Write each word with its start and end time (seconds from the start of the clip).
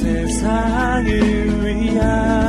세상을 0.00 1.04
위한 1.66 2.39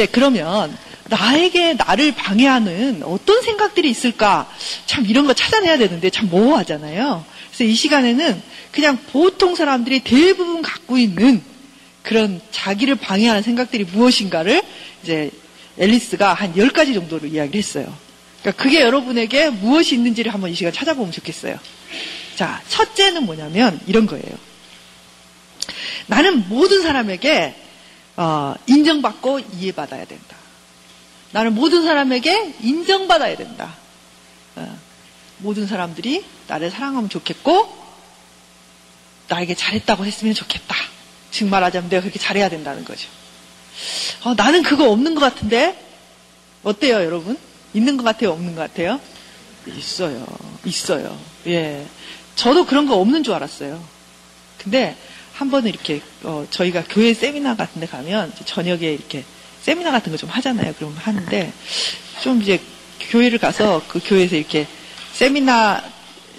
이제 0.00 0.06
그러면 0.10 0.74
나에게 1.10 1.74
나를 1.74 2.12
방해하는 2.12 3.02
어떤 3.04 3.42
생각들이 3.42 3.90
있을까? 3.90 4.50
참 4.86 5.04
이런 5.04 5.26
거 5.26 5.34
찾아내야 5.34 5.76
되는데 5.76 6.08
참 6.08 6.30
모호하잖아요. 6.30 7.22
그래서 7.48 7.64
이 7.64 7.74
시간에는 7.74 8.42
그냥 8.72 8.98
보통 9.12 9.54
사람들이 9.54 10.00
대부분 10.00 10.62
갖고 10.62 10.96
있는 10.96 11.42
그런 12.02 12.40
자기를 12.50 12.94
방해하는 12.94 13.42
생각들이 13.42 13.84
무엇인가를 13.84 14.62
이제 15.02 15.30
앨리스가 15.76 16.32
한 16.32 16.54
10가지 16.54 16.94
정도로 16.94 17.28
이야기를 17.28 17.58
했어요. 17.58 17.94
그러니까 18.40 18.62
그게 18.62 18.80
여러분에게 18.80 19.50
무엇이 19.50 19.96
있는지를 19.96 20.32
한번 20.32 20.50
이 20.50 20.54
시간 20.54 20.72
찾아보면 20.72 21.12
좋겠어요. 21.12 21.58
자, 22.36 22.62
첫째는 22.68 23.24
뭐냐면 23.26 23.78
이런 23.86 24.06
거예요. 24.06 24.32
나는 26.06 26.48
모든 26.48 26.80
사람에게 26.80 27.54
어, 28.16 28.54
인정받고 28.66 29.40
이해받아야 29.40 30.04
된다. 30.04 30.36
나는 31.32 31.54
모든 31.54 31.84
사람에게 31.84 32.56
인정받아야 32.60 33.36
된다. 33.36 33.74
어, 34.56 34.78
모든 35.38 35.66
사람들이 35.66 36.24
나를 36.48 36.70
사랑하면 36.70 37.08
좋겠고 37.08 37.80
나에게 39.28 39.54
잘했다고 39.54 40.04
했으면 40.04 40.34
좋겠다. 40.34 40.74
즉 41.30 41.48
말하자면 41.48 41.88
내가 41.88 42.02
그렇게 42.02 42.18
잘해야 42.18 42.48
된다는 42.48 42.84
거죠. 42.84 43.08
어, 44.24 44.34
나는 44.34 44.62
그거 44.62 44.90
없는 44.90 45.14
것 45.14 45.20
같은데 45.20 45.86
어때요, 46.62 46.96
여러분? 46.96 47.38
있는 47.72 47.96
것 47.96 48.02
같아요, 48.02 48.32
없는 48.32 48.54
것 48.54 48.60
같아요? 48.62 49.00
있어요, 49.66 50.26
있어요. 50.64 51.18
예, 51.46 51.86
저도 52.34 52.66
그런 52.66 52.86
거 52.86 52.96
없는 52.96 53.22
줄 53.22 53.34
알았어요. 53.34 53.82
근데 54.62 54.96
한 55.34 55.50
번은 55.50 55.70
이렇게 55.70 56.00
어, 56.22 56.46
저희가 56.50 56.84
교회 56.88 57.14
세미나 57.14 57.56
같은 57.56 57.80
데 57.80 57.86
가면 57.86 58.32
저녁에 58.44 58.92
이렇게 58.92 59.24
세미나 59.62 59.90
같은 59.90 60.12
거 60.12 60.18
좀 60.18 60.28
하잖아요. 60.30 60.74
그럼 60.74 60.94
하는데 60.98 61.52
좀 62.22 62.42
이제 62.42 62.60
교회를 63.00 63.38
가서 63.38 63.82
그 63.88 64.00
교회에서 64.04 64.36
이렇게 64.36 64.66
세미나 65.14 65.82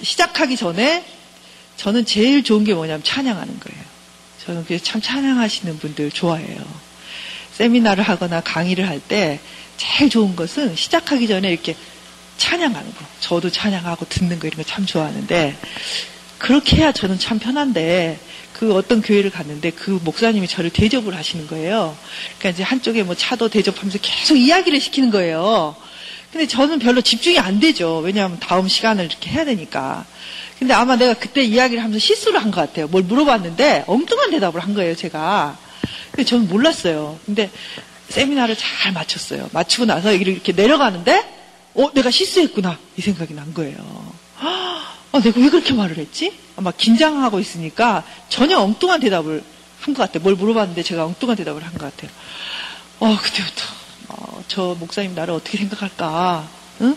시작하기 0.04 0.56
전에 0.58 1.04
저는 1.78 2.06
제일 2.06 2.44
좋은 2.44 2.64
게 2.64 2.74
뭐냐면 2.74 3.04
찬양하는 3.04 3.60
거예요. 3.60 3.84
저는 4.46 4.66
그래서 4.66 4.84
참 4.84 5.02
찬양하시는 5.02 5.80
분들 5.80 6.12
좋아해요. 6.12 6.60
세미나를 7.54 8.04
하거나 8.04 8.42
강의를 8.42 8.88
할 8.88 9.00
때 9.00 9.40
제일 9.78 10.10
좋은 10.12 10.36
것은 10.36 10.76
시작하기 10.76 11.28
전에 11.28 11.50
이렇게 11.52 11.76
찬양하는 12.38 12.94
거. 12.96 13.06
저도 13.20 13.50
찬양하고 13.50 14.08
듣는 14.10 14.40
거 14.40 14.48
이런 14.48 14.58
거 14.58 14.64
참 14.64 14.86
좋아하는데 14.86 15.56
그렇게 16.42 16.78
해야 16.78 16.92
저는 16.92 17.20
참 17.20 17.38
편한데 17.38 18.20
그 18.54 18.74
어떤 18.74 19.04
교회를 19.04 19.30
갔는데 19.30 19.70
그 19.70 20.00
목사님이 20.04 20.48
저를 20.48 20.72
대접을 20.72 21.16
하시는 21.16 21.46
거예요. 21.46 21.96
그러니까 22.40 22.50
이제 22.50 22.64
한쪽에 22.64 23.04
뭐 23.04 23.14
차도 23.16 23.50
대접하면서 23.50 24.00
계속 24.02 24.36
이야기를 24.38 24.82
시키는 24.82 25.12
거예요. 25.12 25.76
근데 26.32 26.48
저는 26.48 26.80
별로 26.80 27.02
집중이 27.02 27.38
안 27.38 27.60
되죠. 27.60 27.98
왜냐하면 28.00 28.40
다음 28.40 28.68
시간을 28.68 29.06
이렇게 29.06 29.30
해야 29.30 29.46
되니까. 29.46 30.04
근데 30.58 30.74
아마 30.74 30.96
내가 30.96 31.14
그때 31.14 31.44
이야기를 31.44 31.84
하면서 31.84 32.00
실수를 32.00 32.42
한 32.42 32.50
것 32.50 32.62
같아요. 32.62 32.88
뭘 32.88 33.04
물어봤는데 33.04 33.84
엉뚱한 33.86 34.32
대답을 34.32 34.62
한 34.62 34.74
거예요, 34.74 34.96
제가. 34.96 35.58
근데 36.12 36.24
저는 36.24 36.48
몰랐어요. 36.48 37.20
근데 37.26 37.52
세미나를 38.10 38.56
잘 38.58 38.94
마쳤어요. 38.94 39.48
마치고 39.54 39.86
나서 39.86 40.12
이렇게 40.12 40.54
내려가는데, 40.54 41.24
어, 41.76 41.92
내가 41.94 42.10
실수했구나. 42.10 42.80
이 42.98 43.02
생각이 43.02 43.34
난 43.36 43.54
거예요. 43.54 43.76
아, 45.12 45.20
내가 45.20 45.40
왜 45.42 45.50
그렇게 45.50 45.74
말을 45.74 45.98
했지? 45.98 46.34
아마 46.56 46.72
긴장하고 46.72 47.40
있으니까 47.40 48.04
전혀 48.30 48.58
엉뚱한 48.60 49.00
대답을 49.02 49.44
한 49.82 49.94
것 49.96 50.04
같아요. 50.04 50.22
뭘 50.24 50.36
물어봤는데 50.36 50.84
제가 50.84 51.06
엉뚱한 51.06 51.36
대답을 51.38 51.64
한 51.64 51.74
것 51.74 51.80
같아요. 51.96 52.12
어, 53.00 53.18
그때부터, 53.20 53.64
어, 54.10 54.44
저 54.48 54.76
목사님 54.80 55.16
나를 55.16 55.34
어떻게 55.34 55.58
생각할까? 55.58 56.48
응? 56.82 56.96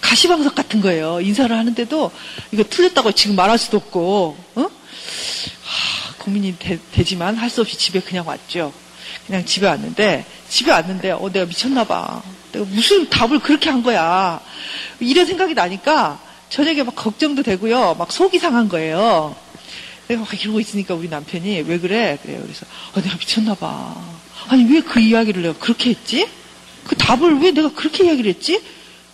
가시방석 0.00 0.54
같은 0.54 0.80
거예요. 0.80 1.20
인사를 1.20 1.56
하는데도 1.56 2.10
이거 2.52 2.64
틀렸다고 2.64 3.12
지금 3.12 3.36
말할 3.36 3.58
수도 3.58 3.76
없고, 3.76 4.36
응? 4.58 4.64
하, 4.64 6.12
고민이 6.18 6.56
되, 6.58 6.78
지만 7.04 7.36
할 7.36 7.48
수 7.48 7.60
없이 7.60 7.78
집에 7.78 8.00
그냥 8.00 8.26
왔죠. 8.26 8.72
그냥 9.28 9.44
집에 9.44 9.66
왔는데, 9.68 10.26
집에 10.48 10.72
왔는데, 10.72 11.12
어, 11.12 11.30
내가 11.32 11.46
미쳤나 11.46 11.84
봐. 11.84 12.22
내가 12.52 12.64
무슨 12.66 13.08
답을 13.08 13.38
그렇게 13.38 13.70
한 13.70 13.82
거야. 13.84 14.40
이런 14.98 15.26
생각이 15.26 15.54
나니까, 15.54 16.20
저녁에 16.48 16.82
막 16.82 16.94
걱정도 16.94 17.42
되고요. 17.42 17.96
막 17.98 18.10
속이 18.12 18.38
상한 18.38 18.68
거예요. 18.68 19.34
내가 20.08 20.20
막 20.22 20.42
이러고 20.42 20.60
있으니까 20.60 20.94
우리 20.94 21.08
남편이 21.08 21.62
왜 21.62 21.78
그래? 21.78 22.18
그래요. 22.22 22.40
그래서 22.42 22.64
어, 22.94 23.00
내가 23.02 23.16
미쳤나 23.16 23.54
봐. 23.54 23.94
아니 24.48 24.64
왜 24.72 24.80
그 24.80 25.00
이야기를 25.00 25.42
내가 25.42 25.54
그렇게 25.58 25.90
했지? 25.90 26.28
그 26.84 26.94
답을 26.96 27.40
왜 27.40 27.50
내가 27.50 27.72
그렇게 27.72 28.04
이야기를 28.04 28.32
했지? 28.34 28.60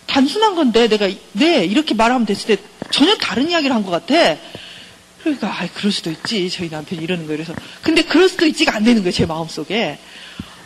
단순한 0.05 0.53
건데 0.55 0.87
내가 0.87 1.09
네 1.31 1.65
이렇게 1.65 1.95
말하면 1.95 2.25
됐을 2.27 2.55
때 2.55 2.61
전혀 2.91 3.15
다른 3.17 3.49
이야기를 3.49 3.75
한 3.75 3.83
것 3.83 3.89
같아. 3.89 4.37
그러니까 5.23 5.47
아 5.47 5.67
그럴 5.73 5.91
수도 5.91 6.11
있지 6.11 6.49
저희 6.51 6.69
남편이 6.69 7.01
이러는 7.01 7.25
거예요. 7.25 7.43
그래서 7.43 7.59
근데 7.81 8.03
그럴 8.03 8.29
수도 8.29 8.45
있지가 8.45 8.75
안 8.75 8.83
되는 8.83 9.01
거예요 9.01 9.11
제 9.11 9.25
마음 9.25 9.47
속에. 9.47 9.97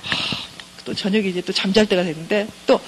하, 0.03 0.37
또 0.83 0.93
저녁에 0.93 1.27
이제 1.29 1.41
또 1.41 1.53
잠잘 1.53 1.85
때가 1.85 2.03
됐는데 2.03 2.47
또 2.65 2.79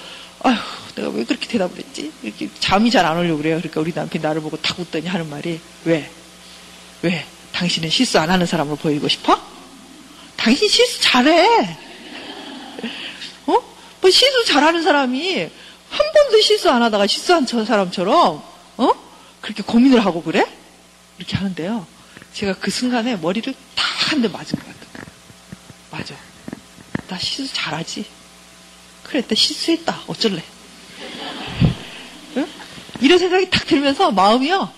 아휴 0.42 0.56
내가 0.94 1.08
왜 1.10 1.24
그렇게 1.24 1.46
대답을 1.46 1.76
했지? 1.78 2.12
이렇게 2.22 2.48
잠이 2.58 2.90
잘 2.90 3.04
안 3.06 3.16
오려고 3.16 3.38
그래요. 3.38 3.58
그러니까 3.58 3.80
우리 3.80 3.92
남편이 3.94 4.22
나를 4.22 4.40
보고 4.42 4.56
탁 4.56 4.78
웃더니 4.78 5.06
하는 5.06 5.28
말이 5.30 5.60
왜? 5.84 6.10
왜? 7.02 7.26
당신은 7.52 7.90
실수 7.90 8.18
안 8.18 8.30
하는 8.30 8.46
사람으로 8.46 8.76
보이고 8.76 9.08
싶어? 9.08 9.40
당신 10.36 10.68
실수 10.68 11.00
잘해. 11.02 11.76
어? 13.46 13.52
뭐 14.00 14.10
실수 14.10 14.44
잘하는 14.46 14.82
사람이 14.82 15.40
한 15.90 16.12
번도 16.14 16.40
실수 16.40 16.70
안 16.70 16.82
하다가 16.82 17.06
실수한 17.06 17.46
사람처럼 17.46 18.42
어? 18.76 18.90
그렇게 19.40 19.62
고민을 19.62 20.04
하고 20.04 20.22
그래? 20.22 20.46
이렇게 21.18 21.36
하는데요. 21.36 21.86
제가 22.32 22.54
그 22.54 22.70
순간에 22.70 23.16
머리를 23.16 23.52
탁한대 23.74 24.28
맞은 24.28 24.58
것 24.58 24.66
같아요. 24.66 25.04
맞아. 25.90 26.14
나 27.08 27.18
실수 27.18 27.52
잘하지. 27.52 28.04
나 29.12 29.34
실수했다. 29.34 30.02
어쩔래. 30.06 30.42
응? 33.00 33.04
이런 33.04 33.18
생각이 33.18 33.50
탁 33.50 33.66
들면서 33.66 34.10
마음이요. 34.10 34.70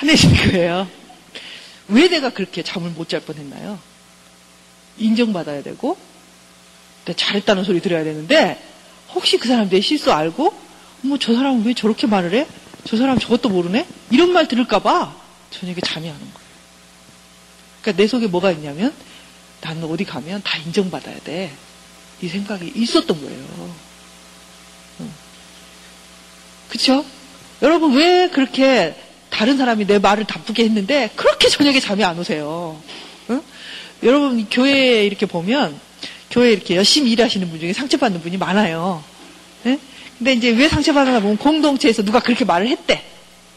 편안해지는 0.00 0.52
거예요. 0.52 0.88
왜 1.88 2.08
내가 2.08 2.30
그렇게 2.30 2.62
잠을 2.62 2.90
못 2.90 3.08
잘 3.08 3.20
뻔했나요? 3.20 3.78
인정받아야 4.98 5.62
되고, 5.62 5.96
잘했다는 7.16 7.64
소리 7.64 7.80
들어야 7.80 8.04
되는데, 8.04 8.62
혹시 9.14 9.38
그 9.38 9.48
사람 9.48 9.68
내 9.70 9.80
실수 9.80 10.12
알고, 10.12 10.52
어머, 11.04 11.18
저 11.18 11.32
사람은 11.34 11.64
왜 11.64 11.72
저렇게 11.74 12.06
말을 12.06 12.34
해? 12.34 12.46
저 12.84 12.96
사람 12.96 13.18
저것도 13.18 13.48
모르네? 13.48 13.86
이런 14.10 14.32
말 14.32 14.48
들을까봐 14.48 15.14
저녁에 15.50 15.78
잠이 15.80 16.08
안 16.08 16.14
온 16.14 16.20
거예요. 16.20 16.48
그러니까 17.80 18.02
내 18.02 18.06
속에 18.08 18.26
뭐가 18.26 18.50
있냐면, 18.52 18.92
나는 19.60 19.84
어디 19.84 20.04
가면 20.04 20.42
다 20.44 20.58
인정받아야 20.58 21.18
돼. 21.20 21.50
이 22.20 22.28
생각이 22.28 22.72
있었던 22.74 23.20
거예요. 23.20 23.74
그쵸? 26.68 27.04
여러분 27.62 27.94
왜 27.94 28.28
그렇게 28.28 28.94
다른 29.30 29.56
사람이 29.56 29.86
내 29.86 29.98
말을 29.98 30.24
답답게 30.24 30.64
했는데 30.64 31.10
그렇게 31.16 31.48
저녁에 31.48 31.80
잠이 31.80 32.04
안 32.04 32.18
오세요? 32.18 32.80
응? 33.30 33.42
여러분 34.02 34.46
교회에 34.48 35.04
이렇게 35.04 35.26
보면 35.26 35.78
교회에 36.30 36.52
이렇게 36.52 36.76
열심히 36.76 37.10
일하시는 37.12 37.48
분 37.50 37.58
중에 37.60 37.72
상처받는 37.72 38.20
분이 38.20 38.36
많아요. 38.36 39.02
응? 39.66 39.78
근데 40.18 40.32
이제 40.34 40.50
왜 40.50 40.68
상처받나 40.68 41.20
보면 41.20 41.36
공동체에서 41.36 42.02
누가 42.02 42.20
그렇게 42.20 42.44
말을 42.44 42.68
했대. 42.68 43.02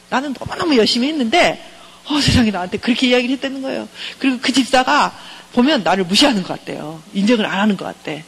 나는 0.09 0.33
너무너무 0.37 0.77
열심히 0.77 1.07
했는데 1.09 1.63
어, 2.05 2.19
세상에 2.19 2.51
나한테 2.51 2.77
그렇게 2.77 3.07
이야기를 3.07 3.35
했다는 3.35 3.61
거예요. 3.61 3.87
그리고 4.19 4.39
그 4.41 4.51
집사가 4.51 5.15
보면 5.53 5.83
나를 5.83 6.05
무시하는 6.05 6.43
것 6.43 6.59
같대요. 6.59 7.01
인정을 7.13 7.45
안 7.45 7.59
하는 7.59 7.77
것 7.77 7.85
같대. 7.85 8.23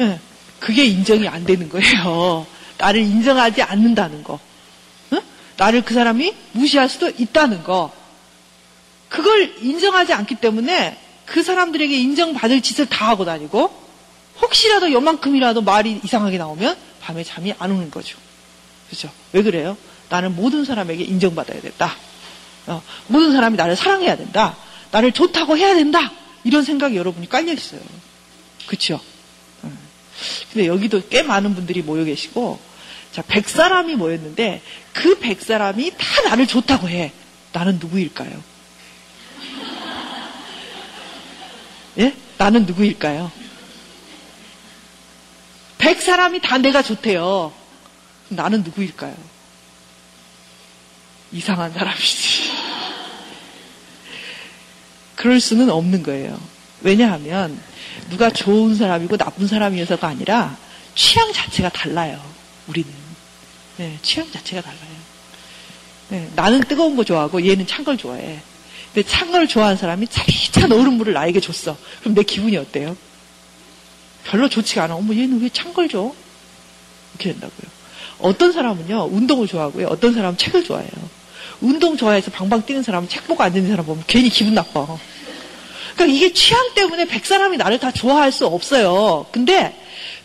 응? 0.00 0.18
그게 0.58 0.84
인정이 0.84 1.28
안 1.28 1.44
되는 1.44 1.68
거예요. 1.68 2.46
나를 2.82 3.00
인정하지 3.02 3.62
않는다는 3.62 4.24
거. 4.24 4.40
나를 5.56 5.82
그 5.82 5.94
사람이 5.94 6.34
무시할 6.52 6.88
수도 6.88 7.08
있다는 7.08 7.62
거. 7.62 7.92
그걸 9.08 9.54
인정하지 9.62 10.12
않기 10.12 10.36
때문에 10.36 10.98
그 11.24 11.44
사람들에게 11.44 11.96
인정받을 11.96 12.60
짓을 12.60 12.86
다 12.86 13.08
하고 13.08 13.24
다니고 13.24 13.72
혹시라도 14.40 14.90
요만큼이라도 14.90 15.62
말이 15.62 16.00
이상하게 16.02 16.38
나오면 16.38 16.76
밤에 17.00 17.22
잠이 17.22 17.54
안 17.58 17.70
오는 17.70 17.90
거죠. 17.90 18.18
그렇죠? 18.88 19.10
왜 19.32 19.42
그래요? 19.42 19.76
나는 20.08 20.34
모든 20.34 20.64
사람에게 20.64 21.04
인정받아야 21.04 21.60
된다. 21.60 21.94
어, 22.66 22.82
모든 23.06 23.32
사람이 23.32 23.56
나를 23.56 23.76
사랑해야 23.76 24.16
된다. 24.16 24.56
나를 24.90 25.12
좋다고 25.12 25.56
해야 25.56 25.74
된다. 25.74 26.10
이런 26.42 26.64
생각이 26.64 26.96
여러분이 26.96 27.28
깔려 27.28 27.52
있어요. 27.52 27.80
그렇죠? 28.66 29.00
음. 29.62 29.78
근데 30.52 30.66
여기도 30.66 31.00
꽤 31.08 31.22
많은 31.22 31.54
분들이 31.54 31.82
모여 31.82 32.02
계시고 32.04 32.71
자, 33.12 33.22
100사람이 33.22 33.96
모였는데 33.96 34.62
그 34.92 35.18
100사람이 35.18 35.94
다 35.98 36.22
나를 36.28 36.46
좋다고 36.46 36.88
해. 36.88 37.12
나는 37.52 37.78
누구일까요? 37.78 38.42
예? 41.98 42.14
나는 42.38 42.64
누구일까요? 42.64 43.30
100사람이 45.78 46.40
다 46.40 46.56
내가 46.58 46.82
좋대요. 46.82 47.52
나는 48.28 48.62
누구일까요? 48.62 49.14
이상한 51.32 51.72
사람이지. 51.72 52.52
그럴 55.16 55.38
수는 55.40 55.68
없는 55.70 56.02
거예요. 56.02 56.40
왜냐하면 56.80 57.60
누가 58.10 58.30
좋은 58.30 58.74
사람이고 58.74 59.16
나쁜 59.16 59.46
사람이어서가 59.46 60.08
아니라 60.08 60.56
취향 60.94 61.32
자체가 61.32 61.68
달라요. 61.68 62.20
우리는. 62.66 63.01
네, 63.82 63.98
취향 64.00 64.30
자체가 64.30 64.62
달라요. 64.62 64.78
네, 66.10 66.30
나는 66.36 66.60
뜨거운 66.60 66.94
거 66.94 67.02
좋아하고 67.02 67.44
얘는 67.44 67.66
찬 67.66 67.84
걸 67.84 67.96
좋아해. 67.96 68.38
근데 68.94 69.08
찬 69.08 69.32
걸 69.32 69.48
좋아하는 69.48 69.76
사람이 69.76 70.06
차리찬 70.06 70.70
얼음물을 70.70 71.12
나에게 71.12 71.40
줬어. 71.40 71.76
그럼 72.00 72.14
내 72.14 72.22
기분이 72.22 72.56
어때요? 72.58 72.96
별로 74.22 74.48
좋지가 74.48 74.84
않아. 74.84 74.94
어머, 74.94 75.14
얘는 75.14 75.40
왜 75.42 75.48
찬 75.48 75.74
걸 75.74 75.88
줘? 75.88 76.14
이렇게 77.14 77.32
된다고요. 77.32 77.72
어떤 78.20 78.52
사람은요, 78.52 79.08
운동을 79.10 79.48
좋아하고요. 79.48 79.88
어떤 79.88 80.14
사람은 80.14 80.38
책을 80.38 80.62
좋아해요. 80.62 80.90
운동 81.60 81.96
좋아해서 81.96 82.30
방방 82.30 82.64
뛰는 82.64 82.84
사람은 82.84 83.08
책 83.08 83.26
보고 83.26 83.42
앉는 83.42 83.66
사람 83.68 83.84
보면 83.84 84.04
괜히 84.06 84.28
기분 84.28 84.54
나빠. 84.54 84.86
그러니까 85.96 86.16
이게 86.16 86.32
취향 86.32 86.72
때문에 86.76 87.06
백 87.06 87.26
사람이 87.26 87.56
나를 87.56 87.80
다 87.80 87.90
좋아할 87.90 88.30
수 88.30 88.46
없어요. 88.46 89.26
근데 89.32 89.76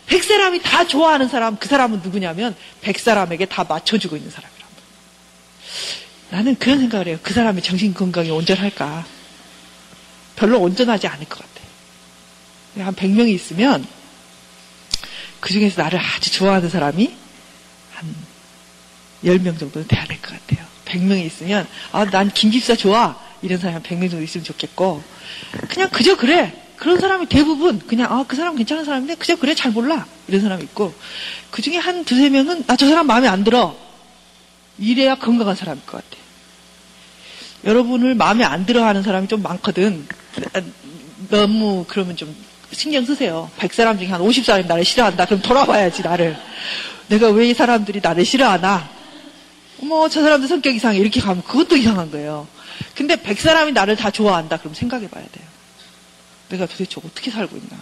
백 0.08 0.24
사람이 0.24 0.62
다 0.62 0.86
좋아하는 0.86 1.28
사람, 1.28 1.56
그 1.58 1.68
사람은 1.68 2.00
누구냐면 2.02 2.56
백 2.80 2.98
사람에게 2.98 3.44
다 3.46 3.64
맞춰주고 3.64 4.16
있는 4.16 4.30
사람이란 4.30 4.66
말이에요. 4.70 4.88
나는 6.30 6.58
그런 6.58 6.78
생각을 6.80 7.08
해요. 7.08 7.18
그 7.22 7.34
사람의 7.34 7.62
정신 7.62 7.94
건강이 7.94 8.30
온전할까? 8.30 9.06
별로 10.36 10.60
온전하지 10.60 11.06
않을 11.08 11.26
것 11.28 11.38
같아요. 11.40 12.86
한 12.86 12.94
100명이 12.94 13.30
있으면 13.34 13.86
그 15.40 15.52
중에서 15.52 15.82
나를 15.82 15.98
아주 16.00 16.30
좋아하는 16.32 16.68
사람이 16.70 17.14
한 17.94 18.14
10명 19.24 19.58
정도는 19.58 19.88
돼야 19.88 20.04
될 20.06 20.20
것 20.22 20.30
같아요. 20.30 20.66
100명이 20.84 21.24
있으면, 21.26 21.66
아, 21.92 22.04
난 22.06 22.30
김집사 22.30 22.76
좋아. 22.76 23.18
이런 23.42 23.58
사람이 23.58 23.74
한 23.74 23.82
100명 23.82 24.10
정도 24.10 24.22
있으면 24.22 24.44
좋겠고, 24.44 25.02
그냥 25.68 25.90
그저 25.90 26.16
그래. 26.16 26.54
그런 26.78 26.98
사람이 27.00 27.26
대부분 27.26 27.78
그냥, 27.80 28.12
아, 28.12 28.24
그 28.26 28.36
사람 28.36 28.54
괜찮은 28.56 28.84
사람인데, 28.84 29.16
그저 29.16 29.36
그래. 29.36 29.54
잘 29.54 29.72
몰라. 29.72 30.06
이런 30.28 30.40
사람이 30.40 30.62
있고, 30.64 30.94
그 31.50 31.60
중에 31.60 31.76
한 31.76 32.04
두세 32.04 32.28
명은, 32.30 32.64
나저 32.66 32.86
사람 32.88 33.06
마음에 33.06 33.26
안 33.28 33.42
들어. 33.44 33.76
이래야 34.78 35.16
건강한 35.16 35.56
사람일 35.56 35.84
것 35.84 35.92
같아. 35.98 36.22
여러분을 37.64 38.14
마음에 38.14 38.44
안 38.44 38.64
들어 38.64 38.84
하는 38.84 39.02
사람이 39.02 39.26
좀 39.26 39.42
많거든. 39.42 40.06
너무 41.30 41.84
그러면 41.88 42.14
좀 42.16 42.34
신경 42.70 43.04
쓰세요. 43.04 43.50
100사람 43.58 43.98
중에 43.98 44.06
한 44.08 44.20
50사람이 44.20 44.66
나를 44.66 44.84
싫어한다. 44.84 45.24
그럼 45.26 45.42
돌아봐야지, 45.42 46.02
나를. 46.02 46.36
내가 47.08 47.28
왜 47.30 47.48
이 47.50 47.54
사람들이 47.54 48.00
나를 48.00 48.24
싫어하나? 48.24 48.88
어머, 49.82 50.08
저 50.08 50.22
사람들 50.22 50.46
성격 50.46 50.74
이상해. 50.76 50.98
이렇게 50.98 51.20
가면 51.20 51.42
그것도 51.42 51.76
이상한 51.76 52.10
거예요. 52.12 52.46
근데 52.94 53.20
백 53.20 53.40
사람이 53.40 53.72
나를 53.72 53.96
다 53.96 54.10
좋아한다. 54.12 54.58
그럼 54.58 54.74
생각해 54.74 55.08
봐야 55.08 55.24
돼요. 55.32 55.47
내가 56.48 56.66
도대체 56.66 57.00
어떻게 57.04 57.30
살고 57.30 57.56
있나. 57.56 57.76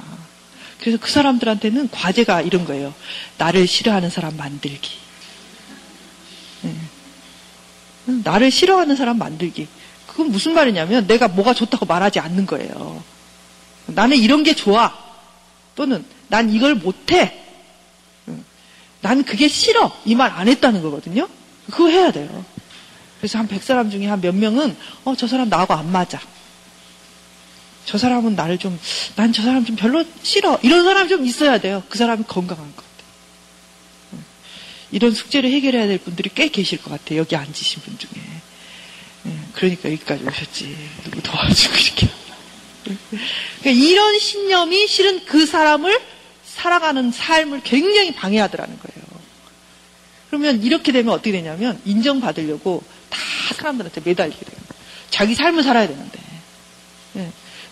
그래서 0.81 0.99
그 1.01 1.11
사람들한테는 1.11 1.91
과제가 1.91 2.43
이런 2.43 2.65
거예요. 2.65 2.95
나를 3.39 3.67
싫어하는 3.67 4.11
사람 4.11 4.37
만들기. 4.37 4.91
네. 6.63 6.75
나를 8.25 8.51
싫어하는 8.51 8.97
사람 8.97 9.19
만들기. 9.19 9.69
그건 10.07 10.31
무슨 10.31 10.55
말이냐면 10.55 11.07
내가 11.07 11.29
뭐가 11.29 11.55
좋다고 11.55 11.87
말하지 11.87 12.21
않는 12.21 12.47
거예요. 12.47 13.03
나는 13.87 14.17
이런 14.17 14.43
게 14.43 14.55
좋아. 14.55 14.93
또는 15.75 16.05
난 16.29 16.51
이걸 16.53 16.75
못해. 16.75 17.43
난 19.01 19.23
그게 19.25 19.47
싫어. 19.49 19.93
이 20.05 20.15
말 20.15 20.31
안 20.33 20.49
했다는 20.49 20.83
거거든요. 20.83 21.29
그거 21.71 21.89
해야 21.89 22.11
돼요. 22.11 22.45
그래서 23.21 23.39
한 23.39 23.47
100사람 23.49 23.91
중에 23.91 24.07
한 24.07 24.21
몇 24.21 24.35
명은, 24.35 24.77
어, 25.05 25.15
저 25.17 25.27
사람 25.27 25.49
나하고 25.49 25.75
안 25.75 25.91
맞아. 25.93 26.21
저 27.87 27.99
사람은 27.99 28.35
나를 28.35 28.59
좀, 28.59 28.79
난 29.15 29.33
저 29.33 29.43
사람 29.43 29.65
좀 29.65 29.77
별로 29.77 30.05
싫어. 30.23 30.59
이런 30.63 30.85
사람 30.85 31.09
좀 31.09 31.25
있어야 31.25 31.59
돼요. 31.59 31.83
그 31.89 31.97
사람이 31.97 32.25
건강한 32.27 32.67
것 32.75 32.85
같아요. 32.85 34.23
이런 34.91 35.13
숙제를 35.13 35.51
해결해야 35.51 35.87
될 35.87 35.99
분들이 35.99 36.29
꽤 36.35 36.49
계실 36.49 36.83
것 36.83 36.91
같아요. 36.91 37.21
여기 37.21 37.37
앉으신 37.37 37.83
분 37.83 37.97
중에. 37.97 38.11
그러니까 39.55 39.91
여기까지 39.93 40.25
오셨지. 40.25 40.77
누구 41.05 41.23
도와주고 41.23 41.77
이렇게. 41.77 42.09
그러니까 43.61 43.71
이런 43.71 44.19
신념이 44.19 44.87
실은 44.89 45.25
그 45.25 45.47
사람을 45.47 46.01
살아가는 46.45 47.11
삶을 47.11 47.63
굉장히 47.65 48.15
방해하더라는 48.15 48.79
거예요. 48.79 49.07
그러면 50.29 50.63
이렇게 50.63 50.93
되면 50.93 51.13
어떻게 51.15 51.33
되냐면 51.33 51.81
인정받으려고 51.85 52.83
다 53.11 53.19
사람들한테 53.55 54.01
매달리게 54.05 54.45
돼요. 54.45 54.57
자기 55.11 55.35
삶을 55.35 55.63
살아야 55.63 55.87
되는데. 55.87 56.19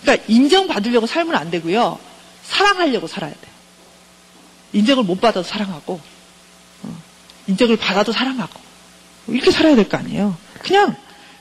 네. 0.04 0.16
그러니까 0.16 0.24
인정받으려고 0.28 1.06
살면 1.06 1.34
안 1.34 1.50
되고요. 1.50 1.98
사랑하려고 2.44 3.06
살아야 3.06 3.32
돼요. 3.32 3.54
인정을 4.72 5.04
못 5.04 5.20
받아도 5.20 5.42
사랑하고, 5.46 6.00
어. 6.82 7.02
인정을 7.46 7.76
받아도 7.76 8.12
사랑하고, 8.12 8.60
이렇게 9.28 9.50
살아야 9.50 9.74
될 9.76 9.88
거 9.88 9.96
아니에요. 9.96 10.36
그냥 10.62 10.94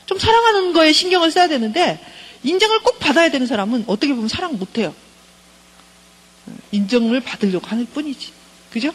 좀 0.06 0.18
사랑하는 0.20 0.74
거에 0.74 0.94
신경을 0.94 1.32
써야 1.32 1.48
되는데, 1.48 2.00
인정을 2.44 2.80
꼭 2.82 3.00
받아야 3.00 3.30
되는 3.30 3.48
사람은 3.48 3.86
어떻게 3.88 4.14
보면 4.14 4.28
사랑 4.30 4.58
못 4.58 4.78
해요. 4.78 4.94
인정을 6.72 7.22
받으려고 7.22 7.68
하는 7.68 7.86
뿐이지. 7.88 8.32
그죠? 8.72 8.92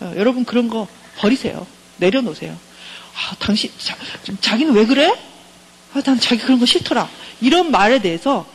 어, 0.00 0.12
여러분 0.16 0.44
그런 0.44 0.68
거 0.68 0.86
버리세요. 1.18 1.66
내려놓으세요. 1.98 2.52
아, 2.52 3.34
당신, 3.38 3.70
자, 3.78 3.96
자기는 4.40 4.72
왜 4.74 4.86
그래? 4.86 5.12
아, 5.94 6.02
난 6.02 6.20
자기 6.20 6.40
그런 6.42 6.58
거 6.58 6.66
싫더라. 6.66 7.08
이런 7.40 7.70
말에 7.70 8.00
대해서 8.00 8.46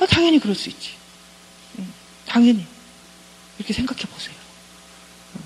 아, 0.00 0.06
당연히 0.06 0.38
그럴 0.38 0.54
수 0.54 0.68
있지. 0.68 0.90
응, 1.78 1.92
당연히. 2.26 2.66
이렇게 3.58 3.72
생각해 3.72 4.02
보세요. 4.02 4.34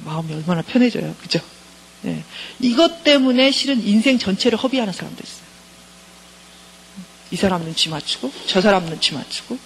마음이 0.04 0.32
얼마나 0.34 0.62
편해져요. 0.62 1.14
그죠? 1.20 1.40
네. 2.02 2.22
이것 2.60 3.04
때문에 3.04 3.50
실은 3.50 3.82
인생 3.86 4.18
전체를 4.18 4.58
허비하는 4.58 4.92
사람도 4.92 5.22
있어요. 5.22 5.42
이 7.30 7.36
사람 7.36 7.64
눈치 7.64 7.88
맞추고, 7.88 8.30
저 8.46 8.60
사람 8.60 8.84
눈치 8.86 9.14
맞추고, 9.14 9.58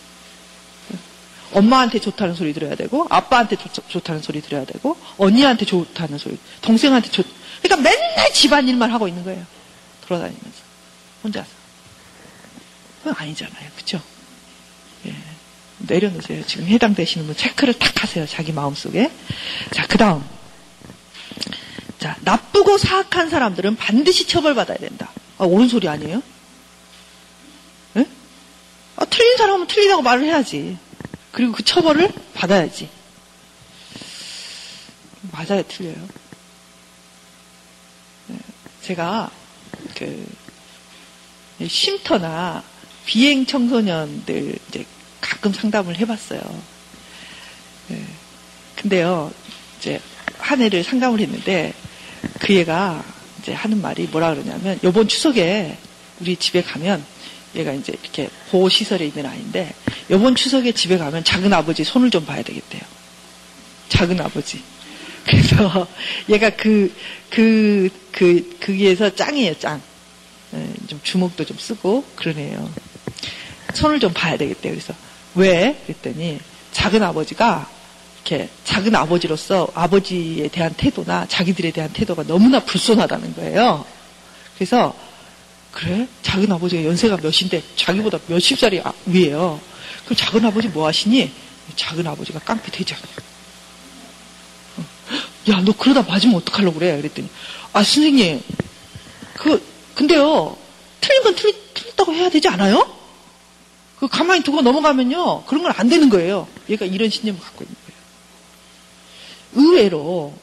엄마한테 1.52 1.98
좋다는 1.98 2.34
소리 2.34 2.52
들어야 2.52 2.76
되고, 2.76 3.06
아빠한테 3.10 3.56
좋, 3.56 4.00
다는 4.04 4.22
소리 4.22 4.40
들어야 4.40 4.64
되고, 4.64 4.96
언니한테 5.16 5.64
좋다는 5.64 6.18
소리, 6.18 6.38
동생한테 6.60 7.10
좋, 7.10 7.24
그러니까 7.62 7.88
맨날 7.88 8.32
집안일만 8.32 8.90
하고 8.92 9.08
있는 9.08 9.24
거예요. 9.24 9.44
돌아다니면서. 10.06 10.58
혼자서. 11.24 11.48
그건 12.98 13.14
아니잖아요. 13.16 13.70
그쵸? 13.76 14.00
예. 15.80 15.84
내려놓으세요. 15.86 16.44
지금 16.46 16.66
해당되시는 16.66 17.26
분 17.26 17.36
체크를 17.36 17.74
탁 17.74 18.02
하세요. 18.02 18.26
자기 18.26 18.52
마음속에. 18.52 19.10
자, 19.72 19.86
그 19.86 19.98
다음. 19.98 20.24
자, 21.98 22.16
나쁘고 22.20 22.78
사악한 22.78 23.30
사람들은 23.30 23.76
반드시 23.76 24.26
처벌받아야 24.26 24.78
된다. 24.78 25.10
아, 25.38 25.44
옳은 25.44 25.68
소리 25.68 25.88
아니에요? 25.88 26.22
예? 27.96 28.06
아, 28.96 29.04
틀린 29.06 29.36
사람은 29.36 29.66
틀리다고 29.66 30.02
말을 30.02 30.24
해야지. 30.24 30.78
그리고 31.32 31.52
그 31.52 31.62
처벌을 31.62 32.12
받아야지. 32.34 32.88
맞아요, 35.32 35.62
틀려요. 35.68 36.08
네, 38.28 38.38
제가 38.82 39.30
그 39.96 40.26
쉼터나 41.66 42.62
비행 43.04 43.46
청소년들 43.46 44.58
이제 44.68 44.86
가끔 45.28 45.52
상담을 45.52 45.98
해봤어요. 45.98 46.40
네, 47.88 48.04
근데요, 48.76 49.32
이제 49.78 50.00
한 50.38 50.62
애를 50.62 50.84
상담을 50.84 51.20
했는데 51.20 51.72
그 52.40 52.52
애가 52.52 53.04
이제 53.40 53.52
하는 53.52 53.80
말이 53.80 54.04
뭐라 54.06 54.34
그러냐면 54.34 54.78
요번 54.84 55.08
추석에 55.08 55.76
우리 56.20 56.36
집에 56.36 56.62
가면 56.62 57.04
얘가 57.54 57.72
이제 57.72 57.92
이렇게 58.02 58.28
보호 58.50 58.68
시설에 58.68 59.06
있는 59.06 59.26
아이인데 59.26 59.74
요번 60.10 60.34
추석에 60.34 60.72
집에 60.72 60.98
가면 60.98 61.24
작은 61.24 61.52
아버지 61.52 61.84
손을 61.84 62.10
좀 62.10 62.24
봐야 62.24 62.42
되겠대요. 62.42 62.82
작은 63.88 64.20
아버지. 64.20 64.62
그래서 65.24 65.86
얘가 66.30 66.50
그, 66.50 66.94
그, 67.30 67.88
그, 68.12 68.56
그기에서 68.60 69.14
짱이에요, 69.14 69.58
짱. 69.58 69.80
예, 70.54 70.68
좀 70.86 71.00
주먹도 71.02 71.44
좀 71.44 71.58
쓰고 71.58 72.04
그러네요. 72.14 72.70
손을 73.74 73.98
좀 73.98 74.12
봐야 74.12 74.36
되겠대요. 74.36 74.72
그래서 74.72 74.94
왜? 75.36 75.80
그랬더니 75.86 76.38
작은 76.72 77.02
아버지가 77.02 77.68
이렇게 78.24 78.48
작은 78.64 78.94
아버지로서 78.94 79.68
아버지에 79.74 80.48
대한 80.48 80.74
태도나 80.74 81.26
자기들에 81.28 81.70
대한 81.70 81.92
태도가 81.92 82.24
너무나 82.24 82.60
불손하다는 82.60 83.36
거예요. 83.36 83.84
그래서 84.56 84.94
그래? 85.72 86.08
작은 86.22 86.50
아버지가 86.50 86.84
연세가 86.84 87.18
몇인데 87.18 87.62
자기보다 87.76 88.18
몇십 88.26 88.58
살이 88.58 88.80
아- 88.80 88.92
위에요. 89.04 89.60
그럼 90.04 90.16
작은 90.16 90.44
아버지 90.44 90.68
뭐 90.68 90.86
하시니? 90.86 91.30
작은 91.76 92.06
아버지가 92.06 92.38
깡패 92.40 92.70
대장이야. 92.70 93.04
어. 94.78 94.84
야, 95.50 95.62
너 95.64 95.72
그러다 95.72 96.02
맞으면 96.02 96.36
어떡하려고 96.36 96.78
그래? 96.78 96.96
그랬더니, 96.96 97.28
아, 97.72 97.82
선생님, 97.82 98.40
그, 99.34 99.62
근데요, 99.94 100.56
틀린 101.00 101.22
건 101.22 101.34
틀, 101.34 101.52
틀렸다고 101.74 102.14
해야 102.14 102.30
되지 102.30 102.48
않아요? 102.48 102.95
그 103.98 104.08
가만히 104.08 104.42
두고 104.42 104.60
넘어가면요, 104.62 105.44
그런 105.44 105.62
건 105.62 105.72
안 105.76 105.88
되는 105.88 106.08
거예요. 106.10 106.46
얘가 106.68 106.84
이런 106.84 107.08
신념을 107.08 107.40
갖고 107.40 107.64
있는 107.64 107.76
거예요. 107.86 109.68
의외로, 109.68 110.34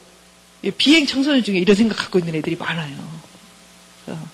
이 0.62 0.70
비행 0.70 1.06
청소년 1.06 1.42
중에 1.44 1.58
이런 1.58 1.76
생각 1.76 1.96
갖고 1.96 2.18
있는 2.18 2.34
애들이 2.34 2.56
많아요. 2.56 2.96
어. 4.08 4.28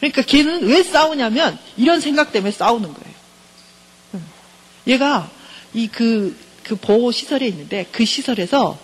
그러니까 0.00 0.22
걔는 0.22 0.66
왜 0.66 0.82
싸우냐면, 0.82 1.58
이런 1.76 2.00
생각 2.00 2.32
때문에 2.32 2.52
싸우는 2.52 2.92
거예요. 2.92 3.14
음. 4.14 4.26
얘가 4.86 5.30
이 5.72 5.88
그, 5.88 6.36
그 6.62 6.76
보호 6.76 7.12
시설에 7.12 7.46
있는데, 7.48 7.86
그 7.92 8.04
시설에서 8.04 8.78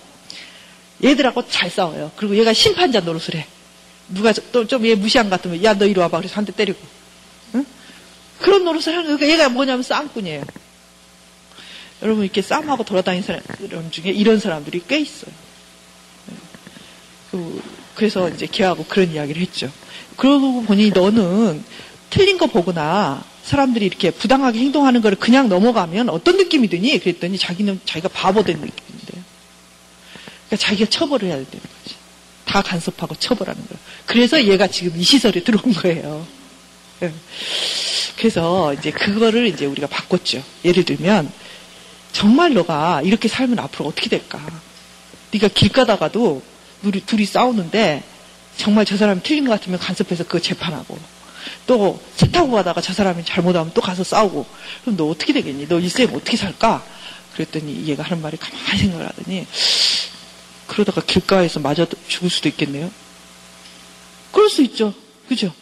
얘들하고 1.05 1.49
잘 1.49 1.71
싸워요. 1.71 2.13
그리고 2.17 2.37
얘가 2.39 2.53
심판자 2.53 3.01
노릇을 3.01 3.35
해. 3.35 3.47
누가 4.09 4.33
또 4.53 4.65
좀 4.67 4.87
얘 4.87 4.95
무시한 4.95 5.29
것 5.29 5.37
같으면, 5.37 5.63
야, 5.65 5.75
너 5.75 5.85
이리 5.87 5.99
와봐. 6.01 6.19
그래서 6.19 6.37
한 6.37 6.45
대 6.47 6.53
때리고. 6.53 6.79
응? 8.43 8.45
그런 8.45 8.65
노릇을 8.65 8.93
하는. 8.93 9.05
그러니까 9.05 9.29
얘가 9.29 9.49
뭐냐면 9.49 9.83
쌍꾼이에요. 9.83 10.45
여러분, 12.03 12.25
이렇게 12.25 12.43
싸움하고 12.43 12.85
돌아다니는 12.85 13.25
사람 13.25 13.91
중에 13.91 14.11
이런 14.11 14.41
사람들이 14.41 14.83
꽤 14.89 14.99
있어요. 14.99 15.31
네. 16.27 16.35
그, 17.31 17.63
그래서 17.95 18.29
이제 18.29 18.47
걔하고 18.51 18.85
그런 18.85 19.13
이야기를 19.13 19.41
했죠. 19.41 19.71
그러고 20.17 20.63
보니 20.63 20.91
너는 20.91 21.65
틀린 22.11 22.39
거 22.39 22.47
보거나 22.47 23.25
사람들이 23.45 23.87
이렇게 23.87 24.11
부당하게 24.11 24.59
행동하는 24.59 25.01
거를 25.01 25.19
그냥 25.19 25.49
넘어가면 25.49 26.09
어떤 26.09 26.37
느낌이 26.37 26.69
드니? 26.69 26.99
그랬더니 26.99 27.39
자기는 27.39 27.81
자기가 27.85 28.09
바보 28.09 28.43
된 28.43 28.57
느낌인데요. 28.57 29.25
그러니까 30.47 30.57
자기가 30.59 30.91
처벌을 30.91 31.29
해야 31.29 31.37
된다는 31.37 31.61
거지. 31.61 31.97
다 32.45 32.63
간섭하고 32.63 33.15
처벌하는 33.15 33.63
거예요. 33.67 33.81
그래서 34.07 34.45
얘가 34.45 34.67
지금 34.67 34.99
이 35.01 35.03
시설에 35.03 35.43
들어온 35.43 35.73
거예요. 35.73 36.27
예. 37.03 37.13
그래서 38.17 38.75
이제 38.75 38.91
그거를 38.91 39.47
이제 39.47 39.67
우리가 39.67 39.87
바꿨죠. 39.87 40.43
예를 40.65 40.85
들면 40.85 41.33
정말 42.13 42.53
너가 42.55 43.03
이렇게 43.03 43.29
살면 43.29 43.59
앞으로 43.59 43.89
어떻게 43.89 44.09
될까? 44.09 44.39
네가 45.33 45.49
길 45.49 45.71
가다가도 45.71 46.43
둘이, 46.83 47.01
둘이 47.07 47.25
싸우는데 47.25 48.03
정말 48.57 48.85
저 48.85 48.97
사람이 48.97 49.23
틀린 49.23 49.45
것 49.47 49.53
같으면 49.53 49.79
간섭해서 49.79 50.25
그거 50.25 50.39
재판하고 50.39 50.99
또 51.67 52.01
차 52.17 52.27
타고 52.27 52.53
가다가 52.53 52.81
저 52.81 52.93
사람이 52.93 53.25
잘못하면 53.25 53.73
또 53.75 53.81
가서 53.81 54.05
싸우고 54.05 54.47
그럼 54.83 54.97
너 54.97 55.07
어떻게 55.09 55.33
되겠니? 55.33 55.67
너 55.69 55.81
일생 55.81 56.09
어떻게 56.15 56.37
살까? 56.37 56.85
그랬더니 57.35 57.87
얘가 57.87 58.03
하는 58.03 58.23
말이 58.23 58.37
가만히 58.37 58.79
생각을 58.79 59.09
하더니 59.09 59.47
그러다가 60.67 61.01
길가에서 61.01 61.61
맞아 61.61 61.87
죽을 62.09 62.31
수도 62.31 62.49
있겠네요. 62.49 62.91
그럴 64.33 64.49
수 64.51 64.63
있죠. 64.63 64.95
그죠? 65.29 65.53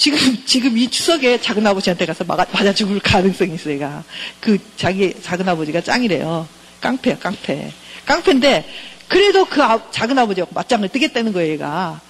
지금, 0.00 0.18
지금 0.46 0.78
이 0.78 0.88
추석에 0.88 1.38
작은 1.42 1.66
아버지한테 1.66 2.06
가서 2.06 2.24
맞아, 2.24 2.72
죽을 2.72 3.00
가능성이 3.00 3.54
있어요, 3.56 3.74
얘가. 3.74 4.02
그 4.40 4.56
자기 4.78 5.12
작은 5.22 5.46
아버지가 5.46 5.82
짱이래요. 5.82 6.48
깡패야, 6.80 7.18
깡패. 7.18 7.70
깡패인데, 8.06 8.66
그래도 9.08 9.44
그 9.44 9.62
아- 9.62 9.90
작은 9.90 10.18
아버지하고 10.18 10.52
맞짱을 10.54 10.88
뜨겠다는 10.88 11.34
거예요, 11.34 11.52
얘가. 11.52 12.00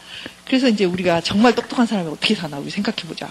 그래서 0.44 0.68
이제 0.68 0.84
우리가 0.84 1.20
정말 1.20 1.52
똑똑한 1.56 1.88
사람이 1.88 2.08
어떻게 2.10 2.36
사나, 2.36 2.58
우리 2.58 2.70
생각해보자. 2.70 3.28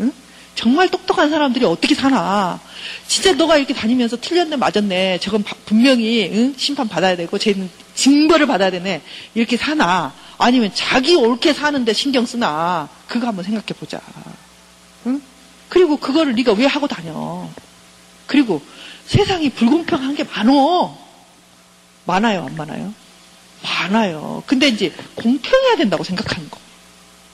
응? 0.00 0.10
정말 0.54 0.88
똑똑한 0.88 1.28
사람들이 1.28 1.66
어떻게 1.66 1.94
사나. 1.94 2.58
진짜 3.06 3.34
너가 3.34 3.58
이렇게 3.58 3.74
다니면서 3.74 4.16
틀렸네, 4.22 4.56
맞았네. 4.56 5.18
저건 5.20 5.42
바- 5.42 5.54
분명히, 5.66 6.30
응? 6.32 6.54
심판 6.56 6.88
받아야 6.88 7.14
되고, 7.14 7.36
쟤는 7.36 7.68
징벌을 7.94 8.46
받아야 8.46 8.70
되네. 8.70 9.02
이렇게 9.34 9.58
사나. 9.58 10.14
아니면 10.40 10.70
자기 10.74 11.14
옳게 11.14 11.52
사는데 11.52 11.92
신경 11.92 12.24
쓰나. 12.24 12.88
그거 13.06 13.26
한번 13.26 13.44
생각해 13.44 13.66
보자. 13.78 14.00
응? 15.06 15.20
그리고 15.68 15.98
그거를 15.98 16.34
네가 16.34 16.52
왜 16.52 16.64
하고 16.64 16.88
다녀. 16.88 17.46
그리고 18.26 18.62
세상이 19.06 19.50
불공평한 19.50 20.14
게 20.14 20.24
많어. 20.24 20.96
많아요, 22.06 22.46
안 22.46 22.56
많아요? 22.56 22.94
많아요. 23.62 24.42
근데 24.46 24.68
이제 24.68 24.94
공평해야 25.14 25.76
된다고 25.76 26.04
생각하는 26.04 26.48
거. 26.48 26.58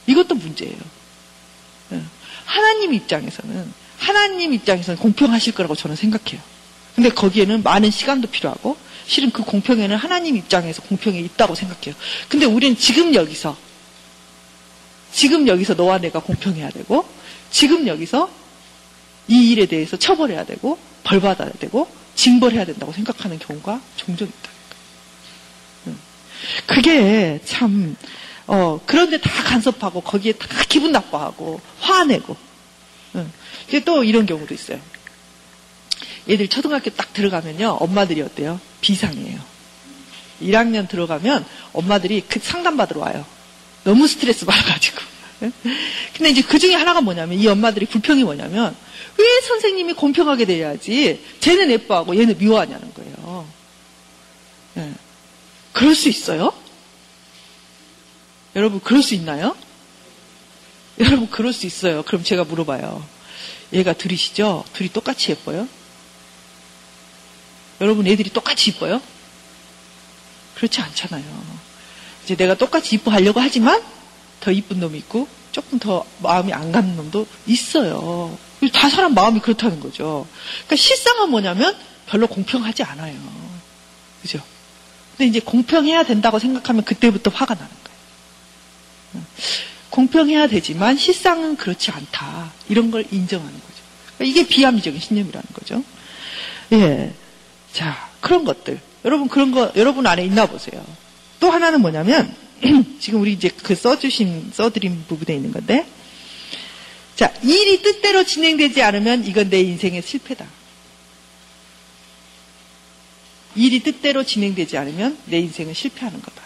이것도 0.08 0.34
문제예요. 0.34 0.76
응. 1.92 2.08
하나님 2.44 2.92
입장에서는 2.92 3.72
하나님 3.98 4.52
입장에서는 4.52 4.98
공평하실 4.98 5.54
거라고 5.54 5.76
저는 5.76 5.94
생각해요. 5.94 6.40
근데 6.96 7.10
거기에는 7.10 7.62
많은 7.62 7.92
시간도 7.92 8.28
필요하고 8.28 8.76
실은 9.06 9.30
그 9.30 9.42
공평에는 9.42 9.96
하나님 9.96 10.36
입장에서 10.36 10.82
공평이 10.82 11.18
있다고 11.20 11.54
생각해요. 11.54 11.94
근데 12.28 12.46
우리는 12.46 12.76
지금 12.76 13.14
여기서 13.14 13.56
지금 15.12 15.46
여기서 15.48 15.74
너와 15.74 15.98
내가 15.98 16.20
공평해야 16.20 16.70
되고 16.70 17.06
지금 17.50 17.86
여기서 17.86 18.30
이 19.28 19.50
일에 19.50 19.66
대해서 19.66 19.96
처벌해야 19.96 20.44
되고 20.44 20.78
벌 21.04 21.20
받아야 21.20 21.50
되고 21.52 21.88
징벌해야 22.14 22.64
된다고 22.64 22.92
생각하는 22.92 23.38
경우가 23.38 23.80
종종 23.96 24.28
있다. 24.28 24.50
음. 25.86 25.98
그게 26.66 27.40
참 27.44 27.96
어, 28.46 28.80
그런데 28.86 29.20
다 29.20 29.30
간섭하고 29.44 30.00
거기에 30.00 30.32
다 30.32 30.46
기분 30.68 30.92
나빠하고 30.92 31.60
화내고 31.80 32.36
응. 33.16 33.32
근데 33.68 33.84
또 33.84 34.04
이런 34.04 34.26
경우도 34.26 34.52
있어요. 34.54 34.80
얘들 36.28 36.48
초등학교 36.48 36.90
딱 36.90 37.12
들어가면요 37.12 37.78
엄마들이 37.80 38.22
어때요? 38.22 38.60
비상이에요. 38.80 39.40
1학년 40.42 40.88
들어가면 40.88 41.44
엄마들이 41.72 42.22
그 42.28 42.40
상담받으러 42.42 43.00
와요. 43.00 43.24
너무 43.84 44.06
스트레스 44.06 44.44
받아가지고. 44.44 44.98
응? 45.42 45.52
근데 46.14 46.30
이제 46.30 46.42
그 46.42 46.58
중에 46.58 46.74
하나가 46.74 47.00
뭐냐면 47.00 47.38
이 47.38 47.46
엄마들이 47.46 47.86
불평이 47.86 48.24
뭐냐면 48.24 48.74
왜 49.18 49.40
선생님이 49.42 49.94
공평하게 49.94 50.44
돼야지 50.44 51.22
쟤는 51.40 51.70
예뻐하고 51.70 52.16
얘는 52.18 52.38
미워하냐는 52.38 52.92
거예요. 52.94 53.46
예. 54.78 54.92
그럴 55.72 55.94
수 55.94 56.08
있어요? 56.08 56.52
여러분 58.54 58.80
그럴 58.80 59.02
수 59.02 59.14
있나요? 59.14 59.54
여러분 60.98 61.28
그럴 61.28 61.52
수 61.52 61.66
있어요. 61.66 62.02
그럼 62.02 62.24
제가 62.24 62.44
물어봐요. 62.44 63.04
얘가 63.72 63.92
둘이시죠? 63.92 64.64
둘이 64.72 64.88
똑같이 64.88 65.30
예뻐요? 65.30 65.68
여러분 67.80 68.06
애들이 68.06 68.30
똑같이 68.30 68.70
이뻐요? 68.70 69.00
그렇지 70.54 70.80
않잖아요. 70.80 71.24
이제 72.24 72.34
내가 72.34 72.54
똑같이 72.54 72.96
이뻐하려고 72.96 73.40
하지만 73.40 73.82
더 74.40 74.50
이쁜 74.50 74.80
놈이 74.80 74.98
있고 74.98 75.28
조금 75.52 75.78
더 75.78 76.04
마음이 76.22 76.52
안 76.52 76.72
가는 76.72 76.96
놈도 76.96 77.26
있어요. 77.46 78.36
다 78.72 78.88
사람 78.88 79.14
마음이 79.14 79.40
그렇다는 79.40 79.80
거죠. 79.80 80.26
그러니까 80.66 80.76
실상은 80.76 81.30
뭐냐면 81.30 81.76
별로 82.06 82.26
공평하지 82.26 82.82
않아요. 82.82 83.16
그죠? 84.22 84.40
근데 85.16 85.28
이제 85.28 85.40
공평해야 85.40 86.04
된다고 86.04 86.38
생각하면 86.38 86.84
그때부터 86.84 87.30
화가 87.30 87.54
나는 87.54 87.70
거예요. 89.14 89.26
공평해야 89.90 90.48
되지만 90.48 90.96
실상은 90.98 91.56
그렇지 91.56 91.90
않다. 91.90 92.52
이런 92.68 92.90
걸 92.90 93.06
인정하는 93.10 93.52
거죠. 93.52 93.74
그러니까 94.16 94.24
이게 94.40 94.48
비합리적인 94.48 95.00
신념이라는 95.00 95.46
거죠. 95.54 95.82
예. 96.72 97.14
자, 97.76 98.08
그런 98.22 98.46
것들. 98.46 98.80
여러분 99.04 99.28
그런 99.28 99.50
거 99.50 99.70
여러분 99.76 100.06
안에 100.06 100.24
있나 100.24 100.46
보세요. 100.46 100.82
또 101.40 101.50
하나는 101.50 101.82
뭐냐면 101.82 102.34
지금 102.98 103.20
우리 103.20 103.34
이제 103.34 103.50
그 103.50 103.74
써주신 103.74 104.52
써드린 104.54 105.04
부분에 105.06 105.36
있는 105.36 105.52
건데 105.52 105.86
자 107.16 107.30
일이 107.42 107.82
뜻대로 107.82 108.24
진행되지 108.24 108.82
않으면 108.82 109.26
이건 109.26 109.50
내 109.50 109.60
인생의 109.60 110.00
실패다. 110.00 110.46
일이 113.56 113.80
뜻대로 113.80 114.24
진행되지 114.24 114.78
않으면 114.78 115.18
내 115.26 115.38
인생은 115.38 115.74
실패하는 115.74 116.22
거다. 116.22 116.42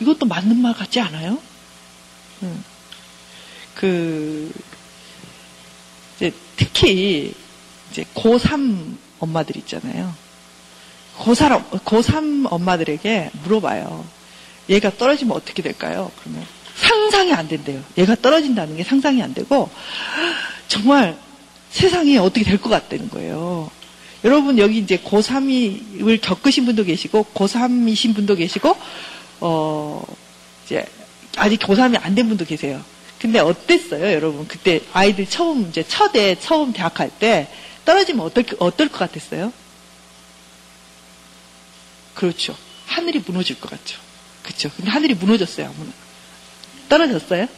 이것도 0.00 0.26
맞는 0.26 0.56
말 0.60 0.74
같지 0.74 0.98
않아요? 0.98 1.40
음. 2.42 2.64
그, 3.76 4.52
이제 6.16 6.32
특히 6.56 7.32
이제 7.92 8.04
고3 8.14 9.07
엄마들 9.20 9.56
있잖아요. 9.58 10.14
고3, 11.18 11.80
고3 11.84 12.46
엄마들에게 12.50 13.30
물어봐요. 13.44 14.04
얘가 14.68 14.90
떨어지면 14.96 15.36
어떻게 15.36 15.62
될까요? 15.62 16.10
그러면 16.20 16.44
상상이 16.76 17.32
안 17.32 17.48
된대요. 17.48 17.82
얘가 17.96 18.14
떨어진다는 18.14 18.76
게 18.76 18.84
상상이 18.84 19.20
안 19.22 19.34
되고, 19.34 19.68
정말 20.68 21.16
세상이 21.70 22.18
어떻게 22.18 22.44
될 22.44 22.58
것 22.58 22.68
같다는 22.68 23.08
거예요. 23.10 23.70
여러분 24.24 24.58
여기 24.58 24.78
이제 24.78 24.96
고3을 24.98 26.20
겪으신 26.20 26.64
분도 26.64 26.82
계시고 26.84 27.26
고3이신 27.34 28.14
분도 28.16 28.34
계시고 28.34 28.76
어 29.40 30.02
이제 30.66 30.84
아직 31.36 31.60
고3이 31.60 31.98
안 32.02 32.14
된 32.16 32.28
분도 32.28 32.44
계세요. 32.44 32.80
근데 33.20 33.38
어땠어요, 33.38 34.12
여러분? 34.12 34.46
그때 34.48 34.80
아이들 34.92 35.26
처음 35.28 35.68
이제 35.68 35.84
첫에 35.86 36.36
처음 36.40 36.72
대학 36.72 36.94
갈 36.94 37.10
때 37.18 37.48
떨어지면 37.88 38.26
어떨 38.26 38.44
어떨 38.58 38.88
것 38.88 38.98
같았어요? 38.98 39.50
그렇죠. 42.14 42.54
하늘이 42.84 43.22
무너질 43.24 43.58
것 43.58 43.70
같죠. 43.70 43.98
그렇죠. 44.42 44.70
근데 44.76 44.90
하늘이 44.90 45.14
무너졌어요. 45.14 45.72
무너... 45.72 45.90
떨어졌어요? 46.90 47.48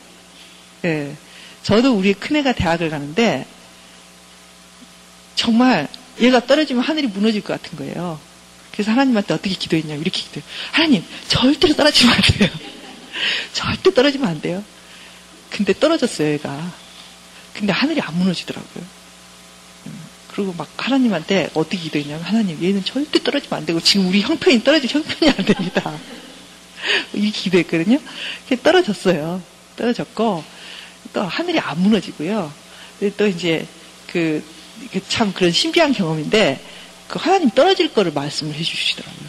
예. 0.84 0.88
네. 0.88 1.16
저도 1.64 1.96
우리 1.96 2.14
큰애가 2.14 2.52
대학을 2.52 2.90
가는데 2.90 3.44
정말 5.34 5.88
얘가 6.20 6.46
떨어지면 6.46 6.84
하늘이 6.84 7.08
무너질 7.08 7.40
것 7.42 7.60
같은 7.60 7.76
거예요. 7.76 8.20
그래서 8.70 8.92
하나님한테 8.92 9.34
어떻게 9.34 9.56
기도했냐면 9.56 10.00
이렇게 10.00 10.22
기도해요. 10.22 10.48
하나님 10.70 11.04
절대로 11.26 11.74
떨어지면 11.74 12.14
안 12.14 12.22
돼요. 12.22 12.50
절대 13.52 13.92
떨어지면 13.92 14.28
안 14.28 14.40
돼요. 14.40 14.62
근데 15.50 15.72
떨어졌어요, 15.72 16.28
얘가. 16.34 16.72
근데 17.52 17.72
하늘이 17.72 18.00
안 18.00 18.16
무너지더라고요. 18.16 18.99
음, 20.30 20.34
그리고 20.34 20.54
막 20.56 20.68
하나님한테 20.76 21.50
어떻게 21.54 21.76
기도했냐면 21.78 22.22
하나님 22.22 22.62
얘는 22.62 22.84
절대 22.84 23.22
떨어지면 23.22 23.58
안 23.58 23.66
되고 23.66 23.80
지금 23.80 24.08
우리 24.08 24.20
형편이 24.20 24.62
떨어질 24.62 24.90
형편이 24.90 25.30
안 25.30 25.44
됩니다. 25.44 25.92
이렇게 27.12 27.30
기도했거든요. 27.30 27.98
떨어졌어요. 28.62 29.42
떨어졌고 29.76 30.44
또 31.12 31.22
하늘이 31.22 31.58
안 31.58 31.80
무너지고요. 31.82 32.52
또 33.16 33.26
이제 33.26 33.66
그, 34.06 34.42
그참 34.92 35.32
그런 35.32 35.50
신비한 35.50 35.92
경험인데 35.92 36.60
그 37.08 37.18
하나님 37.18 37.50
떨어질 37.50 37.92
거를 37.92 38.12
말씀을 38.12 38.54
해주시더라고요. 38.54 39.28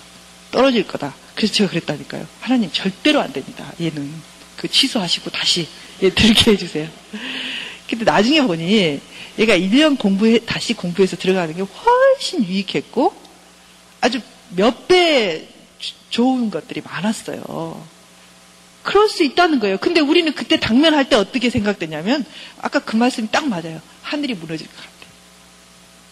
떨어질 0.51 0.86
거다. 0.86 1.15
그래서 1.36 1.53
제가 1.53 1.70
그랬다니까요. 1.70 2.27
하나님 2.41 2.72
절대로 2.72 3.22
안 3.22 3.31
됩니다. 3.34 3.72
얘는 3.79 4.13
그 4.58 4.67
취소하시고 4.67 5.31
다시 5.31 5.67
얘 6.03 6.10
들게 6.10 6.51
해주세요. 6.51 6.88
근데 7.98 8.12
나중에 8.12 8.41
보니 8.41 9.00
얘가 9.39 9.57
1년 9.57 9.98
공부해 9.98 10.39
다시 10.45 10.74
공부해서 10.74 11.17
들어가는 11.17 11.55
게 11.55 11.62
훨씬 11.62 12.43
유익했고 12.43 13.13
아주 14.01 14.19
몇 14.55 14.88
배 14.88 15.48
좋은 16.10 16.51
것들이 16.51 16.81
많았어요. 16.81 17.86
그럴 18.83 19.07
수 19.10 19.24
있다는 19.24 19.60
거예요. 19.60 19.77
근데 19.77 20.00
우리는 20.00 20.33
그때 20.33 20.60
당면할 20.60 21.07
때 21.10 21.15
어떻게 21.15 21.50
생각되냐면 21.50 22.25
아까 22.60 22.79
그 22.79 22.95
말씀이 22.95 23.29
딱 23.31 23.48
맞아요. 23.48 23.81
하늘이 24.01 24.33
무너질 24.33 24.67
것 24.67 24.75
같아. 24.75 24.89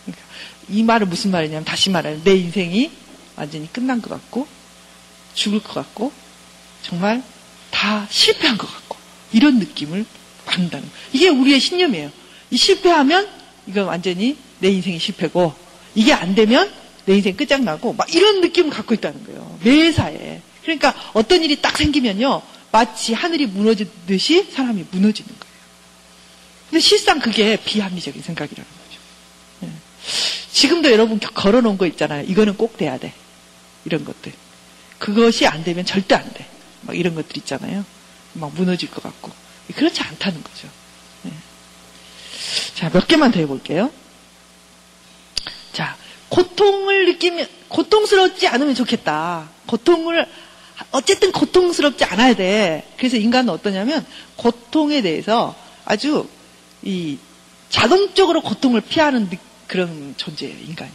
그러니까 0.05 0.25
이 0.69 0.83
말은 0.83 1.09
무슨 1.09 1.31
말이냐면 1.31 1.65
다시 1.65 1.89
말하면 1.89 2.23
내 2.23 2.35
인생이 2.35 2.91
완전히 3.35 3.71
끝난 3.71 4.01
것 4.01 4.09
같고 4.09 4.47
죽을 5.33 5.61
것 5.61 5.73
같고 5.73 6.11
정말 6.81 7.23
다 7.71 8.07
실패한 8.09 8.57
것 8.57 8.71
같고 8.71 8.97
이런 9.31 9.59
느낌을 9.59 10.05
거예요. 10.49 10.83
이게 11.13 11.29
우리의 11.29 11.59
신념이에요. 11.59 12.11
이 12.51 12.57
실패하면 12.57 13.27
이거 13.67 13.85
완전히 13.85 14.37
내 14.59 14.69
인생이 14.69 14.99
실패고 14.99 15.53
이게 15.95 16.13
안 16.13 16.35
되면 16.35 16.71
내 17.05 17.15
인생 17.15 17.35
끝장나고 17.35 17.93
막 17.93 18.13
이런 18.13 18.41
느낌을 18.41 18.69
갖고 18.69 18.93
있다는 18.93 19.23
거예요. 19.25 19.59
매사에. 19.63 20.41
그러니까 20.63 20.93
어떤 21.13 21.43
일이 21.43 21.61
딱 21.61 21.77
생기면요. 21.77 22.41
마치 22.71 23.13
하늘이 23.13 23.47
무너지듯이 23.47 24.43
사람이 24.51 24.85
무너지는 24.91 25.27
거예요. 25.27 25.49
근데 26.69 26.79
실상 26.81 27.19
그게 27.19 27.57
비합리적인 27.57 28.21
생각이라는 28.21 28.69
거죠. 28.69 28.99
네. 29.61 29.69
지금도 30.51 30.91
여러분 30.91 31.19
걸어놓은 31.19 31.77
거 31.77 31.87
있잖아요. 31.87 32.25
이거는 32.27 32.57
꼭 32.57 32.77
돼야 32.77 32.97
돼. 32.99 33.13
이런 33.85 34.05
것들. 34.05 34.31
그것이 34.99 35.47
안 35.47 35.63
되면 35.63 35.85
절대 35.85 36.13
안 36.13 36.31
돼. 36.33 36.45
막 36.81 36.95
이런 36.95 37.15
것들 37.15 37.37
있잖아요. 37.37 37.83
막 38.33 38.53
무너질 38.53 38.91
것 38.91 39.01
같고. 39.01 39.31
그렇지 39.75 40.01
않다는 40.01 40.43
거죠. 40.43 40.67
네. 41.23 41.31
자, 42.75 42.89
몇 42.89 43.07
개만 43.07 43.31
더 43.31 43.39
해볼게요. 43.39 43.91
자, 45.73 45.95
고통을 46.29 47.05
느끼면, 47.05 47.47
고통스럽지 47.69 48.47
않으면 48.47 48.75
좋겠다. 48.75 49.49
고통을 49.65 50.27
어쨌든 50.91 51.31
고통스럽지 51.31 52.03
않아야 52.05 52.33
돼. 52.35 52.87
그래서 52.97 53.17
인간은 53.17 53.53
어떠냐면 53.53 54.05
고통에 54.35 55.01
대해서 55.01 55.55
아주 55.85 56.27
이 56.81 57.17
자동적으로 57.69 58.41
고통을 58.41 58.81
피하는 58.81 59.29
그런 59.67 60.15
존재예요, 60.17 60.55
인간이. 60.67 60.91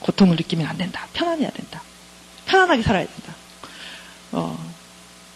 고통을 0.00 0.36
느끼면 0.36 0.66
안 0.66 0.76
된다. 0.76 1.06
편안해야 1.12 1.50
된다. 1.50 1.82
편안하게 2.46 2.82
살아야 2.82 3.06
된다. 3.06 3.34
어, 4.32 4.75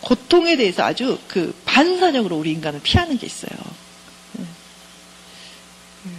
고통에 0.01 0.57
대해서 0.57 0.85
아주 0.85 1.19
그 1.29 1.55
반사적으로 1.65 2.37
우리 2.37 2.53
인간은 2.53 2.83
피하는 2.83 3.19
게 3.19 3.27
있어요. 3.27 3.51
네. 4.33 4.45
네. 6.05 6.11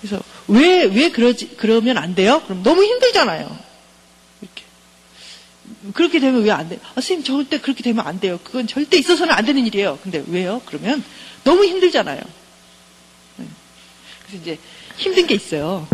그래서 0.00 0.22
왜, 0.48 0.84
왜 0.84 1.10
그러지, 1.10 1.56
그러면 1.56 1.98
안 1.98 2.14
돼요? 2.14 2.42
그럼 2.44 2.62
너무 2.62 2.82
힘들잖아요. 2.84 3.58
그렇게 5.94 6.18
되면 6.20 6.42
왜 6.42 6.50
안 6.50 6.68
돼? 6.68 6.78
아, 6.82 6.94
선생님, 6.94 7.24
절대 7.24 7.58
그렇게 7.60 7.82
되면 7.82 8.06
안 8.06 8.20
돼요. 8.20 8.38
그건 8.42 8.66
절대 8.66 8.96
있어서는 8.98 9.32
안 9.34 9.44
되는 9.44 9.66
일이에요. 9.66 9.98
근데 10.02 10.22
왜요? 10.28 10.60
그러면 10.66 11.02
너무 11.42 11.64
힘들잖아요. 11.64 12.20
네. 13.36 13.46
그래서 14.26 14.42
이제 14.42 14.58
힘든 14.96 15.26
게 15.26 15.34
있어요. 15.34 15.86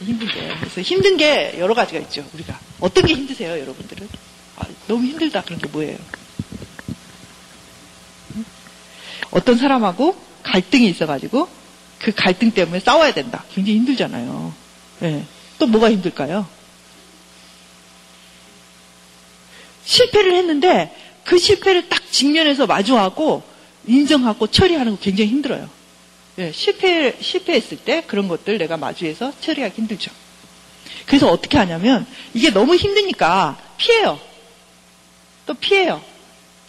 힘든 0.00 0.26
게. 0.28 0.54
그래서 0.60 0.80
힘든 0.80 1.16
게 1.16 1.56
여러 1.58 1.74
가지가 1.74 2.00
있죠, 2.00 2.28
우리가. 2.34 2.58
어떤 2.80 3.04
게 3.06 3.14
힘드세요, 3.14 3.58
여러분들은? 3.60 4.08
아, 4.60 4.66
너무 4.86 5.06
힘들다. 5.06 5.42
그런 5.42 5.58
게 5.58 5.66
뭐예요? 5.68 5.98
어떤 9.30 9.56
사람하고 9.56 10.16
갈등이 10.42 10.88
있어가지고 10.88 11.48
그 11.98 12.12
갈등 12.12 12.50
때문에 12.50 12.80
싸워야 12.80 13.12
된다. 13.12 13.44
굉장히 13.54 13.78
힘들잖아요. 13.78 14.54
네. 15.00 15.24
또 15.58 15.66
뭐가 15.66 15.90
힘들까요? 15.90 16.46
실패를 19.84 20.34
했는데 20.34 20.94
그 21.24 21.38
실패를 21.38 21.88
딱 21.88 22.10
직면해서 22.10 22.66
마주하고 22.66 23.42
인정하고 23.86 24.46
처리하는 24.46 24.92
거 24.92 24.98
굉장히 25.00 25.30
힘들어요. 25.30 25.68
예, 26.38 26.52
실패, 26.52 27.16
실패했을 27.20 27.78
때 27.78 28.02
그런 28.06 28.28
것들 28.28 28.58
내가 28.58 28.76
마주해서 28.76 29.32
처리하기 29.40 29.76
힘들죠. 29.76 30.10
그래서 31.06 31.28
어떻게 31.28 31.58
하냐면 31.58 32.06
이게 32.34 32.50
너무 32.50 32.76
힘드니까 32.76 33.58
피해요. 33.76 34.18
또 35.50 35.54
피해요. 35.54 36.00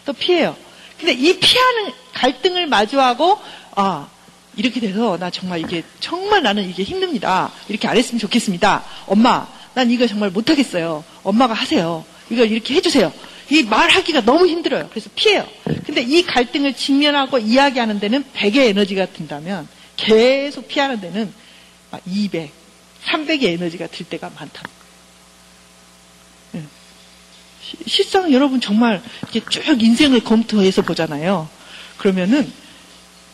또 0.05 0.13
피해요. 0.13 0.57
근데 0.97 1.13
이 1.13 1.37
피하는 1.37 1.91
갈등을 2.13 2.65
마주하고 2.65 3.37
아 3.75 4.07
이렇게 4.55 4.79
돼서 4.79 5.19
나 5.19 5.29
정말 5.29 5.59
이게 5.59 5.83
정말 5.99 6.41
나는 6.41 6.67
이게 6.67 6.81
힘듭니다. 6.81 7.51
이렇게 7.69 7.87
안 7.87 7.95
했으면 7.95 8.19
좋겠습니다. 8.19 8.83
엄마 9.05 9.47
난 9.75 9.91
이거 9.91 10.07
정말 10.07 10.31
못하겠어요. 10.31 11.03
엄마가 11.21 11.53
하세요. 11.53 12.03
이걸 12.31 12.51
이렇게 12.51 12.73
해주세요. 12.73 13.13
이 13.51 13.61
말하기가 13.61 14.21
너무 14.21 14.47
힘들어요. 14.47 14.87
그래서 14.89 15.11
피해요. 15.13 15.47
근데 15.85 16.01
이 16.01 16.23
갈등을 16.23 16.73
직면하고 16.73 17.37
이야기하는 17.37 17.99
데는 17.99 18.23
100의 18.33 18.69
에너지가 18.69 19.05
든다면 19.07 19.67
계속 19.95 20.67
피하는 20.67 20.99
데는 20.99 21.31
200, 22.07 22.51
300의 23.05 23.43
에너지가 23.43 23.85
들 23.87 24.07
때가 24.07 24.31
많다. 24.35 24.63
네. 27.61 27.83
실상 27.87 28.31
여러분 28.33 28.59
정말 28.61 29.01
이렇게 29.21 29.41
쭉 29.49 29.81
인생을 29.81 30.23
검토해서 30.23 30.81
보잖아요. 30.81 31.49
그러면은 31.97 32.51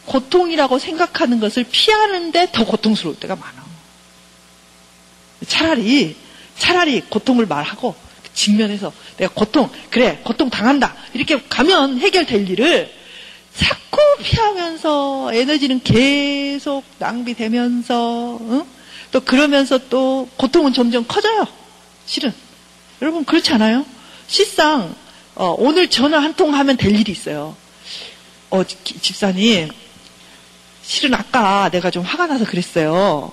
고통이라고 0.06 0.80
생각하는 0.80 1.40
것을 1.40 1.66
피하는데 1.70 2.52
더 2.52 2.66
고통스러울 2.66 3.18
때가 3.20 3.36
많아. 3.36 3.66
차라리 5.48 6.16
차라리 6.58 7.02
고통을 7.02 7.46
말하고 7.46 7.96
직면해서 8.34 8.94
내가 9.18 9.34
고통, 9.34 9.70
그래, 9.90 10.22
고통 10.24 10.50
당한다. 10.50 10.96
이렇게 11.14 11.42
가면 11.50 12.00
해결될 12.00 12.48
일을 12.50 12.92
자꾸 13.56 14.00
피하면서 14.22 15.32
에너지는 15.34 15.82
계속 15.84 16.84
낭비되면서, 17.00 18.40
응? 18.42 18.66
또 19.12 19.22
그러면서 19.22 19.80
또 19.90 20.30
고통은 20.38 20.74
점점 20.74 21.06
커져요. 21.08 21.48
실은. 22.06 22.32
여러분, 23.02 23.26
그렇지 23.26 23.52
않아요? 23.54 23.86
실상, 24.28 24.94
어, 25.36 25.56
오늘 25.58 25.90
전화 25.90 26.20
한 26.20 26.34
통 26.36 26.54
하면 26.54 26.78
될 26.78 26.92
일이 26.98 27.12
있어요. 27.12 27.56
어, 28.50 28.64
기- 28.64 29.00
집사님, 29.00 29.70
실은 30.84 31.14
아까 31.14 31.70
내가 31.70 31.92
좀 31.92 32.04
화가 32.04 32.28
나서 32.28 32.46
그랬어요. 32.46 33.32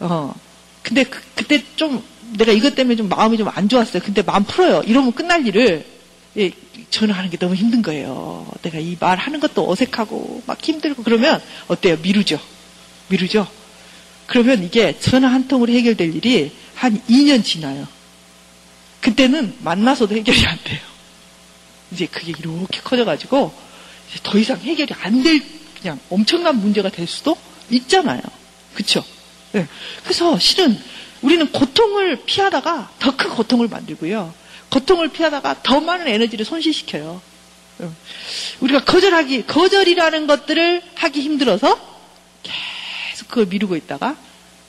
어, 0.00 0.34
근데 0.82 1.04
그, 1.04 1.20
그때 1.34 1.62
좀 1.76 2.02
내가 2.36 2.52
이것 2.52 2.74
때문에 2.74 2.96
좀 2.96 3.08
마음이 3.08 3.36
좀 3.36 3.48
안 3.54 3.68
좋았어요. 3.68 4.02
근데 4.02 4.22
마음 4.22 4.44
풀어요. 4.44 4.82
이러면 4.86 5.12
끝날 5.12 5.46
일을 5.46 5.84
예, 6.38 6.50
전화하는 6.90 7.28
게 7.30 7.36
너무 7.36 7.54
힘든 7.54 7.82
거예요. 7.82 8.46
내가 8.62 8.78
이 8.78 8.96
말 8.98 9.18
하는 9.18 9.38
것도 9.38 9.70
어색하고 9.70 10.42
막 10.46 10.58
힘들고 10.62 11.02
그러면 11.02 11.40
어때요? 11.68 11.96
미루죠. 12.02 12.38
미루죠. 13.08 13.46
그러면 14.26 14.62
이게 14.64 14.98
전화 14.98 15.28
한 15.28 15.46
통으로 15.46 15.72
해결될 15.72 16.14
일이 16.16 16.52
한 16.74 16.98
2년 17.08 17.44
지나요. 17.44 17.86
그때는 19.02 19.54
만나서도 19.60 20.14
해결이 20.16 20.46
안 20.46 20.58
돼요. 20.64 20.80
이제 21.90 22.06
그게 22.06 22.30
이렇게 22.30 22.80
커져가지고 22.80 23.52
이제 24.08 24.20
더 24.22 24.38
이상 24.38 24.58
해결이 24.58 24.94
안 25.02 25.22
될 25.22 25.42
그냥 25.82 25.98
엄청난 26.10 26.56
문제가 26.60 26.88
될 26.88 27.06
수도 27.08 27.36
있잖아요. 27.70 28.20
그쵸? 28.74 29.04
네. 29.50 29.66
그래서 30.04 30.38
실은 30.38 30.80
우리는 31.22 31.50
고통을 31.52 32.22
피하다가 32.24 32.92
더 33.00 33.16
큰 33.16 33.30
고통을 33.30 33.68
만들고요. 33.68 34.32
고통을 34.70 35.08
피하다가 35.08 35.62
더 35.64 35.80
많은 35.80 36.06
에너지를 36.08 36.44
손실시켜요. 36.44 37.20
어. 37.80 37.96
우리가 38.60 38.84
거절하기, 38.84 39.46
거절이라는 39.46 40.26
것들을 40.28 40.82
하기 40.94 41.20
힘들어서 41.20 41.78
계속 42.44 43.28
그걸 43.28 43.46
미루고 43.46 43.74
있다가 43.76 44.16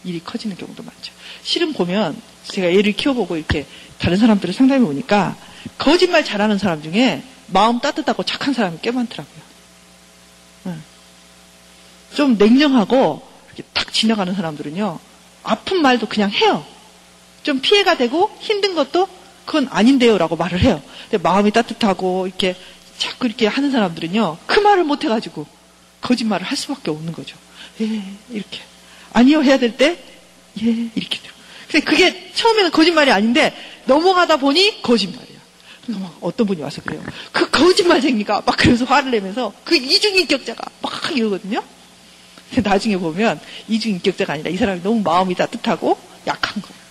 일이 0.04 0.20
커지는 0.24 0.58
경우도 0.58 0.82
많죠. 0.84 1.14
실은 1.44 1.74
보면 1.74 2.20
제가 2.46 2.68
애를 2.68 2.94
키워보고 2.94 3.38
이렇게 3.38 3.66
다른 4.00 4.18
사람들을 4.18 4.54
상담해 4.54 4.86
보니까 4.86 5.36
거짓말 5.78 6.26
잘하는 6.26 6.58
사람 6.58 6.82
중에 6.82 7.24
마음 7.48 7.80
따뜻하고 7.80 8.24
착한 8.24 8.54
사람이 8.54 8.80
꽤 8.82 8.92
많더라고요. 8.92 9.44
응. 10.68 10.84
좀 12.16 12.38
냉정하고 12.38 13.28
이렇게 13.48 13.64
탁 13.74 13.94
지나가는 13.94 14.34
사람들은요, 14.34 15.00
아픈 15.44 15.82
말도 15.82 16.08
그냥 16.08 16.32
해요. 16.32 16.66
좀 17.44 17.60
피해가 17.60 17.98
되고 17.98 18.36
힘든 18.40 18.76
것도 18.76 19.08
그건 19.46 19.68
아닌데요라고 19.70 20.36
말을 20.36 20.62
해요. 20.62 20.82
근데 21.10 21.22
마음이 21.22 21.52
따뜻하고 21.52 22.28
이렇게 22.28 22.56
자꾸 22.98 23.28
이렇게 23.28 23.48
하는 23.48 23.72
사람들은요, 23.72 24.38
그 24.46 24.60
말을 24.60 24.84
못 24.84 25.04
해가지고 25.04 25.46
거짓말을 26.02 26.46
할 26.46 26.58
수밖에 26.58 26.92
없는 26.92 27.14
거죠. 27.14 27.38
예, 27.82 27.86
이렇게. 28.30 28.60
아니요 29.12 29.44
해야 29.44 29.58
될 29.60 29.78
때, 29.78 29.98
예, 30.62 30.90
이렇게 30.96 31.20
돼요. 31.20 31.33
근데 31.74 31.86
그게 31.86 32.32
처음에는 32.36 32.70
거짓말이 32.70 33.12
아닌데 33.12 33.52
넘어가다 33.86 34.38
보니 34.38 34.84
거짓말이야. 34.84 35.40
그래서 35.84 36.00
막 36.00 36.16
어떤 36.22 36.46
분이 36.46 36.62
와서 36.62 36.84
그래요. 36.84 37.04
그 37.32 37.50
거짓말쟁이가 37.50 38.44
막 38.46 38.56
그래서 38.58 38.86
화를 38.86 39.10
내면서 39.10 39.52
그 39.64 39.76
이중인격자가 39.76 40.64
막 40.84 41.18
이러거든요. 41.18 41.64
나중에 42.64 42.98
보면 42.98 43.40
이중인격자가 43.68 44.34
아니라 44.34 44.52
이 44.52 44.58
사람이 44.58 44.84
너무 44.84 45.02
마음이 45.02 45.34
따뜻하고 45.34 45.98
약한 46.28 46.62
거예요. 46.62 46.84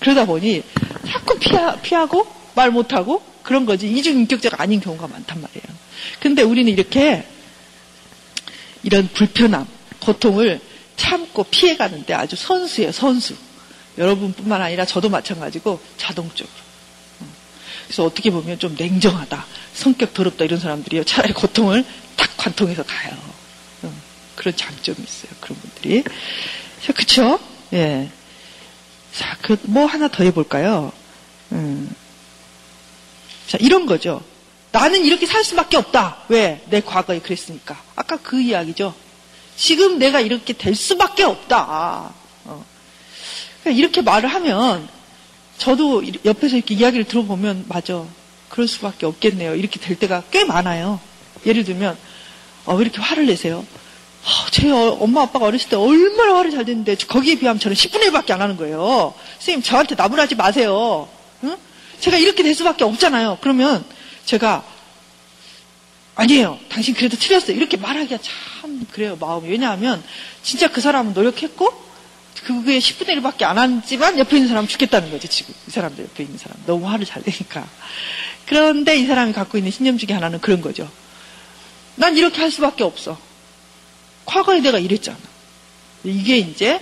그러다 0.00 0.26
보니 0.26 0.62
자꾸 1.08 1.38
피하, 1.38 1.74
피하고 1.76 2.26
말 2.54 2.70
못하고 2.70 3.22
그런 3.42 3.64
거지 3.64 3.90
이중인격자가 3.90 4.62
아닌 4.62 4.80
경우가 4.80 5.08
많단 5.08 5.40
말이에요. 5.40 5.64
근데 6.20 6.42
우리는 6.42 6.70
이렇게 6.70 7.24
이런 8.82 9.08
불편함, 9.08 9.66
고통을 10.00 10.60
참고 10.96 11.44
피해가는데 11.44 12.12
아주 12.12 12.36
선수예요, 12.36 12.92
선수. 12.92 13.34
여러분뿐만 13.98 14.62
아니라 14.62 14.84
저도 14.84 15.08
마찬가지고 15.08 15.80
자동적으로. 15.96 16.54
음. 17.20 17.32
그래서 17.84 18.04
어떻게 18.04 18.30
보면 18.30 18.58
좀 18.58 18.76
냉정하다, 18.78 19.46
성격 19.74 20.14
더럽다 20.14 20.44
이런 20.44 20.60
사람들이요. 20.60 21.04
차라리 21.04 21.32
고통을 21.32 21.84
딱 22.16 22.36
관통해서 22.36 22.82
가요. 22.84 23.16
음, 23.84 24.02
그런 24.36 24.56
장점이 24.56 24.98
있어요, 25.02 25.32
그런 25.40 25.58
분들이. 25.60 26.04
자, 26.84 26.92
그쵸? 26.92 27.38
예. 27.72 28.10
자, 29.12 29.36
그, 29.42 29.56
뭐 29.62 29.86
하나 29.86 30.08
더 30.08 30.24
해볼까요? 30.24 30.92
음. 31.52 31.94
자, 33.46 33.58
이런 33.60 33.86
거죠. 33.86 34.22
나는 34.72 35.04
이렇게 35.04 35.26
살 35.26 35.42
수밖에 35.42 35.76
없다. 35.76 36.18
왜? 36.28 36.62
내 36.70 36.80
과거에 36.80 37.18
그랬으니까. 37.18 37.82
아까 37.96 38.16
그 38.16 38.40
이야기죠. 38.40 38.94
지금 39.56 39.98
내가 39.98 40.20
이렇게 40.20 40.52
될 40.52 40.74
수밖에 40.74 41.24
없다. 41.24 42.12
어. 42.44 42.64
그러니까 43.60 43.78
이렇게 43.78 44.02
말을 44.02 44.28
하면 44.28 44.88
저도 45.58 46.02
옆에서 46.24 46.56
이렇게 46.56 46.74
이야기를 46.74 47.04
들어보면 47.04 47.66
맞아. 47.68 48.04
그럴 48.48 48.66
수밖에 48.66 49.06
없겠네요. 49.06 49.54
이렇게 49.54 49.78
될 49.78 49.98
때가 49.98 50.24
꽤 50.30 50.44
많아요. 50.44 51.00
예를 51.46 51.64
들면 51.64 51.96
어, 52.66 52.74
왜 52.74 52.82
이렇게 52.82 53.00
화를 53.00 53.26
내세요? 53.26 53.58
어, 53.58 54.50
제 54.50 54.70
어, 54.70 54.96
엄마 55.00 55.22
아빠가 55.22 55.46
어렸을 55.46 55.68
때 55.68 55.76
얼마나 55.76 56.36
화를 56.36 56.50
잘 56.50 56.64
냈는데 56.64 56.96
거기에 56.96 57.36
비하면 57.36 57.58
저는 57.60 57.76
10분의 57.76 58.10
1밖에 58.10 58.32
안 58.32 58.42
하는 58.42 58.56
거예요. 58.56 59.14
선생님 59.38 59.62
저한테 59.62 59.94
나무라지 59.94 60.34
마세요. 60.34 61.08
응? 61.44 61.56
제가 62.00 62.18
이렇게 62.18 62.42
될 62.42 62.54
수밖에 62.54 62.84
없잖아요. 62.84 63.38
그러면 63.40 63.84
제가 64.24 64.64
아니에요. 66.14 66.58
당신 66.68 66.94
그래도 66.94 67.16
틀렸어요. 67.16 67.56
이렇게 67.56 67.76
말하기가 67.76 68.18
참 68.22 68.86
그래요. 68.92 69.16
마음이. 69.18 69.48
왜냐하면 69.48 70.02
진짜 70.42 70.68
그 70.68 70.80
사람은 70.80 71.14
노력했고 71.14 71.89
그게 72.44 72.78
10분의 72.78 73.20
1밖에 73.20 73.42
안 73.42 73.58
하지만 73.58 74.18
옆에 74.18 74.36
있는 74.36 74.48
사람은 74.48 74.68
죽겠다는 74.68 75.10
거지 75.10 75.28
지금. 75.28 75.54
이 75.66 75.70
사람들 75.70 76.04
옆에 76.04 76.22
있는 76.22 76.38
사람. 76.38 76.56
너무 76.66 76.88
화를 76.88 77.04
잘 77.04 77.22
내니까. 77.24 77.66
그런데 78.46 78.96
이 78.96 79.06
사람이 79.06 79.32
갖고 79.32 79.58
있는 79.58 79.70
신념 79.70 79.98
중에 79.98 80.14
하나는 80.14 80.40
그런 80.40 80.60
거죠. 80.60 80.90
난 81.96 82.16
이렇게 82.16 82.40
할 82.40 82.50
수밖에 82.50 82.82
없어. 82.82 83.18
과거에 84.24 84.60
내가 84.60 84.78
이랬잖아. 84.78 85.18
이게 86.04 86.38
이제 86.38 86.80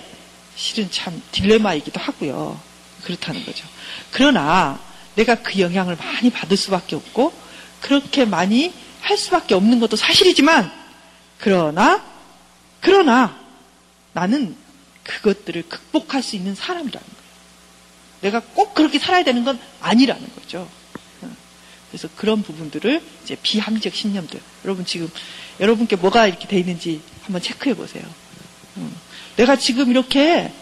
실은 0.55 0.89
참 0.91 1.21
딜레마이기도 1.31 1.99
하고요. 1.99 2.59
그렇다는 3.03 3.45
거죠. 3.45 3.65
그러나 4.11 4.79
내가 5.15 5.35
그 5.35 5.59
영향을 5.59 5.95
많이 5.95 6.29
받을 6.29 6.55
수밖에 6.55 6.95
없고 6.95 7.33
그렇게 7.81 8.25
많이 8.25 8.73
할 9.01 9.17
수밖에 9.17 9.55
없는 9.55 9.79
것도 9.79 9.95
사실이지만 9.95 10.71
그러나 11.37 12.03
그러나 12.81 13.37
나는 14.13 14.55
그것들을 15.09 15.63
극복할 15.67 16.21
수 16.21 16.35
있는 16.35 16.53
사람이라는 16.53 17.07
거예요. 17.07 17.19
내가 18.21 18.41
꼭 18.53 18.75
그렇게 18.75 18.99
살아야 18.99 19.23
되는 19.23 19.43
건 19.43 19.59
아니라는 19.81 20.23
거죠. 20.35 20.69
그래서 21.89 22.07
그런 22.15 22.43
부분들을 22.43 23.01
이제 23.23 23.35
비합리적 23.41 23.95
신념들. 23.95 24.39
여러분 24.63 24.85
지금 24.85 25.09
여러분께 25.59 25.95
뭐가 25.95 26.27
이렇게 26.27 26.47
돼 26.47 26.59
있는지 26.59 27.01
한번 27.23 27.41
체크해 27.41 27.75
보세요. 27.75 28.03
내가 29.37 29.55
지금 29.55 29.89
이렇게 29.89 30.53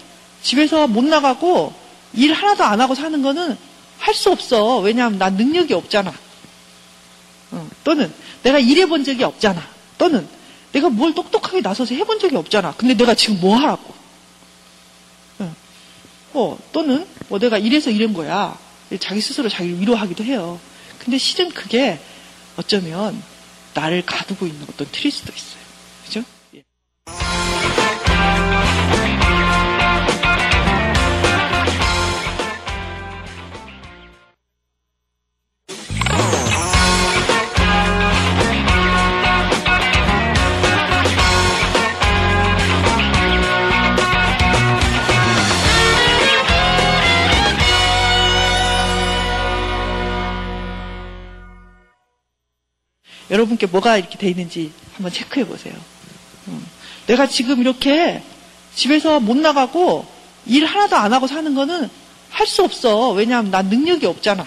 집에서 0.41 0.87
못 0.87 1.03
나가고 1.03 1.73
일 2.13 2.31
하나도 2.31 2.63
안 2.63 2.79
하고 2.79 2.95
사는 2.95 3.21
거는 3.21 3.57
할 3.99 4.13
수 4.13 4.31
없어. 4.31 4.79
왜냐하면 4.79 5.19
난 5.19 5.35
능력이 5.35 5.73
없잖아. 5.73 6.13
또는 7.83 8.13
내가 8.43 8.59
일해 8.59 8.85
본 8.85 9.03
적이 9.03 9.25
없잖아. 9.25 9.61
또는 9.97 10.25
내가 10.71 10.89
뭘 10.89 11.13
똑똑하게 11.13 11.59
나서서 11.59 11.95
해본 11.95 12.19
적이 12.19 12.37
없잖아. 12.37 12.73
근데 12.77 12.93
내가 12.93 13.15
지금 13.15 13.41
뭐 13.41 13.57
하라고. 13.57 13.96
어, 16.37 16.57
또는 16.71 17.05
뭐 17.29 17.39
내가 17.39 17.57
이래서 17.57 17.89
이런 17.89 18.13
거야. 18.13 18.57
자기 18.99 19.21
스스로 19.21 19.49
자기를 19.49 19.81
위로하기도 19.81 20.23
해요. 20.23 20.59
근데 20.99 21.17
실은 21.17 21.49
그게 21.49 21.99
어쩌면 22.57 23.21
나를 23.73 24.03
가두고 24.05 24.45
있는 24.45 24.65
어떤 24.69 24.87
수도 25.11 25.33
있어요. 25.33 25.66
여러분께 53.37 53.67
뭐가 53.67 53.97
이렇게 53.97 54.17
돼 54.17 54.29
있는지 54.29 54.71
한번 54.95 55.13
체크해 55.13 55.45
보세요. 55.45 55.75
음. 56.47 56.65
내가 57.05 57.27
지금 57.27 57.61
이렇게 57.61 58.23
집에서 58.73 59.19
못 59.19 59.37
나가고 59.37 60.05
일 60.47 60.65
하나도 60.65 60.95
안 60.95 61.13
하고 61.13 61.27
사는 61.27 61.53
거는 61.53 61.89
할 62.29 62.47
수 62.47 62.63
없어. 62.63 63.11
왜냐하면 63.11 63.51
난 63.51 63.67
능력이 63.67 64.05
없잖아. 64.05 64.45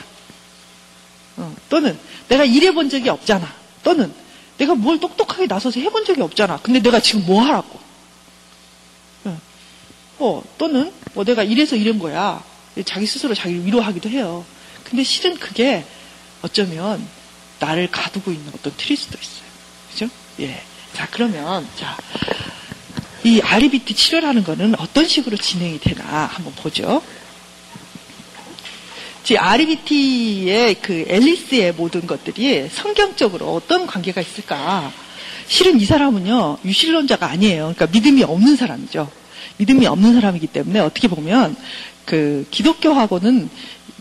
어, 1.36 1.56
또는 1.68 1.98
내가 2.28 2.44
일해 2.44 2.72
본 2.72 2.88
적이 2.88 3.08
없잖아. 3.10 3.52
또는 3.82 4.12
내가 4.58 4.74
뭘 4.74 5.00
똑똑하게 5.00 5.46
나서서 5.46 5.80
해본 5.80 6.04
적이 6.04 6.22
없잖아. 6.22 6.58
근데 6.62 6.80
내가 6.80 7.00
지금 7.00 7.24
뭐 7.26 7.42
하라고. 7.42 7.78
어, 9.24 9.40
어, 10.18 10.42
또는 10.58 10.92
뭐 11.14 11.24
내가 11.24 11.42
이래서 11.42 11.76
이런 11.76 11.98
거야. 11.98 12.42
자기 12.84 13.06
스스로 13.06 13.34
자기를 13.34 13.66
위로하기도 13.66 14.08
해요. 14.10 14.44
근데 14.84 15.02
실은 15.02 15.36
그게 15.36 15.84
어쩌면 16.42 17.04
나를 17.60 17.90
가두고 17.90 18.32
있는 18.32 18.50
어떤 18.54 18.72
틀일 18.76 18.96
수도 18.96 19.16
있어요. 19.20 19.48
그죠? 19.92 20.08
예. 20.40 20.62
자, 20.92 21.06
그러면, 21.10 21.66
자, 21.76 21.96
이 23.22 23.40
RBT 23.40 23.94
치료라는 23.94 24.42
거는 24.42 24.74
어떤 24.78 25.06
식으로 25.06 25.36
진행이 25.36 25.78
되나 25.78 26.26
한번 26.26 26.52
보죠. 26.54 27.02
지 29.22 29.36
RBT의 29.36 30.76
그 30.80 31.04
앨리스의 31.06 31.74
모든 31.74 32.06
것들이 32.06 32.68
성경적으로 32.72 33.54
어떤 33.54 33.86
관계가 33.86 34.20
있을까? 34.20 34.90
실은 35.46 35.80
이 35.80 35.84
사람은요, 35.84 36.58
유실론자가 36.64 37.26
아니에요. 37.26 37.74
그러니까 37.74 37.86
믿음이 37.86 38.22
없는 38.22 38.56
사람이죠. 38.56 39.10
믿음이 39.58 39.86
없는 39.86 40.14
사람이기 40.14 40.46
때문에 40.46 40.80
어떻게 40.80 41.06
보면 41.06 41.54
그 42.06 42.46
기독교하고는 42.50 43.50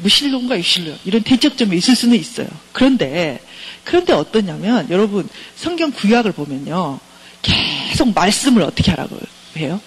무신론과 0.01 0.57
유신론 0.57 0.97
이런 1.05 1.23
대척점이 1.23 1.77
있을 1.77 1.95
수는 1.95 2.17
있어요. 2.17 2.47
그런데 2.71 3.39
그런데 3.83 4.13
어떠냐면 4.13 4.89
여러분 4.89 5.27
성경 5.55 5.91
구약을 5.91 6.31
보면요. 6.31 6.99
계속 7.41 8.13
말씀을 8.13 8.63
어떻게 8.63 8.91
하라고 8.91 9.17
해요? 9.57 9.79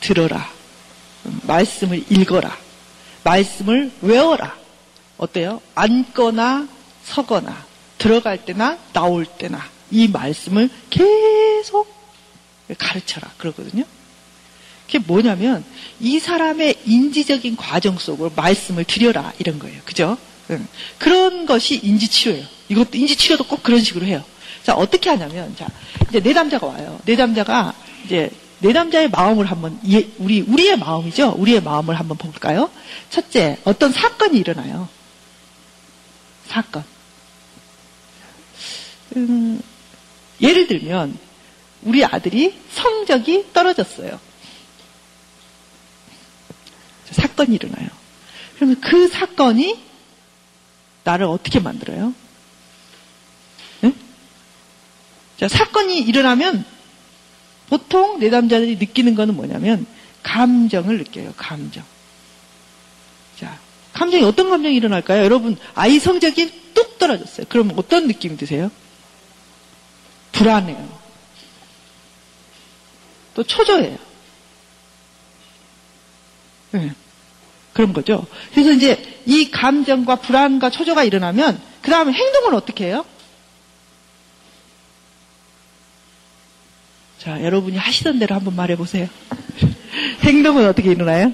들어라. 0.00 0.50
말씀을 1.46 2.04
읽어라. 2.10 2.56
말씀을 3.24 3.92
외워라. 4.02 4.56
어때요? 5.16 5.60
앉거나 5.74 6.68
서거나 7.04 7.64
들어갈 7.98 8.44
때나 8.44 8.78
나올 8.92 9.24
때나 9.24 9.64
이 9.90 10.08
말씀을 10.08 10.68
계속 10.90 11.92
가르쳐라. 12.76 13.30
그러거든요. 13.38 13.84
그게 14.92 14.98
뭐냐면 15.06 15.64
이 16.00 16.18
사람의 16.18 16.80
인지적인 16.84 17.56
과정 17.56 17.96
속으로 17.96 18.30
말씀을 18.36 18.84
들여라 18.84 19.32
이런 19.38 19.58
거예요. 19.58 19.80
그죠? 19.86 20.18
응. 20.50 20.68
그런 20.98 21.46
것이 21.46 21.80
인지 21.82 22.08
치료예요. 22.08 22.44
이것도 22.68 22.98
인지 22.98 23.16
치료도 23.16 23.44
꼭 23.44 23.62
그런 23.62 23.80
식으로 23.80 24.04
해요. 24.04 24.22
자 24.62 24.74
어떻게 24.74 25.08
하냐면 25.08 25.56
자 25.56 25.66
이제 26.10 26.20
내담자가 26.20 26.66
와요. 26.66 27.00
내담자가 27.06 27.74
이제 28.04 28.30
내담자의 28.58 29.08
마음을 29.08 29.46
한번 29.46 29.80
이해, 29.82 30.06
우리 30.18 30.42
우리의 30.42 30.76
마음이죠. 30.76 31.36
우리의 31.38 31.62
마음을 31.62 31.98
한번 31.98 32.18
볼까요? 32.18 32.70
첫째 33.08 33.56
어떤 33.64 33.92
사건이 33.92 34.38
일어나요. 34.38 34.90
사건. 36.48 36.84
음, 39.16 39.58
예를 40.42 40.66
들면 40.66 41.16
우리 41.82 42.04
아들이 42.04 42.54
성적이 42.74 43.46
떨어졌어요. 43.54 44.31
사건이 47.12 47.54
일어나요. 47.54 47.88
그러면 48.56 48.80
그 48.80 49.08
사건이 49.08 49.82
나를 51.04 51.26
어떻게 51.26 51.60
만들어요? 51.60 52.14
네? 53.80 53.92
자, 55.38 55.48
사건이 55.48 56.00
일어나면 56.00 56.64
보통 57.68 58.18
내담자들이 58.18 58.76
느끼는 58.76 59.14
거는 59.14 59.34
뭐냐면 59.34 59.86
감정을 60.22 60.98
느껴요. 60.98 61.32
감정. 61.36 61.84
자, 63.38 63.58
감정이 63.92 64.22
어떤 64.24 64.50
감정이 64.50 64.76
일어날까요? 64.76 65.24
여러분, 65.24 65.56
아이 65.74 65.98
성적이 65.98 66.72
뚝 66.74 66.98
떨어졌어요. 66.98 67.46
그럼 67.48 67.72
어떤 67.76 68.06
느낌이 68.06 68.36
드세요? 68.36 68.70
불안해요. 70.32 71.00
또 73.34 73.42
초조해요. 73.42 73.98
네. 76.72 76.94
그런 77.72 77.92
거죠. 77.92 78.26
그래서 78.52 78.72
이제 78.72 79.22
이 79.26 79.50
감정과 79.50 80.16
불안과 80.16 80.70
초조가 80.70 81.04
일어나면 81.04 81.60
그 81.80 81.90
다음에 81.90 82.12
행동은 82.12 82.54
어떻게 82.54 82.86
해요? 82.86 83.04
자, 87.18 87.42
여러분이 87.42 87.76
하시던 87.76 88.18
대로 88.18 88.34
한번 88.34 88.56
말해 88.56 88.76
보세요. 88.76 89.08
행동은 90.24 90.66
어떻게 90.66 90.90
일어나요? 90.90 91.32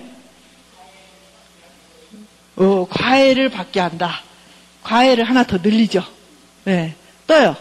어, 2.56 2.86
과외를 2.90 3.48
받게 3.48 3.80
한다. 3.80 4.20
과외를 4.82 5.24
하나 5.24 5.44
더 5.44 5.58
늘리죠. 5.58 6.04
네. 6.64 6.94
또요. 7.26 7.56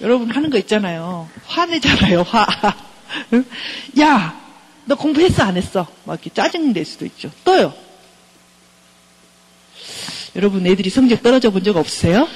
여러분 0.00 0.30
하는 0.30 0.48
거 0.48 0.56
있잖아요. 0.58 1.28
화내잖아요, 1.44 2.22
화. 2.22 2.46
야, 4.00 4.39
너 4.90 4.96
공부했어, 4.96 5.44
안 5.44 5.56
했어? 5.56 5.86
막 6.04 6.14
이렇게 6.14 6.30
짜증 6.30 6.72
낼 6.72 6.84
수도 6.84 7.06
있죠. 7.06 7.30
또요. 7.44 7.72
여러분 10.34 10.66
애들이 10.66 10.90
성적 10.90 11.22
떨어져 11.22 11.50
본 11.50 11.62
적 11.62 11.76
없으세요? 11.76 12.26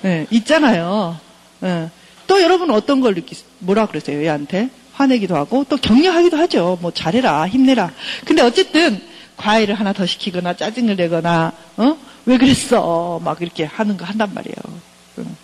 네, 0.00 0.26
있잖아요. 0.30 1.20
네. 1.60 1.90
또 2.26 2.40
여러분 2.40 2.70
어떤 2.70 3.02
걸 3.02 3.14
느끼, 3.14 3.36
뭐라 3.58 3.84
그러세요, 3.88 4.22
얘한테? 4.22 4.70
화내기도 4.94 5.36
하고, 5.36 5.66
또 5.68 5.76
격려하기도 5.76 6.38
하죠. 6.38 6.78
뭐, 6.80 6.92
잘해라, 6.92 7.46
힘내라. 7.46 7.92
근데 8.24 8.40
어쨌든, 8.40 8.98
과외를 9.36 9.74
하나 9.74 9.92
더 9.92 10.06
시키거나, 10.06 10.56
짜증을 10.56 10.96
내거나, 10.96 11.52
어? 11.76 11.96
왜 12.24 12.38
그랬어? 12.38 13.20
막 13.22 13.42
이렇게 13.42 13.64
하는 13.64 13.98
거 13.98 14.06
한단 14.06 14.32
말이에요. 14.32 14.56
응. 15.18 15.36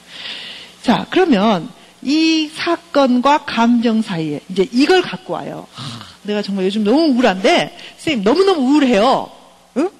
자, 0.83 1.07
그러면, 1.11 1.69
이 2.01 2.51
사건과 2.55 3.45
감정 3.45 4.01
사이에 4.01 4.41
이제 4.49 4.67
이걸 4.73 5.03
갖고 5.03 5.35
와요. 5.35 5.67
하, 6.29 6.33
내가 6.33 6.43
정말 6.43 6.67
요즘 6.67 6.85
너무 6.85 7.15
우울한데 7.15 7.77
선생님 7.97 8.23
너무너무 8.25 8.61
우울해요. 8.61 9.31
응? 9.79 9.91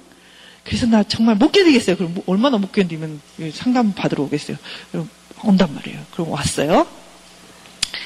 그래서 0.63 0.85
나 0.85 1.03
정말 1.03 1.35
못 1.35 1.51
견디겠어요. 1.51 1.97
그럼 1.97 2.13
뭐 2.13 2.23
얼마나 2.27 2.57
못 2.57 2.71
견디면 2.71 3.19
상담 3.53 3.93
받으러 3.93 4.23
오겠어요. 4.23 4.57
그럼 4.91 5.09
온단 5.43 5.73
말이에요. 5.73 5.99
그럼 6.11 6.31
왔어요. 6.31 6.87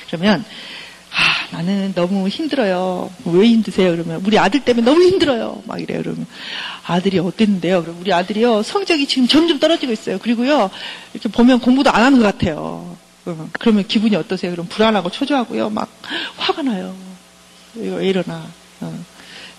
그러면 0.07 0.45
아, 1.11 1.55
나는 1.55 1.93
너무 1.93 2.27
힘들어요. 2.27 3.11
왜 3.25 3.47
힘드세요? 3.47 3.91
그러면 3.91 4.23
우리 4.25 4.39
아들 4.39 4.61
때문에 4.61 4.85
너무 4.85 5.03
힘들어요. 5.03 5.61
막 5.65 5.79
이래요. 5.79 6.01
그러면 6.01 6.25
아들이 6.85 7.19
어땠는데요? 7.19 7.83
그럼 7.83 7.97
우리 7.99 8.11
아들이요 8.13 8.63
성적이 8.63 9.07
지금 9.07 9.27
점점 9.27 9.59
떨어지고 9.59 9.91
있어요. 9.91 10.17
그리고요 10.19 10.71
이렇게 11.13 11.29
보면 11.29 11.59
공부도 11.59 11.91
안 11.91 12.03
하는 12.03 12.19
것 12.19 12.25
같아요. 12.25 12.97
그러면 13.59 13.87
기분이 13.87 14.15
어떠세요? 14.15 14.51
그럼 14.51 14.67
불안하고 14.67 15.09
초조하고요. 15.09 15.69
막 15.69 15.89
화가 16.37 16.61
나요. 16.63 17.12
이거 17.75 17.95
왜 17.95 18.07
이러나. 18.07 18.47
어. 18.81 19.05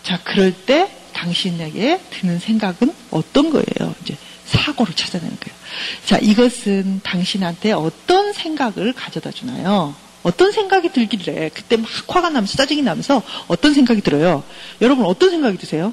자, 0.03 0.21
그럴 0.23 0.53
때 0.53 0.91
당신에게 1.13 2.01
드는 2.11 2.39
생각은 2.39 2.95
어떤 3.11 3.51
거예요? 3.51 3.95
이제 4.03 4.17
사고를 4.47 4.95
찾아내는 4.95 5.37
거예요. 5.41 5.59
자, 6.05 6.19
이것은 6.19 7.01
당신한테 7.03 7.73
어떤 7.73 8.33
생각을 8.33 8.93
가져다 8.93 9.31
주나요? 9.31 9.95
어떤 10.23 10.53
생각이 10.53 10.91
들길래 10.91 11.51
그때 11.53 11.77
막 11.77 11.89
화가 12.09 12.31
나면서 12.31 12.57
짜증이 12.57 12.83
나면서 12.83 13.23
어떤 13.47 13.75
생각이 13.75 14.01
들어요? 14.01 14.43
여러분 14.81 15.05
어떤 15.05 15.31
생각이 15.31 15.59
드세요? 15.59 15.93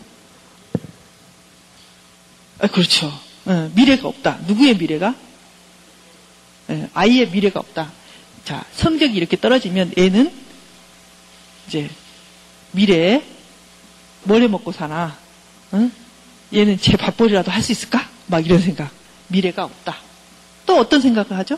아, 2.59 2.67
그렇죠. 2.67 3.11
어, 3.45 3.71
미래가 3.75 4.07
없다. 4.07 4.39
누구의 4.47 4.77
미래가? 4.77 5.15
예, 6.69 6.89
아이의 6.93 7.29
미래가 7.29 7.59
없다. 7.59 7.91
자, 8.45 8.63
성적이 8.75 9.15
이렇게 9.15 9.37
떨어지면 9.37 9.93
애는 9.97 10.31
이제 11.67 11.89
미래에 12.71 13.23
뭘 14.23 14.41
해 14.41 14.47
먹고 14.47 14.71
사나? 14.71 15.17
응? 15.73 15.91
얘는 16.53 16.77
제 16.79 16.95
밥벌이라도 16.97 17.51
할 17.51 17.61
수 17.63 17.71
있을까? 17.71 18.07
막 18.27 18.45
이런 18.45 18.59
생각. 18.61 18.91
미래가 19.27 19.63
없다. 19.65 19.97
또 20.65 20.77
어떤 20.77 21.01
생각을 21.01 21.37
하죠? 21.39 21.57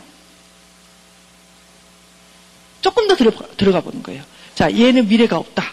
조금 2.80 3.08
더 3.08 3.16
들어가, 3.16 3.46
들어가 3.56 3.80
보는 3.80 4.02
거예요. 4.02 4.22
자, 4.54 4.70
얘는 4.72 5.08
미래가 5.08 5.36
없다. 5.38 5.72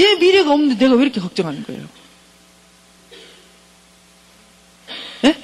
얘 0.00 0.14
미래가 0.14 0.52
없는데 0.52 0.76
내가 0.76 0.94
왜 0.94 1.02
이렇게 1.02 1.20
걱정하는 1.20 1.64
거예요? 1.64 1.86
예? 5.24 5.36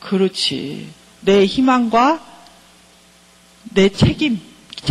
그렇지. 0.00 0.88
내 1.20 1.44
희망과 1.44 2.24
내 3.74 3.88
책임, 3.90 4.40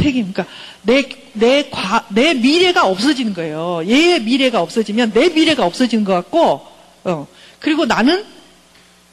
책임. 0.02 0.32
그러니까 0.32 0.46
내, 0.84 1.04
내 1.34 1.70
과, 1.70 2.06
내 2.10 2.34
미래가 2.34 2.86
없어지는 2.88 3.34
거예요. 3.34 3.82
얘의 3.86 4.22
미래가 4.22 4.62
없어지면 4.62 5.12
내 5.14 5.30
미래가 5.30 5.66
없어지는 5.66 6.04
것 6.04 6.14
같고, 6.14 6.66
어. 7.04 7.28
그리고 7.60 7.86
나는 7.86 8.24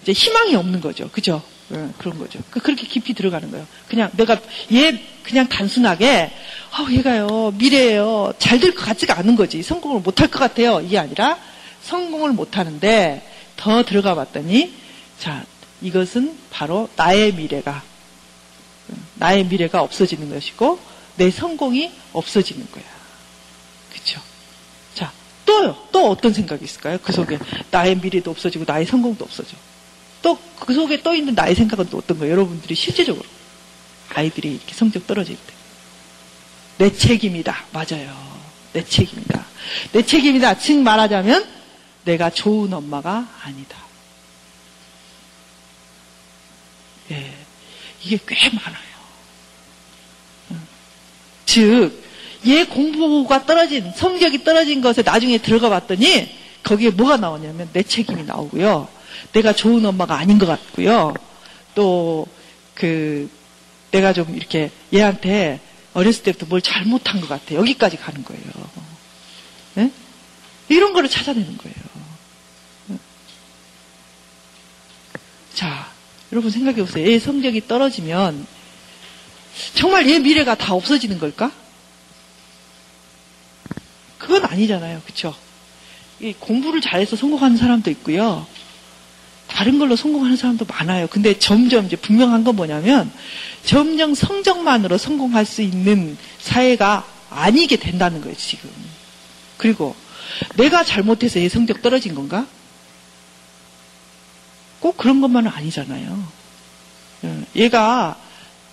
이제 0.03 0.12
희망이 0.12 0.55
없는 0.55 0.81
거죠. 0.81 1.09
그죠? 1.11 1.42
어, 1.70 1.94
그런 1.99 2.18
거죠. 2.18 2.38
그, 2.51 2.61
그렇게 2.61 2.87
깊이 2.87 3.14
들어가는 3.14 3.51
거예요. 3.51 3.66
그냥 3.88 4.11
내가 4.16 4.38
얘 4.73 5.01
그냥 5.23 5.49
단순하게, 5.49 6.31
어, 6.79 6.90
얘가요, 6.92 7.53
미래예요. 7.57 8.35
잘 8.38 8.61
될 8.61 8.75
것 8.75 8.85
같지가 8.85 9.18
않은 9.18 9.35
거지. 9.37 9.62
성공을 9.62 10.01
못 10.03 10.20
할 10.20 10.29
것 10.29 10.38
같아요. 10.38 10.81
이게 10.81 10.99
아니라 10.99 11.38
성공을 11.83 12.33
못 12.33 12.59
하는데 12.59 13.23
더 13.57 13.83
들어가 13.85 14.14
봤더니, 14.14 14.73
자, 15.18 15.44
이것은 15.81 16.37
바로 16.51 16.88
나의 16.97 17.33
미래가 17.35 17.83
나의 19.14 19.44
미래가 19.47 19.83
없어지는 19.83 20.31
것이고 20.31 20.79
내 21.16 21.31
성공이 21.31 21.92
없어지는 22.12 22.70
거야. 22.70 22.85
그렇죠? 23.92 24.20
자, 24.94 25.12
또요. 25.47 25.77
또 25.92 26.11
어떤 26.11 26.33
생각이 26.33 26.64
있을까요? 26.64 26.99
그 27.03 27.12
속에 27.12 27.38
나의 27.70 27.97
미래도 27.97 28.31
없어지고 28.31 28.64
나의 28.66 28.87
성공도 28.87 29.25
없어져. 29.25 29.57
또 30.23 30.38
그 30.64 30.73
속에 30.73 31.03
떠 31.03 31.14
있는 31.14 31.35
나의 31.35 31.55
생각은 31.55 31.88
또 31.90 31.99
어떤 31.99 32.18
거예요? 32.18 32.33
여러분들이 32.33 32.75
실제적으로 32.75 33.25
아이들이 34.09 34.55
이렇게 34.55 34.75
성적 34.75 35.07
떨어질 35.07 35.37
때. 35.37 35.53
내 36.79 36.92
책임이다. 36.92 37.66
맞아요. 37.73 38.14
내 38.73 38.85
책임이다. 38.85 39.44
내 39.92 40.05
책임이다. 40.05 40.59
즉 40.59 40.79
말하자면 40.81 41.47
내가 42.05 42.31
좋은 42.31 42.73
엄마가 42.73 43.29
아니다. 43.42 43.79
예. 47.11 47.43
이게 48.05 48.19
꽤 48.27 48.51
많아요. 48.51 48.85
즉, 51.47 52.03
얘 52.47 52.64
공부가 52.64 53.47
떨어진, 53.47 53.90
성적이 53.97 54.45
떨어진 54.45 54.81
것에 54.81 55.03
나중에 55.03 55.38
들어가 55.38 55.69
봤더니 55.71 56.29
거기에 56.62 56.90
뭐가 56.90 57.17
나오냐면 57.17 57.71
내 57.73 57.83
책임이 57.83 58.25
나오고요. 58.25 58.88
내가 59.33 59.53
좋은 59.53 59.85
엄마가 59.85 60.17
아닌 60.17 60.38
것 60.38 60.47
같고요. 60.47 61.14
또, 61.75 62.27
그, 62.75 63.31
내가 63.90 64.12
좀 64.12 64.35
이렇게 64.35 64.71
얘한테 64.93 65.61
어렸을 65.93 66.25
때부터 66.25 66.47
뭘 66.47 66.61
잘못한 66.61 67.21
것 67.21 67.29
같아. 67.29 67.55
여기까지 67.55 67.97
가는 67.97 68.25
거예요. 68.25 68.43
네? 69.75 69.90
이런 70.69 70.93
거를 70.93 71.09
찾아내는 71.09 71.57
거예요. 71.57 71.77
자, 75.55 75.93
여러분 76.35 76.51
생각해 76.51 76.79
보세요. 76.79 77.09
얘 77.09 77.20
성적이 77.20 77.68
떨어지면 77.68 78.44
정말 79.75 80.09
얘 80.11 80.18
미래가 80.18 80.57
다 80.57 80.75
없어지는 80.75 81.20
걸까? 81.20 81.53
그건 84.18 84.44
아니잖아요. 84.44 85.01
그쵸? 85.07 85.33
공부를 86.40 86.81
잘해서 86.81 87.14
성공하는 87.14 87.57
사람도 87.57 87.88
있고요. 87.92 88.44
다른 89.47 89.79
걸로 89.79 89.94
성공하는 89.94 90.37
사람도 90.37 90.64
많아요. 90.64 91.07
근데 91.07 91.38
점점 91.38 91.87
이제 91.87 91.94
분명한 91.94 92.42
건 92.42 92.57
뭐냐면 92.57 93.12
점점 93.64 94.14
성적만으로 94.14 94.99
성공할 94.99 95.47
수 95.47 95.62
있는 95.62 96.18
사회가 96.40 97.07
아니게 97.31 97.77
된다는 97.77 98.20
거예요, 98.20 98.37
지금. 98.37 98.70
그리고 99.57 99.94
내가 100.57 100.83
잘못해서 100.83 101.38
얘 101.38 101.49
성적 101.49 101.81
떨어진 101.81 102.16
건가? 102.16 102.44
꼭 104.85 104.99
그런 104.99 105.23
것만은 105.23 105.51
아니잖아요. 105.51 106.25
예, 107.25 107.44
얘가 107.57 108.18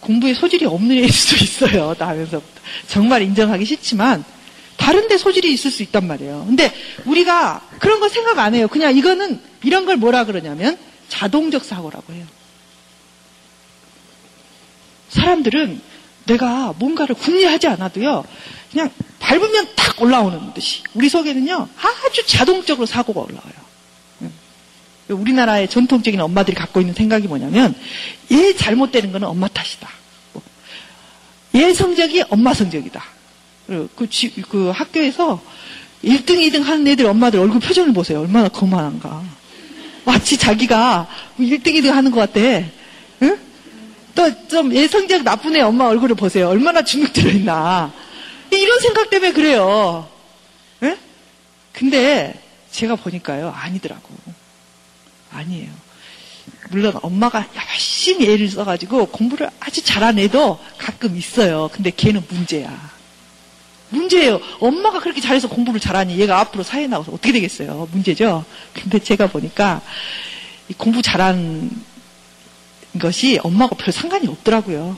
공부에 0.02 0.34
소질이 0.34 0.66
없는 0.66 0.98
애일 0.98 1.10
수도 1.10 1.42
있어요. 1.42 1.96
나 1.98 2.10
하면서부터. 2.10 2.62
정말 2.90 3.22
인정하기 3.22 3.64
싫지만 3.64 4.26
다른데 4.76 5.18
소질이 5.18 5.54
있을 5.54 5.72
수 5.72 5.84
있단 5.84 6.06
말이에요. 6.06 6.44
근데 6.48 6.70
우리가 7.06 7.66
그런 7.80 8.02
거 8.02 8.10
생각 8.10 8.40
안 8.40 8.54
해요. 8.54 8.68
그냥 8.68 8.98
이거는 8.98 9.40
이런 9.64 9.86
걸 9.86 9.96
뭐라 9.96 10.26
그러냐면 10.26 10.78
자동적 11.08 11.64
사고라고 11.64 12.12
해요. 12.12 12.26
사람들은 15.08 15.80
내가 16.26 16.74
뭔가를 16.78 17.16
궁리하지 17.16 17.68
않아도요. 17.68 18.26
그냥 18.70 18.90
밟으면 19.20 19.76
탁 19.78 20.02
올라오는 20.02 20.54
듯이 20.54 20.84
우리 20.94 21.08
속에는요 21.08 21.70
아주 21.78 22.26
자동적으로 22.26 22.86
사고가 22.86 23.22
올라와요. 23.22 23.71
우리나라의 25.14 25.70
전통적인 25.70 26.20
엄마들이 26.20 26.56
갖고 26.56 26.80
있는 26.80 26.94
생각이 26.94 27.28
뭐냐면 27.28 27.76
얘 28.32 28.56
잘못되는 28.56 29.12
거는 29.12 29.28
엄마 29.28 29.48
탓이다. 29.48 29.90
얘 31.56 31.74
성적이 31.74 32.24
엄마 32.30 32.54
성적이다. 32.54 33.04
그, 33.68 34.08
지, 34.10 34.30
그 34.50 34.70
학교에서 34.70 35.42
1등, 36.04 36.40
2등 36.40 36.64
하는 36.64 36.88
애들 36.88 37.06
엄마들 37.06 37.40
얼굴 37.40 37.60
표정을 37.60 37.94
보세요. 37.94 38.22
얼마나 38.22 38.48
거만한가. 38.50 39.24
마치 40.04 40.38
자기가 40.38 41.08
1등, 41.40 41.68
2등 41.68 41.92
하는 41.92 42.12
것 42.12 42.20
같대. 42.20 42.72
응? 43.22 43.38
또좀 44.16 44.74
예성적 44.74 45.24
나쁜 45.24 45.56
애 45.56 45.62
엄마 45.62 45.86
얼굴을 45.86 46.16
보세요. 46.16 46.50
얼마나 46.50 46.84
주눅 46.84 47.14
들어있나. 47.14 47.94
이런 48.50 48.80
생각 48.80 49.10
때문에 49.10 49.32
그래요. 49.32 50.08
응? 50.84 50.98
근데 51.72 52.42
제가 52.72 52.96
보니까요. 52.96 53.54
아니더라고. 53.56 54.10
아니에요. 55.32 55.70
물론 56.70 56.94
엄마가 57.02 57.48
열심히 57.56 58.30
애를 58.30 58.50
써가지고 58.50 59.08
공부를 59.08 59.50
아주 59.60 59.84
잘한 59.84 60.20
애도 60.20 60.60
가끔 60.78 61.18
있어요. 61.18 61.70
근데 61.72 61.92
걔는 61.96 62.24
문제야. 62.30 62.92
문제예요. 63.90 64.40
엄마가 64.60 65.00
그렇게 65.00 65.20
잘해서 65.20 65.50
공부를 65.50 65.80
잘하니 65.80 66.18
얘가 66.18 66.40
앞으로 66.40 66.64
사회에 66.64 66.88
나와서 66.88 67.12
어떻게 67.12 67.34
되겠어요? 67.34 67.90
문제죠. 67.92 68.46
근데 68.74 69.00
제가 69.00 69.28
보니까 69.28 69.82
공부 70.78 71.02
잘한 71.02 71.70
것이 73.00 73.40
엄마가 73.44 73.76
별 73.76 73.92
상관이 73.94 74.28
없더라고요. 74.28 74.98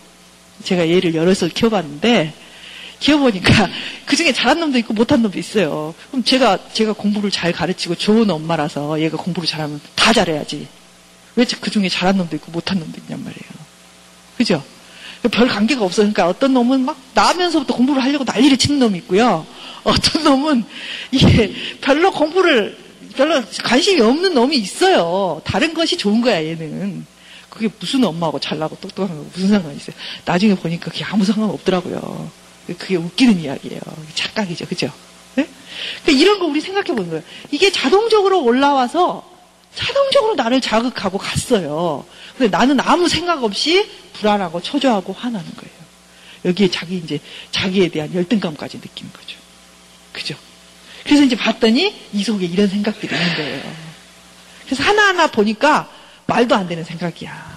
제가 0.64 0.88
얘를 0.90 1.16
여럿을 1.16 1.50
키워봤는데 1.50 2.34
키워보니까 3.04 3.70
그 4.06 4.16
중에 4.16 4.32
잘한 4.32 4.60
놈도 4.60 4.78
있고 4.80 4.94
못한 4.94 5.22
놈도 5.22 5.38
있어요. 5.38 5.94
그럼 6.10 6.24
제가 6.24 6.72
제가 6.72 6.94
공부를 6.94 7.30
잘 7.32 7.52
가르치고 7.52 7.96
좋은 7.96 8.30
엄마라서 8.30 9.02
얘가 9.02 9.18
공부를 9.18 9.48
잘하면 9.48 9.82
다 9.96 10.14
잘해야지. 10.14 10.68
왜 11.36 11.46
그 11.46 11.70
중에 11.70 11.90
잘한 11.90 12.18
놈도 12.18 12.36
있고 12.38 12.52
못한 12.52 12.80
놈도 12.80 13.00
있냔 13.02 13.20
말이에요. 13.24 13.64
그죠? 14.38 14.64
별 15.32 15.48
관계가 15.48 15.84
없으니까 15.84 16.28
어떤 16.28 16.54
놈은 16.54 16.82
막 16.86 16.98
나면서부터 17.14 17.76
공부를 17.76 18.04
하려고 18.04 18.24
난리를 18.24 18.58
치는 18.58 18.80
놈이 18.80 19.00
있고요. 19.00 19.46
어떤 19.84 20.24
놈은 20.24 20.64
이게 21.12 21.54
별로 21.82 22.12
공부를 22.12 22.78
별로 23.16 23.42
관심이 23.64 24.02
없는 24.02 24.34
놈이 24.34 24.56
있어요. 24.58 25.42
다른 25.44 25.74
것이 25.74 25.98
좋은 25.98 26.22
거야 26.22 26.44
얘는. 26.44 27.06
그게 27.50 27.70
무슨 27.80 28.04
엄마하고 28.04 28.40
잘나고 28.40 28.78
똑똑한 28.82 29.16
거 29.16 29.26
무슨 29.34 29.50
상관이 29.50 29.76
있어요. 29.78 29.96
나중에 30.26 30.56
보니까 30.56 30.90
그게 30.90 31.04
아무 31.04 31.24
상관 31.24 31.50
없더라고요. 31.52 32.43
그게 32.68 32.96
웃기는 32.96 33.40
이야기예요. 33.40 33.82
착각이죠. 34.16 34.66
그죠? 34.68 34.92
네? 35.36 35.48
이런 36.08 36.40
거 36.40 36.46
우리 36.46 36.62
생각해 36.62 36.88
보는 36.88 37.10
거예요. 37.10 37.24
이게 37.52 37.72
자동적으로 37.72 38.44
올라와서 38.44 39.30
자동적으로 39.76 40.36
나를 40.36 40.62
자극하고 40.62 41.18
갔어요. 41.18 42.06
근데 42.38 42.56
나는 42.56 42.80
아무 42.80 43.10
생각 43.10 43.44
없이 43.44 43.90
불안하고 44.14 44.62
초조하고 44.62 45.14
화나는 45.14 45.46
거예요. 45.56 45.84
여기에 46.46 46.70
자기 46.72 46.98
이제 46.98 47.20
자기에 47.52 47.90
대한 47.90 48.14
열등감까지 48.14 48.78
느끼는 48.78 49.12
거죠. 49.14 49.38
그죠? 50.12 50.36
그래서 51.04 51.24
이제 51.24 51.36
봤더니 51.36 51.94
이 52.14 52.24
속에 52.24 52.46
이런 52.46 52.68
생각들이 52.68 53.14
있는 53.14 53.36
거예요. 53.36 53.76
그래서 54.66 54.84
하나하나 54.84 55.28
보니까 55.28 55.90
말도 56.28 56.56
안 56.56 56.68
되는 56.68 56.84
생각이야. 56.84 57.56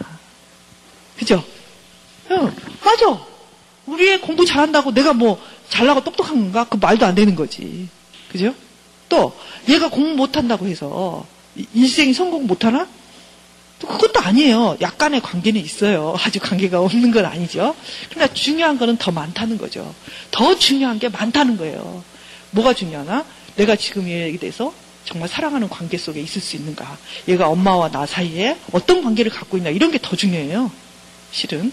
그죠? 1.19 1.45
응, 2.31 2.55
맞아. 2.83 3.27
우리 3.87 4.11
애 4.11 4.19
공부 4.19 4.45
잘한다고 4.45 4.93
내가 4.93 5.13
뭐 5.13 5.41
잘나고 5.69 6.03
똑똑한 6.05 6.35
건가? 6.37 6.67
그 6.69 6.77
말도 6.77 7.07
안 7.07 7.15
되는 7.15 7.35
거지. 7.35 7.89
그죠? 8.31 8.55
또 9.09 9.37
얘가 9.69 9.89
공부 9.89 10.17
못한다고 10.17 10.67
해서 10.67 11.27
일생이 11.75 12.13
성공 12.13 12.47
못하나? 12.47 12.89
그것도 13.81 14.21
아니에요. 14.21 14.77
약간의 14.81 15.21
관계는 15.21 15.61
있어요. 15.61 16.17
아주 16.25 16.41
관계가 16.41 16.81
없는 16.81 17.11
건 17.13 17.27
아니죠. 17.27 17.77
그러니까 18.11 18.35
중요한 18.35 18.79
거는 18.79 18.97
더 18.97 19.13
많다는 19.13 19.59
거죠. 19.59 19.95
더 20.31 20.57
중요한 20.59 20.99
게 20.99 21.09
많다는 21.09 21.57
거예요. 21.57 22.03
뭐가 22.51 22.75
중요하나? 22.75 23.25
내가 23.57 23.77
지금 23.77 24.09
얘에 24.09 24.37
대해서 24.39 24.73
정말 25.05 25.29
사랑하는 25.29 25.69
관계 25.69 25.99
속에 25.99 26.21
있을 26.21 26.41
수 26.41 26.57
있는가? 26.57 26.99
얘가 27.29 27.49
엄마와 27.49 27.91
나 27.91 28.07
사이에 28.07 28.57
어떤 28.73 29.03
관계를 29.03 29.31
갖고 29.31 29.57
있나? 29.59 29.71
이런 29.71 29.91
게 29.93 29.99
더 30.03 30.17
중요해요. 30.17 30.71
실은. 31.31 31.71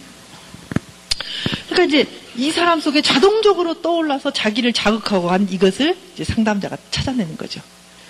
그러니까 1.74 1.84
이제 1.84 2.10
이 2.36 2.52
사람 2.52 2.80
속에 2.80 3.02
자동적으로 3.02 3.82
떠올라서 3.82 4.32
자기를 4.32 4.74
자극하고 4.74 5.30
한 5.30 5.48
이것을 5.50 5.98
이제 6.14 6.24
상담자가 6.24 6.78
찾아내는 6.92 7.38
거죠. 7.38 7.62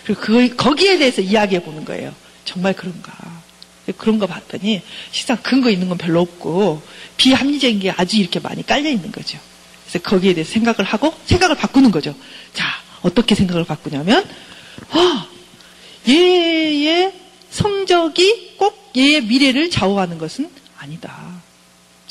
그리고 0.05 0.21
그, 0.21 0.55
거기에 0.55 0.97
대해서 0.97 1.21
이야기해 1.21 1.63
보는 1.63 1.85
거예요. 1.85 2.13
정말 2.45 2.73
그런가? 2.73 3.13
그런 3.97 4.17
거 4.19 4.27
봤더니 4.27 4.81
실상 5.11 5.37
근거 5.41 5.69
있는 5.69 5.89
건 5.89 5.97
별로 5.97 6.21
없고 6.21 6.81
비합리적인 7.17 7.79
게 7.79 7.91
아주 7.91 8.17
이렇게 8.17 8.39
많이 8.39 8.65
깔려 8.65 8.89
있는 8.89 9.11
거죠. 9.11 9.37
그래서 9.85 9.99
거기에 9.99 10.33
대해서 10.33 10.51
생각을 10.53 10.83
하고 10.83 11.13
생각을 11.25 11.55
바꾸는 11.55 11.91
거죠. 11.91 12.15
자, 12.53 12.65
어떻게 13.01 13.35
생각을 13.35 13.65
바꾸냐면, 13.65 14.25
아, 14.91 15.27
얘의 16.07 17.13
성적이 17.49 18.55
꼭 18.57 18.91
얘의 18.95 19.23
미래를 19.25 19.69
좌우하는 19.69 20.17
것은 20.17 20.49
아니다. 20.77 21.32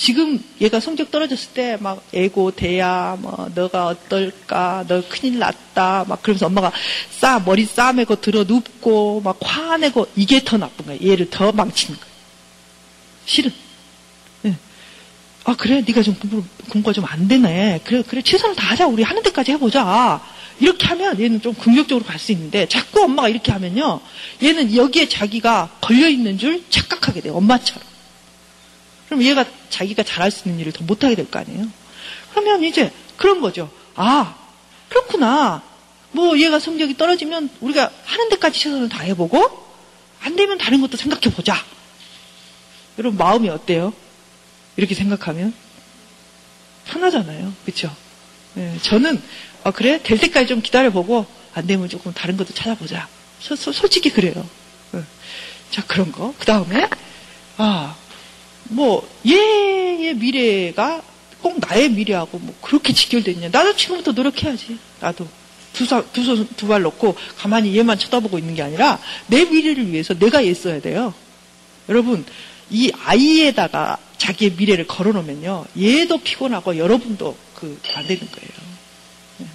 지금 0.02 0.42
얘가 0.60 0.80
성적 0.80 1.12
떨어졌을 1.12 1.52
때 1.54 1.76
막 1.80 2.02
애고 2.12 2.50
대야 2.52 3.16
뭐 3.20 3.48
너가 3.54 3.86
어떨까 3.86 4.84
너 4.88 5.00
큰일 5.08 5.38
났다 5.38 6.06
막 6.08 6.20
그러면서 6.22 6.46
엄마가 6.46 6.72
싸 7.20 7.38
머리 7.38 7.64
싸매고 7.64 8.20
들어 8.20 8.42
눕고 8.42 9.20
막 9.20 9.38
화내고 9.40 10.08
이게 10.16 10.42
더 10.42 10.58
나쁜 10.58 10.86
거야 10.86 10.98
얘를 11.08 11.30
더 11.30 11.52
망치는 11.52 11.96
거야 12.00 12.10
실은 13.26 13.52
네. 14.42 14.56
아 15.44 15.54
그래 15.56 15.84
네가 15.86 16.02
좀 16.02 16.14
공부 16.16 16.42
공부가 16.68 16.92
좀 16.92 17.04
안 17.06 17.28
되네 17.28 17.80
그래 17.84 18.02
그래 18.02 18.22
최선을 18.22 18.56
다하자 18.56 18.88
우리 18.88 19.04
하는 19.04 19.22
데까지 19.22 19.52
해보자 19.52 20.20
이렇게 20.58 20.84
하면 20.88 21.20
얘는 21.20 21.40
좀 21.42 21.54
긍정적으로 21.54 22.04
갈 22.04 22.18
수 22.18 22.32
있는데 22.32 22.66
자꾸 22.66 23.02
엄마가 23.04 23.28
이렇게 23.28 23.52
하면요. 23.52 24.00
얘는 24.42 24.74
여기에 24.76 25.08
자기가 25.08 25.78
걸려 25.80 26.08
있는 26.08 26.38
줄 26.38 26.62
착각하게 26.70 27.20
돼요. 27.22 27.34
엄마처럼. 27.36 27.91
그럼 29.12 29.24
얘가 29.24 29.44
자기가 29.68 30.02
잘할 30.04 30.30
수 30.30 30.48
있는 30.48 30.58
일을 30.60 30.72
더 30.72 30.84
못하게 30.84 31.14
될 31.14 31.26
거 31.30 31.38
아니에요. 31.38 31.66
그러면 32.30 32.64
이제 32.64 32.90
그런 33.18 33.42
거죠. 33.42 33.70
아, 33.94 34.34
그렇구나. 34.88 35.62
뭐 36.12 36.38
얘가 36.38 36.58
성적이 36.58 36.96
떨어지면 36.96 37.50
우리가 37.60 37.90
하는 38.06 38.28
데까지 38.30 38.58
최선을 38.58 38.88
다해보고 38.88 39.66
안 40.20 40.34
되면 40.34 40.56
다른 40.56 40.80
것도 40.80 40.96
생각해보자. 40.96 41.62
여러분 42.98 43.18
마음이 43.18 43.50
어때요? 43.50 43.92
이렇게 44.78 44.94
생각하면 44.94 45.52
편하잖아요. 46.86 47.52
그렇죠? 47.66 47.94
네, 48.54 48.78
저는 48.80 49.22
아, 49.64 49.72
그래 49.72 50.02
될 50.02 50.18
때까지 50.18 50.46
좀 50.46 50.62
기다려보고 50.62 51.26
안 51.52 51.66
되면 51.66 51.86
조금 51.90 52.14
다른 52.14 52.38
것도 52.38 52.54
찾아보자. 52.54 53.08
소, 53.40 53.56
소, 53.56 53.72
솔직히 53.72 54.08
그래요. 54.08 54.48
네. 54.92 55.02
자 55.70 55.84
그런 55.86 56.10
거. 56.12 56.32
그 56.38 56.46
다음에 56.46 56.88
아 57.58 57.94
뭐 58.72 59.08
얘의 59.26 60.14
미래가 60.14 61.02
꼭 61.40 61.58
나의 61.60 61.90
미래하고 61.90 62.38
뭐 62.38 62.54
그렇게 62.60 62.92
직결돼 62.92 63.32
있냐. 63.32 63.48
나도 63.50 63.76
지금부터 63.76 64.12
노력해야지. 64.12 64.78
나도. 65.00 65.26
두, 65.72 65.86
두, 66.12 66.24
손, 66.24 66.46
두 66.56 66.66
발 66.68 66.82
놓고 66.82 67.16
가만히 67.38 67.76
얘만 67.78 67.98
쳐다보고 67.98 68.38
있는 68.38 68.54
게 68.54 68.62
아니라 68.62 68.98
내 69.26 69.44
미래를 69.46 69.90
위해서 69.90 70.12
내가 70.14 70.44
얘 70.44 70.52
써야 70.52 70.80
돼요. 70.80 71.14
여러분, 71.88 72.24
이 72.70 72.92
아이에다가 73.04 73.96
자기의 74.18 74.52
미래를 74.58 74.86
걸어놓으면요. 74.86 75.64
얘도 75.80 76.18
피곤하고 76.18 76.76
여러분도 76.76 77.36
그, 77.54 77.80
안 77.94 78.06
되는 78.06 78.20
거예요. 78.30 78.50
네. 79.38 79.46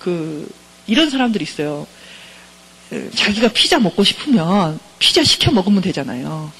그, 0.00 0.50
이런 0.86 1.08
사람들이 1.08 1.44
있어요. 1.44 1.86
그 2.90 3.10
자기가 3.14 3.48
피자 3.52 3.78
먹고 3.78 4.02
싶으면 4.02 4.80
피자 4.98 5.22
시켜 5.22 5.52
먹으면 5.52 5.82
되잖아요. 5.82 6.52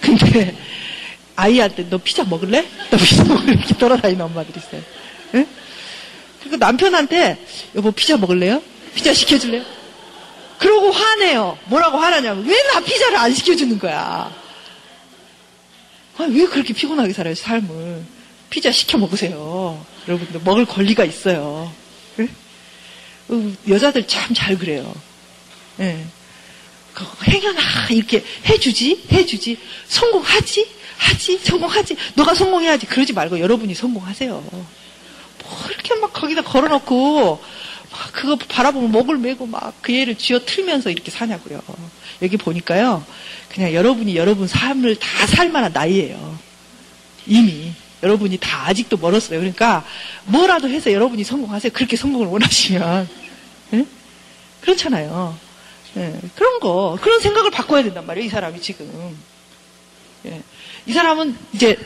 근데 0.00 0.56
아이한테 1.36 1.88
너 1.90 1.98
피자 1.98 2.24
먹을래? 2.24 2.66
너 2.90 2.96
피자 2.96 3.24
먹을래? 3.24 3.52
이렇게 3.52 3.74
돌아다니는 3.76 4.24
엄마들이 4.24 4.58
있어요. 4.58 4.82
네? 5.32 5.46
그리고 6.40 6.56
남편한테 6.56 7.44
여보 7.74 7.90
피자 7.92 8.16
먹을래요? 8.16 8.62
피자 8.94 9.12
시켜줄래요? 9.12 9.62
그러고 10.58 10.90
화내요. 10.90 11.58
뭐라고 11.66 11.98
화나냐면 11.98 12.46
왜 12.46 12.56
나 12.72 12.80
피자를 12.80 13.16
안 13.16 13.34
시켜주는 13.34 13.78
거야? 13.78 14.32
아, 16.18 16.22
왜 16.30 16.46
그렇게 16.46 16.72
피곤하게 16.72 17.12
살아요 17.12 17.34
삶을? 17.34 18.02
피자 18.48 18.70
시켜 18.72 18.96
먹으세요. 18.96 19.84
여러분들 20.08 20.40
먹을 20.44 20.64
권리가 20.64 21.04
있어요. 21.04 21.70
네? 22.16 22.28
여자들 23.68 24.06
참 24.06 24.34
잘 24.34 24.56
그래요. 24.56 24.94
네. 25.76 26.06
행여나 27.04 27.60
이렇게 27.90 28.24
해주지 28.48 29.04
해주지 29.12 29.58
성공하지 29.86 30.66
하지 30.96 31.38
성공하지 31.38 31.96
너가 32.14 32.34
성공해야지 32.34 32.86
그러지 32.86 33.12
말고 33.12 33.38
여러분이 33.40 33.74
성공하세요. 33.74 34.32
뭐 34.32 34.62
이렇게 35.70 35.94
막 35.96 36.12
거기다 36.12 36.42
걸어놓고 36.42 37.42
막 37.90 38.12
그거 38.12 38.36
바라보면 38.36 38.90
목을 38.92 39.18
메고 39.18 39.46
막 39.46 39.74
그 39.82 39.92
애를 39.92 40.16
쥐어 40.16 40.40
틀면서 40.44 40.90
이렇게 40.90 41.10
사냐고요. 41.10 41.62
여기 42.22 42.36
보니까요. 42.36 43.04
그냥 43.48 43.72
여러분이 43.72 44.16
여러분 44.16 44.48
삶을 44.48 44.96
다 44.96 45.26
살만한 45.28 45.72
나이예요. 45.72 46.38
이미 47.26 47.72
여러분이 48.02 48.38
다 48.38 48.66
아직도 48.66 48.96
멀었어요. 48.96 49.38
그러니까 49.38 49.84
뭐라도 50.24 50.68
해서 50.68 50.92
여러분이 50.92 51.24
성공하세요. 51.24 51.72
그렇게 51.72 51.96
성공을 51.96 52.26
원하시면 52.26 53.08
네? 53.70 53.86
그렇잖아요. 54.60 55.38
네. 55.96 56.20
그런 56.34 56.60
거 56.60 56.98
그런 57.00 57.20
생각을 57.20 57.50
바꿔야 57.50 57.82
된단 57.82 58.04
말이에요. 58.06 58.26
이 58.26 58.28
사람이 58.28 58.60
지금. 58.60 59.16
네. 60.22 60.42
이 60.84 60.92
사람은 60.92 61.36
이제 61.54 61.78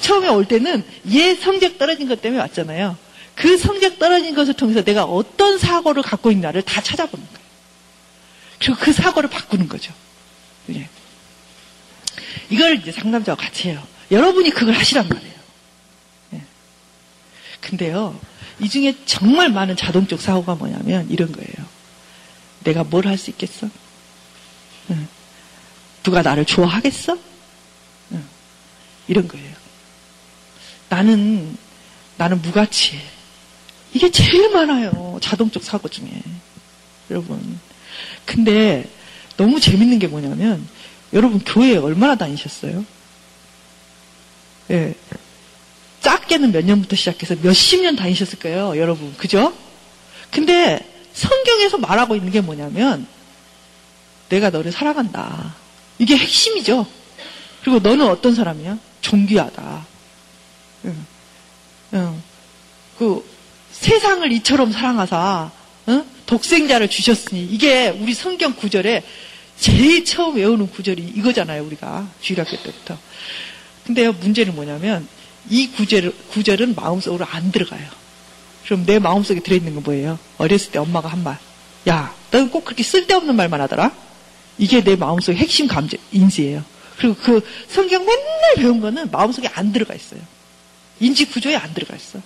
처음에 0.00 0.28
올 0.28 0.44
때는 0.46 0.84
얘 1.12 1.36
성적 1.36 1.78
떨어진 1.78 2.08
것 2.08 2.20
때문에 2.20 2.42
왔잖아요. 2.42 2.96
그 3.36 3.56
성적 3.56 3.98
떨어진 4.00 4.34
것을 4.34 4.54
통해서 4.54 4.82
내가 4.82 5.04
어떤 5.04 5.58
사고를 5.58 6.02
갖고 6.02 6.32
있나를 6.32 6.62
다 6.62 6.80
찾아보는 6.80 7.24
거예요. 7.24 7.44
그리고 8.58 8.76
그 8.80 8.92
사고를 8.92 9.30
바꾸는 9.30 9.68
거죠. 9.68 9.92
예. 10.70 10.88
이걸 12.50 12.76
이제 12.76 12.90
상담자와 12.90 13.36
같이 13.36 13.68
해요. 13.68 13.82
여러분이 14.10 14.50
그걸 14.50 14.74
하시란 14.74 15.08
말이에요. 15.08 15.34
예. 16.34 16.42
근데요, 17.60 18.18
이 18.60 18.68
중에 18.68 18.96
정말 19.04 19.48
많은 19.50 19.76
자동적 19.76 20.20
사고가 20.20 20.56
뭐냐면 20.56 21.08
이런 21.08 21.30
거예요. 21.30 21.73
내가 22.64 22.84
뭘 22.84 23.06
할 23.06 23.18
수 23.18 23.30
있겠어? 23.30 23.68
예. 24.90 24.96
누가 26.02 26.22
나를 26.22 26.44
좋아하겠어? 26.44 27.16
예. 28.12 28.18
이런 29.08 29.28
거예요. 29.28 29.54
나는, 30.88 31.56
나는 32.16 32.40
무가치해. 32.42 33.00
이게 33.92 34.10
제일 34.10 34.50
많아요. 34.50 35.18
자동적 35.22 35.62
사고 35.62 35.88
중에. 35.88 36.08
여러분. 37.10 37.58
근데 38.24 38.84
너무 39.36 39.60
재밌는 39.60 39.98
게 39.98 40.06
뭐냐면 40.06 40.66
여러분 41.12 41.38
교회에 41.40 41.76
얼마나 41.76 42.16
다니셨어요? 42.16 42.84
예. 44.70 44.94
작게는 46.00 46.52
몇 46.52 46.64
년부터 46.64 46.96
시작해서 46.96 47.34
몇십 47.40 47.82
년 47.82 47.96
다니셨을 47.96 48.38
거예요, 48.38 48.76
여러분. 48.78 49.14
그죠? 49.16 49.54
근데 50.30 50.80
성경에서 51.14 51.78
말하고 51.78 52.16
있는 52.16 52.30
게 52.30 52.40
뭐냐면 52.40 53.06
내가 54.28 54.50
너를 54.50 54.72
사랑한다. 54.72 55.54
이게 55.98 56.16
핵심이죠. 56.16 56.86
그리고 57.62 57.78
너는 57.78 58.06
어떤 58.08 58.34
사람이야? 58.34 58.78
존귀하다. 59.00 59.86
응. 60.86 61.06
응. 61.94 62.22
그 62.98 63.24
세상을 63.72 64.30
이처럼 64.32 64.72
사랑하사 64.72 65.50
응? 65.88 66.04
독생자를 66.26 66.88
주셨으니 66.88 67.44
이게 67.44 67.88
우리 67.88 68.14
성경 68.14 68.54
구절에 68.54 69.02
제일 69.58 70.04
처음 70.04 70.36
외우는 70.36 70.68
구절이 70.68 71.12
이거잖아요, 71.16 71.64
우리가. 71.64 72.08
주일학교 72.20 72.56
때부터. 72.56 72.98
근데요, 73.86 74.12
문제는 74.12 74.54
뭐냐면, 74.54 75.06
이 75.48 75.68
구절, 75.68 76.12
구절은 76.30 76.74
마음속으로 76.74 77.24
안 77.24 77.52
들어가요. 77.52 77.88
그럼 78.64 78.84
내 78.86 78.98
마음속에 78.98 79.40
들어있는 79.40 79.74
건 79.74 79.82
뭐예요? 79.82 80.18
어렸을 80.38 80.72
때 80.72 80.78
엄마가 80.78 81.08
한 81.08 81.22
말. 81.22 81.38
야, 81.88 82.14
너는 82.30 82.50
꼭 82.50 82.64
그렇게 82.64 82.82
쓸데없는 82.82 83.36
말만 83.36 83.60
하더라? 83.62 83.92
이게 84.58 84.82
내 84.82 84.96
마음속의 84.96 85.38
핵심 85.38 85.66
감정, 85.66 86.00
인지예요. 86.12 86.64
그리고 86.96 87.14
그 87.16 87.40
성경 87.68 88.04
맨날 88.04 88.54
배운 88.56 88.80
거는 88.80 89.10
마음속에 89.10 89.48
안 89.52 89.72
들어가 89.72 89.94
있어요. 89.94 90.20
인지 91.00 91.26
구조에 91.26 91.56
안 91.56 91.74
들어가 91.74 91.96
있어. 91.96 92.20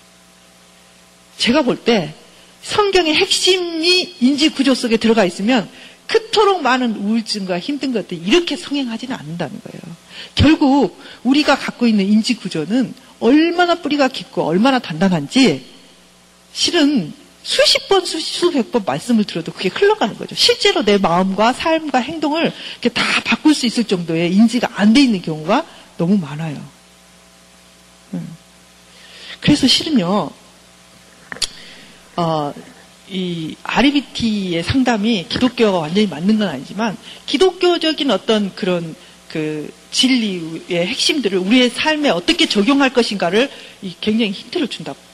제가 1.38 1.62
볼 1.62 1.84
때 1.84 2.14
성경의 2.62 3.14
핵심이 3.14 4.16
인지 4.20 4.50
구조 4.50 4.74
속에 4.74 4.96
들어가 4.96 5.24
있으면 5.24 5.68
그토록 6.06 6.62
많은 6.62 6.96
우울증과 6.96 7.58
힘든 7.60 7.92
것들이 7.92 8.20
이렇게 8.24 8.56
성행하지는 8.56 9.14
않는다는 9.14 9.60
거예요. 9.62 9.96
결국 10.34 10.98
우리가 11.22 11.56
갖고 11.56 11.86
있는 11.86 12.06
인지 12.06 12.34
구조는 12.34 12.94
얼마나 13.20 13.76
뿌리가 13.76 14.08
깊고 14.08 14.42
얼마나 14.42 14.78
단단한지 14.78 15.64
실은 16.52 17.12
수십 17.42 17.88
번, 17.88 18.04
수백 18.04 18.70
번 18.70 18.82
말씀을 18.84 19.24
들어도 19.24 19.52
그게 19.52 19.68
흘러가는 19.70 20.16
거죠. 20.18 20.34
실제로 20.34 20.84
내 20.84 20.98
마음과 20.98 21.54
삶과 21.54 21.98
행동을 21.98 22.52
이렇게 22.72 22.88
다 22.90 23.02
바꿀 23.24 23.54
수 23.54 23.64
있을 23.66 23.84
정도의 23.84 24.34
인지가 24.34 24.68
안 24.74 24.92
돼 24.92 25.02
있는 25.02 25.22
경우가 25.22 25.64
너무 25.96 26.18
많아요. 26.18 26.62
음. 28.14 28.36
그래서 29.40 29.66
실은요, 29.66 30.30
어, 32.16 32.54
이 33.08 33.56
RBT의 33.62 34.62
상담이 34.62 35.26
기독교가 35.28 35.78
완전히 35.78 36.06
맞는 36.06 36.38
건 36.38 36.48
아니지만 36.48 36.96
기독교적인 37.24 38.10
어떤 38.10 38.54
그런 38.54 38.94
그 39.30 39.72
진리의 39.90 40.86
핵심들을 40.86 41.38
우리의 41.38 41.70
삶에 41.70 42.10
어떻게 42.10 42.46
적용할 42.46 42.92
것인가를 42.92 43.50
굉장히 44.00 44.32
힌트를 44.32 44.68
준다고. 44.68 45.07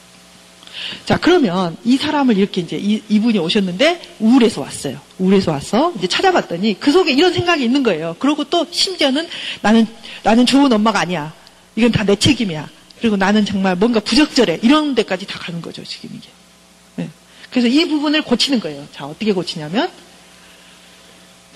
자, 1.05 1.17
그러면 1.17 1.77
이 1.83 1.97
사람을 1.97 2.37
이렇게 2.37 2.61
이제 2.61 2.77
이, 2.77 3.01
이분이 3.09 3.39
오셨는데 3.39 4.15
우울해서 4.19 4.61
왔어요. 4.61 4.99
우울해서 5.19 5.51
와서 5.51 5.93
이제 5.97 6.07
찾아봤더니 6.07 6.79
그 6.79 6.91
속에 6.91 7.11
이런 7.13 7.33
생각이 7.33 7.63
있는 7.63 7.83
거예요. 7.83 8.15
그리고 8.19 8.43
또 8.43 8.65
심지어는 8.69 9.27
나는, 9.61 9.87
나는 10.23 10.45
좋은 10.45 10.71
엄마가 10.71 10.99
아니야. 10.99 11.33
이건 11.75 11.91
다 11.91 12.03
내 12.03 12.15
책임이야. 12.15 12.69
그리고 12.99 13.17
나는 13.17 13.45
정말 13.45 13.75
뭔가 13.75 13.99
부적절해. 13.99 14.59
이런 14.61 14.95
데까지 14.95 15.25
다 15.27 15.37
가는 15.39 15.61
거죠, 15.61 15.83
지금 15.83 16.09
이게. 16.15 16.29
그래서 17.51 17.67
이 17.69 17.87
부분을 17.87 18.21
고치는 18.23 18.59
거예요. 18.59 18.85
자, 18.91 19.05
어떻게 19.05 19.31
고치냐면, 19.31 19.89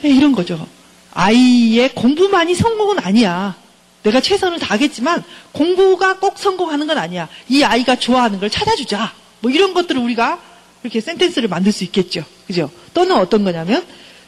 네, 0.01 0.09
이런 0.09 0.31
거죠. 0.31 0.65
아이의 1.11 1.93
공부만이 1.93 2.55
성공은 2.55 2.99
아니야. 2.99 3.57
내가 4.03 4.21
최선을 4.21 4.59
다하겠지만, 4.59 5.23
공부가 5.51 6.19
꼭 6.19 6.37
성공하는 6.39 6.87
건 6.87 6.97
아니야. 6.97 7.27
이 7.49 7.63
아이가 7.63 7.95
좋아하는 7.95 8.39
걸 8.39 8.49
찾아주자. 8.49 9.13
뭐 9.41 9.51
이런 9.51 9.73
것들을 9.73 10.01
우리가 10.01 10.41
이렇게 10.83 11.01
센텐스를 11.01 11.49
만들 11.49 11.71
수 11.71 11.83
있겠죠. 11.83 12.23
그죠? 12.47 12.71
또는 12.93 13.17
어떤 13.17 13.43
거냐면, 13.43 13.85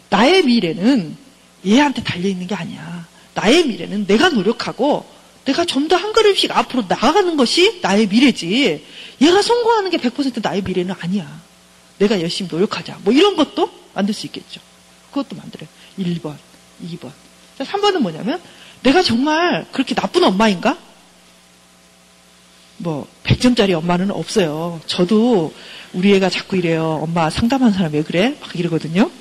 나의 0.09 0.43
미래는 0.43 1.15
얘한테 1.65 2.03
달려있는 2.03 2.47
게 2.47 2.55
아니야. 2.55 3.05
나의 3.33 3.65
미래는 3.67 4.07
내가 4.07 4.29
노력하고, 4.29 5.05
내가 5.45 5.65
좀 5.65 5.87
더 5.87 5.95
한 5.95 6.13
걸음씩 6.13 6.55
앞으로 6.55 6.83
나아가는 6.87 7.35
것이 7.37 7.79
나의 7.81 8.07
미래지. 8.07 8.85
얘가 9.21 9.41
성공하는 9.41 9.89
게 9.89 9.97
100% 9.97 10.41
나의 10.43 10.61
미래는 10.61 10.93
아니야. 10.99 11.41
내가 11.97 12.19
열심히 12.21 12.49
노력하자. 12.51 12.99
뭐 13.03 13.13
이런 13.13 13.35
것도 13.35 13.71
만들 13.93 14.13
수 14.13 14.25
있겠죠. 14.27 14.59
그것도 15.09 15.35
만들어요. 15.35 15.69
1번, 15.97 16.35
2번. 16.83 17.11
자, 17.57 17.63
3번은 17.63 17.99
뭐냐면, 17.99 18.41
내가 18.83 19.03
정말 19.03 19.65
그렇게 19.71 19.93
나쁜 19.95 20.23
엄마인가? 20.23 20.77
뭐 22.77 23.07
100점짜리 23.23 23.73
엄마는 23.73 24.11
없어요. 24.11 24.81
저도 24.87 25.53
우리 25.93 26.13
애가 26.15 26.29
자꾸 26.29 26.57
이래요. 26.57 26.99
엄마 27.01 27.29
상담한 27.29 27.71
사람 27.73 27.93
왜 27.93 28.01
그래? 28.01 28.35
막 28.41 28.55
이러거든요. 28.55 29.11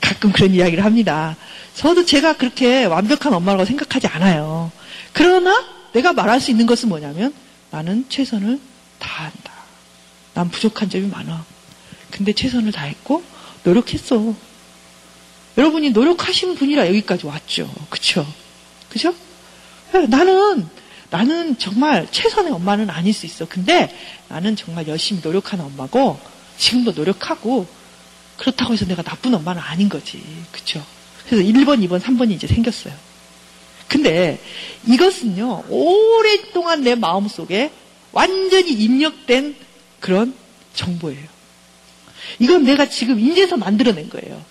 가끔 0.00 0.32
그런 0.32 0.52
이야기를 0.52 0.84
합니다. 0.84 1.36
저도 1.74 2.04
제가 2.04 2.36
그렇게 2.36 2.84
완벽한 2.84 3.32
엄마라고 3.32 3.64
생각하지 3.64 4.08
않아요. 4.08 4.72
그러나 5.12 5.64
내가 5.92 6.12
말할 6.12 6.40
수 6.40 6.50
있는 6.50 6.66
것은 6.66 6.88
뭐냐면 6.88 7.32
나는 7.70 8.04
최선을 8.08 8.58
다한다. 8.98 9.52
난 10.34 10.50
부족한 10.50 10.90
점이 10.90 11.06
많아. 11.08 11.44
근데 12.10 12.32
최선을 12.32 12.72
다했고 12.72 13.22
노력했어. 13.62 14.34
여러분이 15.56 15.90
노력하신 15.90 16.56
분이라 16.56 16.88
여기까지 16.88 17.26
왔죠. 17.26 17.70
그쵸? 17.90 18.26
그죠? 18.88 19.14
나는 20.08 20.68
나는 21.10 21.58
정말 21.58 22.06
최선의 22.10 22.52
엄마는 22.52 22.90
아닐 22.90 23.12
수 23.14 23.26
있어. 23.26 23.46
근데 23.48 23.94
나는 24.28 24.56
정말 24.56 24.86
열심히 24.88 25.20
노력하는 25.22 25.64
엄마고 25.64 26.18
지금도 26.58 26.92
노력하고 26.92 27.66
그렇다고 28.36 28.74
해서 28.74 28.84
내가 28.84 29.02
나쁜 29.02 29.34
엄마는 29.34 29.60
아닌 29.60 29.88
거지. 29.88 30.22
그쵸? 30.52 30.84
그래서 31.26 31.42
1번, 31.48 31.86
2번, 31.86 32.00
3번이 32.00 32.32
이제 32.32 32.46
생겼어요. 32.46 32.94
근데 33.88 34.38
이것은요, 34.86 35.64
오랫동안 35.68 36.82
내 36.82 36.94
마음속에 36.94 37.70
완전히 38.12 38.72
입력된 38.72 39.56
그런 39.98 40.34
정보예요. 40.74 41.26
이건 42.38 42.64
내가 42.64 42.88
지금 42.88 43.18
인제서 43.18 43.56
만들어낸 43.56 44.08
거예요. 44.10 44.42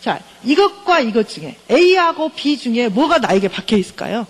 자, 0.00 0.20
이것과 0.44 1.00
이것 1.00 1.28
중에 1.28 1.56
A하고 1.70 2.28
B 2.30 2.58
중에 2.58 2.88
뭐가 2.88 3.18
나에게 3.18 3.48
박혀 3.48 3.76
있을까요? 3.76 4.26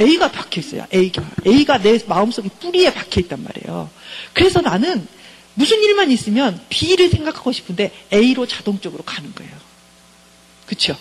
A가 0.00 0.30
박혀 0.30 0.60
있어요. 0.60 0.86
A가. 0.92 1.28
A가 1.46 1.78
내 1.78 1.98
마음속에 2.06 2.48
뿌리에 2.60 2.92
박혀 2.92 3.20
있단 3.20 3.42
말이에요. 3.42 3.90
그래서 4.32 4.60
나는 4.60 5.06
무슨 5.54 5.82
일만 5.82 6.10
있으면 6.10 6.60
B를 6.68 7.10
생각하고 7.10 7.52
싶은데 7.52 7.90
A로 8.12 8.46
자동적으로 8.46 9.02
가는 9.04 9.34
거예요. 9.34 9.52
그쵸? 10.66 10.96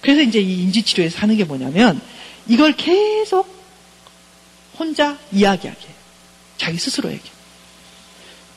그래서 0.00 0.22
이제 0.22 0.40
이 0.40 0.62
인지치료에서 0.62 1.18
하는 1.18 1.36
게 1.36 1.44
뭐냐면 1.44 2.00
이걸 2.46 2.72
계속 2.76 3.48
혼자 4.78 5.18
이야기하게. 5.32 5.88
자기 6.58 6.78
스스로에게. 6.78 7.22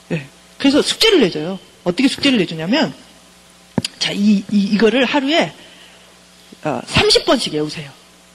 네. 0.10 0.28
그래서 0.58 0.82
숙제를 0.82 1.22
내줘요. 1.22 1.60
어떻게 1.84 2.08
숙제를 2.08 2.38
내주냐면 2.38 2.94
자, 4.00 4.12
이, 4.12 4.44
이, 4.52 4.64
이거를 4.74 5.06
하루에 5.06 5.54
어, 6.64 6.82
30번씩 6.86 7.54
외우세요. 7.54 7.92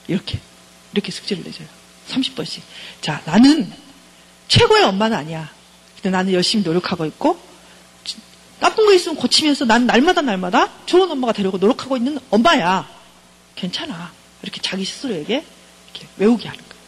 이렇게. 0.09 0.39
이렇게 0.93 1.13
숙제를 1.13 1.45
내줘요. 1.45 1.69
30번씩. 2.09 2.61
자, 3.01 3.23
나는 3.25 3.73
최고의 4.49 4.85
엄마는 4.85 5.17
아니야. 5.17 5.51
근데 5.97 6.11
나는 6.11 6.33
열심히 6.33 6.65
노력하고 6.65 7.05
있고, 7.07 7.41
나쁜 8.59 8.85
거 8.85 8.93
있으면 8.93 9.17
고치면서 9.17 9.65
난 9.65 9.87
날마다 9.87 10.21
날마다 10.21 10.69
좋은 10.87 11.11
엄마가 11.11 11.33
되려고 11.33 11.59
노력하고 11.59 11.97
있는 11.97 12.19
엄마야. 12.31 12.89
괜찮아. 13.55 14.13
이렇게 14.43 14.61
자기 14.61 14.85
스스로에게 14.85 15.45
이렇게 15.93 16.09
외우게 16.19 16.49
하는 16.49 16.63
거예요. 16.63 16.81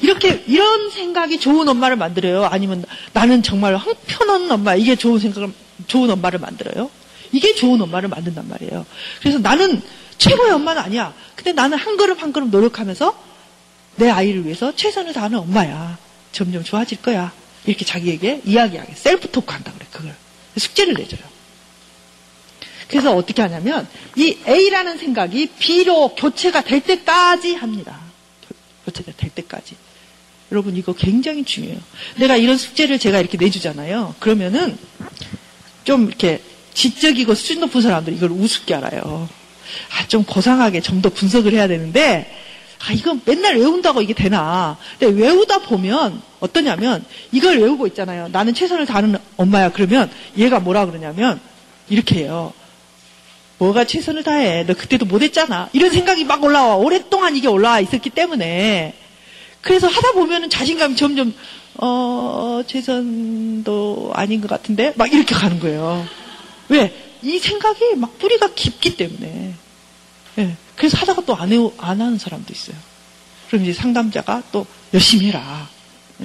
이렇게, 0.00 0.44
이런 0.46 0.90
생각이 0.90 1.38
좋은 1.38 1.68
엄마를 1.68 1.96
만들어요? 1.96 2.44
아니면 2.44 2.84
나는 3.12 3.42
정말 3.42 3.76
형편없는 3.76 4.50
엄마, 4.50 4.74
이게 4.74 4.96
좋은 4.96 5.18
생각을, 5.20 5.52
좋은 5.86 6.10
엄마를 6.10 6.38
만들어요? 6.38 6.90
이게 7.32 7.54
좋은 7.54 7.80
엄마를 7.80 8.08
만든단 8.08 8.48
말이에요. 8.48 8.84
그래서 9.20 9.38
나는 9.38 9.82
최고의 10.18 10.52
엄마는 10.52 10.82
아니야. 10.82 11.14
근데 11.34 11.52
나는 11.52 11.78
한 11.78 11.96
걸음 11.96 12.18
한 12.18 12.32
걸음 12.32 12.50
노력하면서 12.50 13.18
내 13.96 14.10
아이를 14.10 14.44
위해서 14.44 14.74
최선을 14.74 15.12
다하는 15.12 15.38
엄마야. 15.38 15.98
점점 16.32 16.62
좋아질 16.62 17.02
거야. 17.02 17.32
이렇게 17.64 17.84
자기에게 17.84 18.42
이야기하게 18.44 18.94
셀프 18.94 19.30
토크 19.30 19.52
한다 19.52 19.72
그래 19.74 19.86
그걸 19.90 20.14
숙제를 20.56 20.94
내줘요. 20.94 21.20
그래서 22.88 23.14
어떻게 23.14 23.40
하냐면 23.40 23.88
이 24.16 24.36
A라는 24.46 24.98
생각이 24.98 25.48
B로 25.58 26.14
교체가 26.14 26.62
될 26.62 26.80
때까지 26.80 27.54
합니다. 27.54 27.98
교체가 28.84 29.12
될 29.16 29.30
때까지. 29.30 29.76
여러분 30.50 30.76
이거 30.76 30.92
굉장히 30.92 31.44
중요해요. 31.44 31.78
내가 32.16 32.36
이런 32.36 32.58
숙제를 32.58 32.98
제가 32.98 33.18
이렇게 33.20 33.38
내주잖아요. 33.38 34.14
그러면은 34.18 34.76
좀 35.84 36.08
이렇게 36.08 36.40
지적이고 36.74 37.34
수준 37.34 37.60
높은 37.60 37.80
사람들이 37.82 38.16
이걸 38.16 38.30
우습게 38.30 38.74
알아요. 38.74 39.28
아, 39.90 40.06
좀 40.08 40.24
고상하게 40.24 40.80
좀 40.80 41.02
더 41.02 41.08
분석을 41.08 41.52
해야 41.52 41.66
되는데, 41.68 42.30
아, 42.86 42.92
이건 42.92 43.20
맨날 43.24 43.56
외운다고 43.56 44.02
이게 44.02 44.12
되나. 44.14 44.76
근데 44.98 45.20
외우다 45.20 45.60
보면 45.60 46.20
어떠냐면, 46.40 47.04
이걸 47.30 47.58
외우고 47.58 47.86
있잖아요. 47.88 48.28
나는 48.32 48.54
최선을 48.54 48.86
다하는 48.86 49.16
엄마야. 49.36 49.70
그러면 49.70 50.10
얘가 50.36 50.60
뭐라 50.60 50.86
그러냐면, 50.86 51.40
이렇게 51.88 52.16
해요. 52.16 52.52
뭐가 53.58 53.84
최선을 53.84 54.24
다해. 54.24 54.64
너 54.66 54.74
그때도 54.74 55.06
못했잖아. 55.06 55.68
이런 55.72 55.90
생각이 55.90 56.24
막 56.24 56.42
올라와. 56.42 56.76
오랫동안 56.76 57.36
이게 57.36 57.46
올라와 57.48 57.80
있었기 57.80 58.10
때문에. 58.10 58.94
그래서 59.60 59.86
하다 59.86 60.12
보면은 60.12 60.50
자신감이 60.50 60.96
점점, 60.96 61.32
어, 61.76 62.62
최선도 62.66 64.12
아닌 64.14 64.40
것 64.40 64.48
같은데? 64.48 64.92
막 64.96 65.12
이렇게 65.12 65.34
가는 65.34 65.58
거예요. 65.60 66.06
왜? 66.68 66.94
이 67.22 67.38
생각이 67.38 67.94
막 67.96 68.18
뿌리가 68.18 68.48
깊기 68.54 68.96
때문에. 68.96 69.54
예. 70.38 70.56
그래서 70.76 70.96
하다가 70.98 71.22
또 71.26 71.34
안, 71.36 71.52
해, 71.52 71.56
안 71.78 72.00
하는 72.00 72.18
사람도 72.18 72.52
있어요. 72.52 72.76
그럼 73.48 73.64
이제 73.64 73.72
상담자가 73.72 74.42
또 74.50 74.66
열심히 74.94 75.26
해라. 75.26 75.68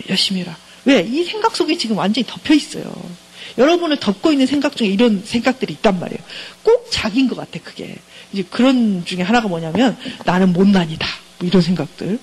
열심히 0.10 0.42
해라. 0.42 0.56
왜? 0.86 1.02
이 1.02 1.24
생각 1.24 1.56
속에 1.56 1.78
지금 1.78 1.98
완전히 1.98 2.26
덮여 2.26 2.54
있어요. 2.54 2.92
여러분을 3.58 4.00
덮고 4.00 4.32
있는 4.32 4.46
생각 4.46 4.76
중에 4.76 4.88
이런 4.88 5.24
생각들이 5.26 5.74
있단 5.74 6.00
말이에요. 6.00 6.20
꼭 6.64 6.88
자기인 6.92 7.28
것 7.28 7.36
같아, 7.36 7.60
그게. 7.64 7.96
이제 8.32 8.44
그런 8.50 9.04
중에 9.06 9.22
하나가 9.22 9.48
뭐냐면, 9.48 9.98
나는 10.26 10.54
못난이다. 10.54 11.08
뭐 11.40 11.48
이런 11.48 11.62
생각들. 11.62 12.20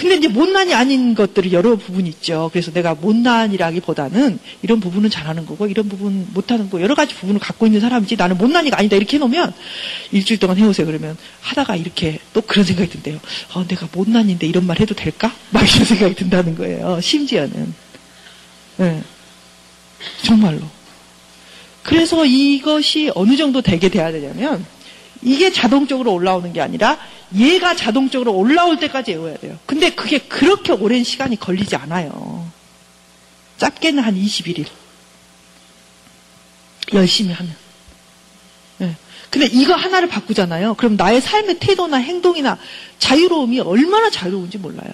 근데 0.00 0.16
이제 0.16 0.28
못난이 0.28 0.72
아닌 0.72 1.14
것들이 1.14 1.52
여러 1.52 1.76
부분이 1.76 2.08
있죠. 2.08 2.48
그래서 2.54 2.72
내가 2.72 2.94
못난이라기보다는 2.94 4.38
이런 4.62 4.80
부분은 4.80 5.10
잘하는 5.10 5.44
거고 5.44 5.66
이런 5.66 5.90
부분 5.90 6.26
못하는 6.32 6.70
거 6.70 6.80
여러 6.80 6.94
가지 6.94 7.14
부분을 7.14 7.38
갖고 7.38 7.66
있는 7.66 7.80
사람이지 7.80 8.16
나는 8.16 8.38
못난이가 8.38 8.78
아니다 8.78 8.96
이렇게 8.96 9.18
해놓으면 9.18 9.52
일주일 10.12 10.40
동안 10.40 10.56
해오세요 10.56 10.86
그러면 10.86 11.18
하다가 11.42 11.76
이렇게 11.76 12.18
또 12.32 12.40
그런 12.40 12.64
생각이 12.64 12.88
든대요. 12.88 13.20
어, 13.52 13.66
내가 13.68 13.88
못난인데 13.92 14.46
이런 14.46 14.64
말 14.66 14.80
해도 14.80 14.94
될까? 14.94 15.34
막 15.50 15.70
이런 15.70 15.84
생각이 15.84 16.14
든다는 16.14 16.54
거예요. 16.54 16.98
심지어는. 17.02 17.74
네. 18.78 19.02
정말로. 20.24 20.62
그래서 21.82 22.24
이것이 22.24 23.10
어느 23.14 23.36
정도 23.36 23.60
되게 23.60 23.90
돼야 23.90 24.10
되냐면 24.10 24.64
이게 25.22 25.52
자동적으로 25.52 26.12
올라오는 26.12 26.52
게 26.52 26.60
아니라 26.60 26.98
얘가 27.34 27.76
자동적으로 27.76 28.32
올라올 28.34 28.78
때까지 28.78 29.12
외워야 29.12 29.36
돼요. 29.36 29.58
근데 29.66 29.90
그게 29.90 30.18
그렇게 30.18 30.72
오랜 30.72 31.04
시간이 31.04 31.38
걸리지 31.38 31.76
않아요. 31.76 32.50
짧게는 33.58 34.02
한 34.02 34.14
21일. 34.14 34.66
열심히 36.94 37.32
하면. 37.32 37.54
네. 38.78 38.96
근데 39.28 39.46
이거 39.46 39.74
하나를 39.74 40.08
바꾸잖아요. 40.08 40.74
그럼 40.74 40.96
나의 40.96 41.20
삶의 41.20 41.60
태도나 41.60 41.98
행동이나 41.98 42.58
자유로움이 42.98 43.60
얼마나 43.60 44.10
자유로운지 44.10 44.58
몰라요. 44.58 44.90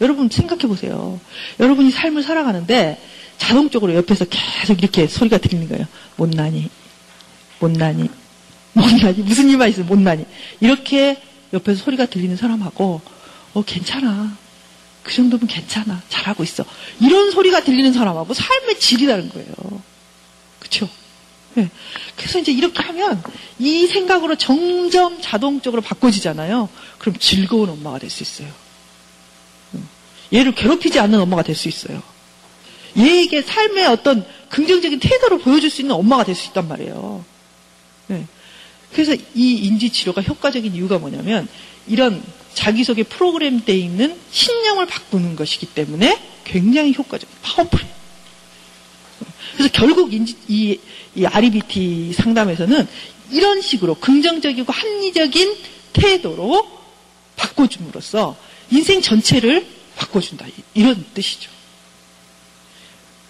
여러분 0.00 0.28
생각해 0.28 0.62
보세요. 0.62 1.20
여러분이 1.60 1.90
삶을 1.90 2.22
살아가는데 2.22 3.00
자동적으로 3.36 3.94
옆에서 3.94 4.24
계속 4.24 4.78
이렇게 4.78 5.06
소리가 5.06 5.38
들리는 5.38 5.68
거예요. 5.68 5.86
못나니, 6.16 6.68
못나니, 7.60 8.08
못나니, 8.78 9.22
무슨 9.22 9.48
일만 9.48 9.68
있으면 9.70 9.88
못나니. 9.88 10.24
이렇게 10.60 11.20
옆에서 11.52 11.84
소리가 11.84 12.06
들리는 12.06 12.36
사람하고, 12.36 13.00
어, 13.54 13.62
괜찮아. 13.64 14.36
그 15.02 15.14
정도면 15.14 15.46
괜찮아. 15.46 16.02
잘하고 16.08 16.42
있어. 16.42 16.64
이런 17.00 17.30
소리가 17.30 17.64
들리는 17.64 17.92
사람하고 17.92 18.34
삶의 18.34 18.78
질이 18.78 19.06
다른 19.06 19.28
거예요. 19.30 19.48
그쵸? 20.58 20.88
네. 21.54 21.70
그래서 22.16 22.38
이제 22.38 22.52
이렇게 22.52 22.82
하면 22.82 23.22
이 23.58 23.86
생각으로 23.86 24.36
점점 24.36 25.18
자동적으로 25.22 25.80
바꿔지잖아요. 25.82 26.68
그럼 26.98 27.16
즐거운 27.18 27.70
엄마가 27.70 27.98
될 27.98 28.10
수 28.10 28.22
있어요. 28.22 28.48
얘를 30.34 30.54
괴롭히지 30.54 31.00
않는 31.00 31.18
엄마가 31.20 31.42
될 31.42 31.54
수 31.56 31.68
있어요. 31.68 32.02
얘에게 32.98 33.40
삶의 33.42 33.86
어떤 33.86 34.26
긍정적인 34.50 34.98
태도를 35.00 35.38
보여줄 35.38 35.70
수 35.70 35.80
있는 35.80 35.94
엄마가 35.94 36.24
될 36.24 36.34
수 36.34 36.48
있단 36.48 36.68
말이에요. 36.68 37.24
네. 38.90 38.94
그래서 38.94 39.14
이 39.34 39.54
인지 39.54 39.90
치료가 39.90 40.22
효과적인 40.22 40.74
이유가 40.74 40.98
뭐냐면 40.98 41.48
이런 41.86 42.22
자기 42.54 42.84
속에 42.84 43.04
프로그램되어 43.04 43.74
있는 43.74 44.18
신념을 44.30 44.86
바꾸는 44.86 45.36
것이기 45.36 45.66
때문에 45.66 46.20
굉장히 46.44 46.94
효과적, 46.94 47.28
파워풀해요. 47.42 47.98
그래서 49.56 49.72
결국 49.72 50.12
인지, 50.12 50.36
이, 50.48 50.78
이 51.14 51.26
REBT 51.26 52.12
상담에서는 52.14 52.86
이런 53.30 53.60
식으로 53.60 53.94
긍정적이고 53.94 54.72
합리적인 54.72 55.56
태도로 55.92 56.68
바꿔줌으로써 57.36 58.36
인생 58.70 59.00
전체를 59.00 59.66
바꿔준다. 59.96 60.46
이런 60.74 61.04
뜻이죠. 61.14 61.50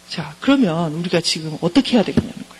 자, 0.08 0.34
그러면 0.40 0.94
우리가 0.94 1.20
지금 1.20 1.56
어떻게 1.60 1.96
해야 1.96 2.02
되겠냐는 2.02 2.34
거예요. 2.48 2.57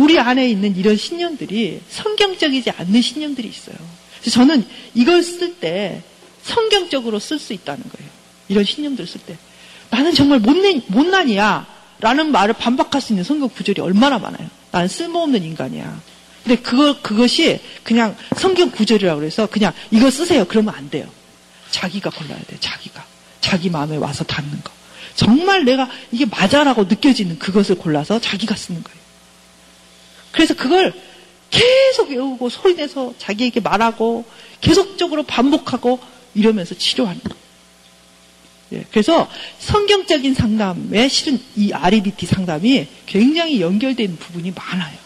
우리 0.00 0.18
안에 0.18 0.48
있는 0.48 0.76
이런 0.76 0.96
신념들이 0.96 1.82
성경적이지 1.90 2.70
않는 2.70 3.02
신념들이 3.02 3.46
있어요. 3.48 3.76
그래서 4.20 4.30
저는 4.30 4.66
이걸 4.94 5.22
쓸 5.22 5.56
때 5.56 6.02
성경적으로 6.42 7.18
쓸 7.18 7.38
수 7.38 7.52
있다는 7.52 7.82
거예요. 7.82 8.10
이런 8.48 8.64
신념들을 8.64 9.06
쓸 9.06 9.20
때. 9.20 9.36
나는 9.90 10.14
정말 10.14 10.38
못난, 10.38 10.80
못난이야. 10.86 11.66
라는 12.00 12.32
말을 12.32 12.54
반박할 12.54 13.02
수 13.02 13.12
있는 13.12 13.24
성경 13.24 13.50
구절이 13.50 13.82
얼마나 13.82 14.18
많아요. 14.18 14.48
나는 14.70 14.88
쓸모없는 14.88 15.44
인간이야. 15.44 16.00
근데 16.44 16.62
그거, 16.62 16.98
그것이 17.02 17.60
그냥 17.82 18.16
성경 18.38 18.70
구절이라고 18.70 19.20
그래서 19.20 19.46
그냥 19.46 19.74
이거 19.90 20.10
쓰세요. 20.10 20.46
그러면 20.48 20.74
안 20.74 20.88
돼요. 20.88 21.06
자기가 21.70 22.08
골라야 22.08 22.38
돼요. 22.46 22.58
자기가. 22.58 23.04
자기 23.42 23.68
마음에 23.68 23.98
와서 23.98 24.24
닿는 24.24 24.62
거. 24.64 24.72
정말 25.14 25.66
내가 25.66 25.90
이게 26.10 26.24
맞아라고 26.24 26.84
느껴지는 26.84 27.38
그것을 27.38 27.74
골라서 27.74 28.18
자기가 28.18 28.56
쓰는 28.56 28.82
거예요. 28.82 28.99
그래서 30.32 30.54
그걸 30.54 30.92
계속 31.50 32.10
외우고 32.10 32.48
소리내서 32.48 33.14
자기에게 33.18 33.60
말하고 33.60 34.24
계속적으로 34.60 35.24
반복하고 35.24 35.98
이러면서 36.34 36.74
치료하는 36.76 37.20
거예요. 37.22 37.40
예, 38.72 38.84
그래서 38.90 39.28
성경적인 39.58 40.34
상담에 40.34 41.08
실은 41.08 41.40
이 41.56 41.72
REBT 41.72 42.26
상담이 42.26 42.86
굉장히 43.06 43.60
연결된 43.60 44.16
부분이 44.16 44.52
많아요. 44.52 44.96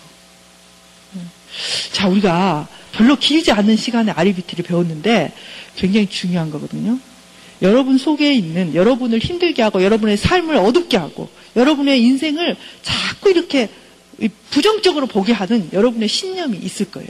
예. 1.17 1.21
자, 1.93 2.09
우리가 2.09 2.69
별로 2.93 3.17
길지 3.17 3.53
않은 3.53 3.77
시간에 3.77 4.13
REBT를 4.13 4.65
배웠는데 4.65 5.33
굉장히 5.77 6.09
중요한 6.09 6.51
거거든요. 6.51 6.99
여러분 7.63 7.97
속에 7.97 8.35
있는 8.35 8.75
여러분을 8.75 9.19
힘들게 9.19 9.63
하고 9.63 9.83
여러분의 9.83 10.19
삶을 10.19 10.57
어둡게 10.57 10.99
하고 10.99 11.31
여러분의 11.57 12.03
인생을 12.03 12.57
자꾸 12.83 13.31
이렇게 13.31 13.71
부정적으로 14.51 15.07
보게 15.07 15.33
하는 15.33 15.69
여러분의 15.73 16.09
신념이 16.09 16.59
있을 16.59 16.91
거예요. 16.91 17.09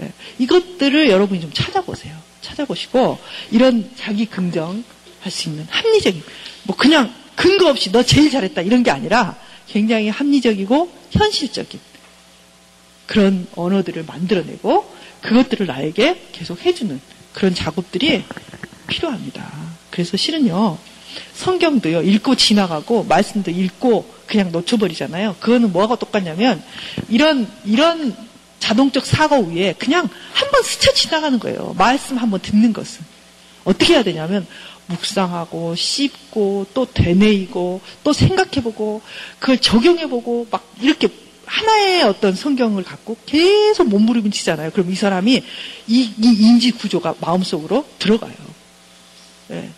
예, 0.00 0.12
이것들을 0.38 1.08
여러분이 1.08 1.40
좀 1.40 1.50
찾아보세요. 1.52 2.16
찾아보시고 2.42 3.18
이런 3.50 3.90
자기 3.96 4.26
긍정 4.26 4.84
할 5.20 5.32
수 5.32 5.48
있는 5.48 5.66
합리적인 5.68 6.22
뭐 6.64 6.76
그냥 6.76 7.12
근거 7.34 7.68
없이 7.68 7.90
너 7.90 8.02
제일 8.04 8.30
잘했다 8.30 8.62
이런 8.62 8.84
게 8.84 8.90
아니라 8.92 9.36
굉장히 9.68 10.08
합리적이고 10.08 10.92
현실적인 11.10 11.80
그런 13.06 13.46
언어들을 13.56 14.04
만들어내고 14.04 14.88
그것들을 15.22 15.66
나에게 15.66 16.28
계속 16.32 16.64
해주는 16.64 17.00
그런 17.32 17.54
작업들이 17.54 18.24
필요합니다. 18.86 19.52
그래서 19.90 20.16
실은요 20.16 20.78
성경도요 21.34 22.02
읽고 22.02 22.36
지나가고 22.36 23.04
말씀도 23.04 23.50
읽고 23.50 24.08
그냥 24.26 24.50
놓쳐버리잖아요. 24.52 25.36
그거는 25.40 25.72
뭐하고 25.72 25.96
똑같냐면 25.96 26.62
이런 27.08 27.48
이런 27.64 28.16
자동적 28.58 29.06
사고 29.06 29.42
위에 29.42 29.74
그냥 29.78 30.08
한번 30.32 30.62
스쳐 30.62 30.92
지나가는 30.92 31.38
거예요. 31.38 31.74
말씀 31.78 32.16
한번 32.16 32.40
듣는 32.40 32.72
것은 32.72 33.04
어떻게 33.64 33.94
해야 33.94 34.02
되냐면 34.02 34.46
묵상하고 34.86 35.74
씹고 35.74 36.66
또 36.74 36.86
되뇌이고 36.92 37.80
또 38.04 38.12
생각해보고 38.12 39.02
그걸 39.38 39.58
적용해보고 39.58 40.48
막 40.50 40.68
이렇게 40.80 41.08
하나의 41.44 42.02
어떤 42.02 42.34
성경을 42.34 42.82
갖고 42.82 43.16
계속 43.24 43.88
몸부림치잖아요. 43.88 44.72
그럼 44.72 44.90
이 44.90 44.94
사람이 44.94 45.42
이, 45.86 46.00
이 46.18 46.36
인지 46.40 46.72
구조가 46.72 47.16
마음속으로 47.20 47.86
들어가요. 47.98 48.34
네. 49.48 49.70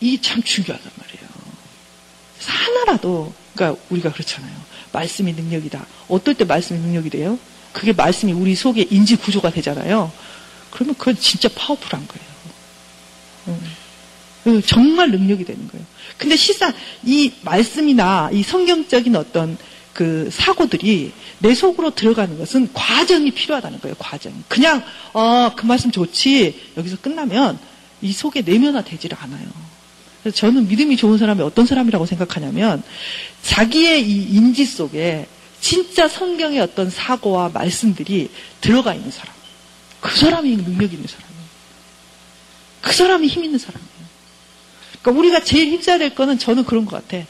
이게 0.00 0.20
참 0.20 0.42
중요하단 0.42 0.92
말이에요. 0.96 1.28
하나라도 2.46 3.32
그러니까 3.54 3.80
우리가 3.90 4.12
그렇잖아요. 4.12 4.52
말씀이 4.92 5.32
능력이다. 5.32 5.86
어떨 6.08 6.34
때 6.34 6.44
말씀이 6.44 6.78
능력이 6.78 7.10
돼요? 7.10 7.38
그게 7.72 7.92
말씀이 7.92 8.32
우리 8.32 8.54
속에 8.54 8.86
인지 8.90 9.16
구조가 9.16 9.50
되잖아요. 9.50 10.10
그러면 10.70 10.94
그건 10.96 11.16
진짜 11.18 11.48
파워풀한 11.54 12.06
거예요. 12.06 12.26
음. 13.48 13.60
그 14.44 14.62
정말 14.62 15.10
능력이 15.10 15.44
되는 15.44 15.68
거예요. 15.68 15.84
근데 16.16 16.36
실상 16.36 16.72
이 17.04 17.32
말씀이나 17.42 18.30
이 18.32 18.42
성경적인 18.42 19.14
어떤 19.16 19.58
그 19.92 20.30
사고들이 20.32 21.12
내 21.40 21.54
속으로 21.54 21.90
들어가는 21.90 22.38
것은 22.38 22.72
과정이 22.72 23.32
필요하다는 23.32 23.80
거예요. 23.80 23.96
과정. 23.98 24.32
그냥 24.48 24.82
어 25.12 25.50
그 25.56 25.66
말씀 25.66 25.90
좋지 25.90 26.72
여기서 26.76 26.98
끝나면 27.00 27.58
이 28.00 28.12
속에 28.12 28.42
내면화 28.42 28.82
되지를 28.82 29.16
않아요. 29.20 29.48
그래서 30.28 30.36
저는 30.36 30.68
믿음이 30.68 30.96
좋은 30.96 31.16
사람이 31.16 31.40
어떤 31.42 31.64
사람이라고 31.64 32.04
생각하냐면 32.04 32.82
자기의 33.42 34.06
이 34.06 34.34
인지 34.34 34.66
속에 34.66 35.26
진짜 35.60 36.06
성경의 36.06 36.60
어떤 36.60 36.90
사고와 36.90 37.48
말씀들이 37.48 38.30
들어가 38.60 38.92
있는 38.94 39.10
사람. 39.10 39.34
그 40.00 40.16
사람이 40.16 40.56
능력 40.56 40.92
있는 40.92 41.06
사람이에요. 41.08 41.38
그 42.82 42.92
사람이 42.92 43.26
힘 43.26 43.44
있는 43.44 43.58
사람이에요. 43.58 43.88
그러니까 45.00 45.18
우리가 45.18 45.44
제일 45.44 45.68
힘써야 45.68 45.96
될 45.96 46.14
거는 46.14 46.38
저는 46.38 46.64
그런 46.64 46.84
것 46.84 47.08
같아. 47.08 47.24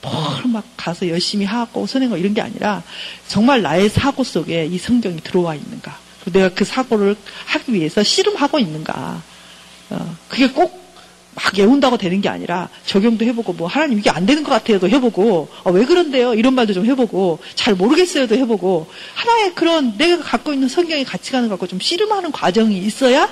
뭘막 0.00 0.64
가서 0.76 1.08
열심히 1.08 1.44
하고 1.44 1.86
선행하고 1.86 2.18
이런 2.18 2.32
게 2.32 2.40
아니라 2.40 2.82
정말 3.26 3.60
나의 3.60 3.90
사고 3.90 4.24
속에 4.24 4.66
이 4.66 4.78
성경이 4.78 5.20
들어와 5.22 5.54
있는가. 5.54 5.98
내가 6.32 6.48
그 6.50 6.64
사고를 6.64 7.14
하기 7.46 7.74
위해서 7.74 8.02
씨름하고 8.02 8.58
있는가. 8.58 9.22
어, 9.90 10.16
그게 10.28 10.48
꼭 10.48 10.87
막 11.38 11.58
외운다고 11.58 11.96
되는 11.96 12.20
게 12.20 12.28
아니라 12.28 12.68
적용도 12.84 13.24
해보고 13.24 13.52
뭐 13.52 13.68
하나님 13.68 13.98
이게 13.98 14.10
안 14.10 14.26
되는 14.26 14.42
것 14.42 14.50
같아요도 14.50 14.88
해보고 14.88 15.48
어, 15.64 15.70
왜 15.70 15.84
그런데요 15.84 16.34
이런 16.34 16.54
말도 16.54 16.72
좀 16.72 16.84
해보고 16.84 17.38
잘 17.54 17.74
모르겠어요도 17.74 18.34
해보고 18.34 18.88
하나의 19.14 19.54
그런 19.54 19.96
내가 19.96 20.22
갖고 20.22 20.52
있는 20.52 20.68
성경의 20.68 21.04
가치관을 21.04 21.48
갖고 21.48 21.66
좀 21.66 21.78
씨름하는 21.78 22.32
과정이 22.32 22.78
있어야 22.78 23.28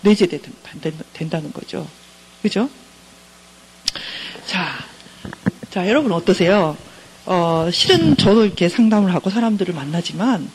내재된다는 0.00 1.52
거죠. 1.52 1.86
그죠? 2.42 2.70
자, 4.46 4.78
자, 5.70 5.86
여러분 5.88 6.12
어떠세요? 6.12 6.76
어, 7.26 7.68
실은 7.70 8.16
저도 8.16 8.46
이렇게 8.46 8.68
상담을 8.68 9.12
하고 9.14 9.28
사람들을 9.30 9.74
만나지만, 9.74 10.50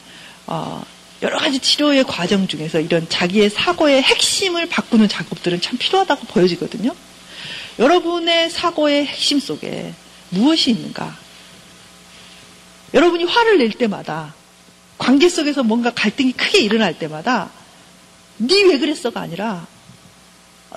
어, 0.48 0.84
여러 1.26 1.40
가지 1.40 1.58
치료의 1.58 2.04
과정 2.04 2.48
중에서 2.48 2.80
이런 2.80 3.10
자기의 3.10 3.50
사고의 3.50 4.04
핵심을 4.04 4.68
바꾸는 4.70 5.10
작업들은 5.10 5.60
참 5.60 5.76
필요하다고 5.80 6.28
보여지거든요. 6.28 6.92
여러분의 7.80 8.52
사고의 8.52 9.08
핵심 9.08 9.40
속에 9.40 9.92
무엇이 10.30 10.70
있는가? 10.70 11.18
여러분이 12.94 13.24
화를 13.24 13.58
낼 13.58 13.72
때마다 13.72 14.36
관계 15.00 15.28
속에서 15.28 15.64
뭔가 15.64 15.90
갈등이 15.92 16.34
크게 16.34 16.60
일어날 16.60 16.98
때마다 17.00 17.50
네 18.38 18.62
왜 18.66 18.78
그랬어가 18.78 19.20
아니라 19.22 19.66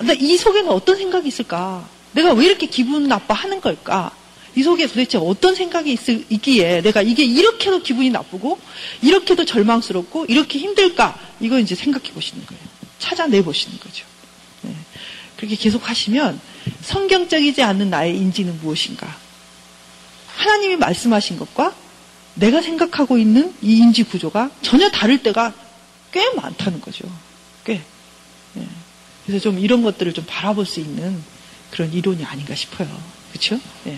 나 0.01 0.13
이 0.13 0.35
속에는 0.35 0.67
어떤 0.71 0.97
생각이 0.97 1.27
있을까? 1.27 1.87
내가 2.13 2.33
왜 2.33 2.45
이렇게 2.45 2.65
기분 2.65 3.07
나빠하는 3.07 3.61
걸까? 3.61 4.15
이 4.55 4.63
속에 4.63 4.87
도대체 4.87 5.17
어떤 5.17 5.55
생각이 5.55 5.91
있, 5.91 6.41
기에 6.41 6.81
내가 6.81 7.01
이게 7.01 7.23
이렇게도 7.23 7.83
기분이 7.83 8.09
나쁘고 8.09 8.59
이렇게도 9.01 9.45
절망스럽고 9.45 10.25
이렇게 10.27 10.59
힘들까? 10.59 11.17
이거 11.39 11.59
이제 11.59 11.75
생각해 11.75 12.11
보시는 12.11 12.45
거예요. 12.45 12.61
찾아내 12.97 13.41
보시는 13.41 13.79
거죠. 13.79 14.05
네. 14.61 14.75
그렇게 15.37 15.55
계속 15.55 15.89
하시면 15.89 16.39
성경적이지 16.81 17.63
않는 17.63 17.89
나의 17.89 18.17
인지는 18.17 18.59
무엇인가? 18.61 19.15
하나님이 20.35 20.75
말씀하신 20.77 21.37
것과 21.37 21.75
내가 22.35 22.61
생각하고 22.61 23.17
있는 23.17 23.53
이 23.61 23.77
인지 23.77 24.03
구조가 24.03 24.51
전혀 24.61 24.89
다를 24.89 25.21
때가 25.21 25.53
꽤 26.11 26.33
많다는 26.33 26.81
거죠. 26.81 27.09
꽤. 27.65 27.81
네. 28.53 28.67
그래서 29.25 29.43
좀 29.43 29.59
이런 29.59 29.83
것들을 29.83 30.13
좀 30.13 30.25
바라볼 30.27 30.65
수 30.65 30.79
있는 30.79 31.21
그런 31.71 31.93
이론이 31.93 32.23
아닌가 32.25 32.55
싶어요. 32.55 32.87
그렇죠? 33.31 33.59
예. 33.87 33.97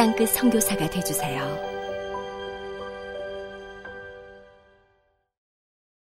땅끝 0.00 0.30
성교사가 0.30 0.88
되주세요 0.88 1.69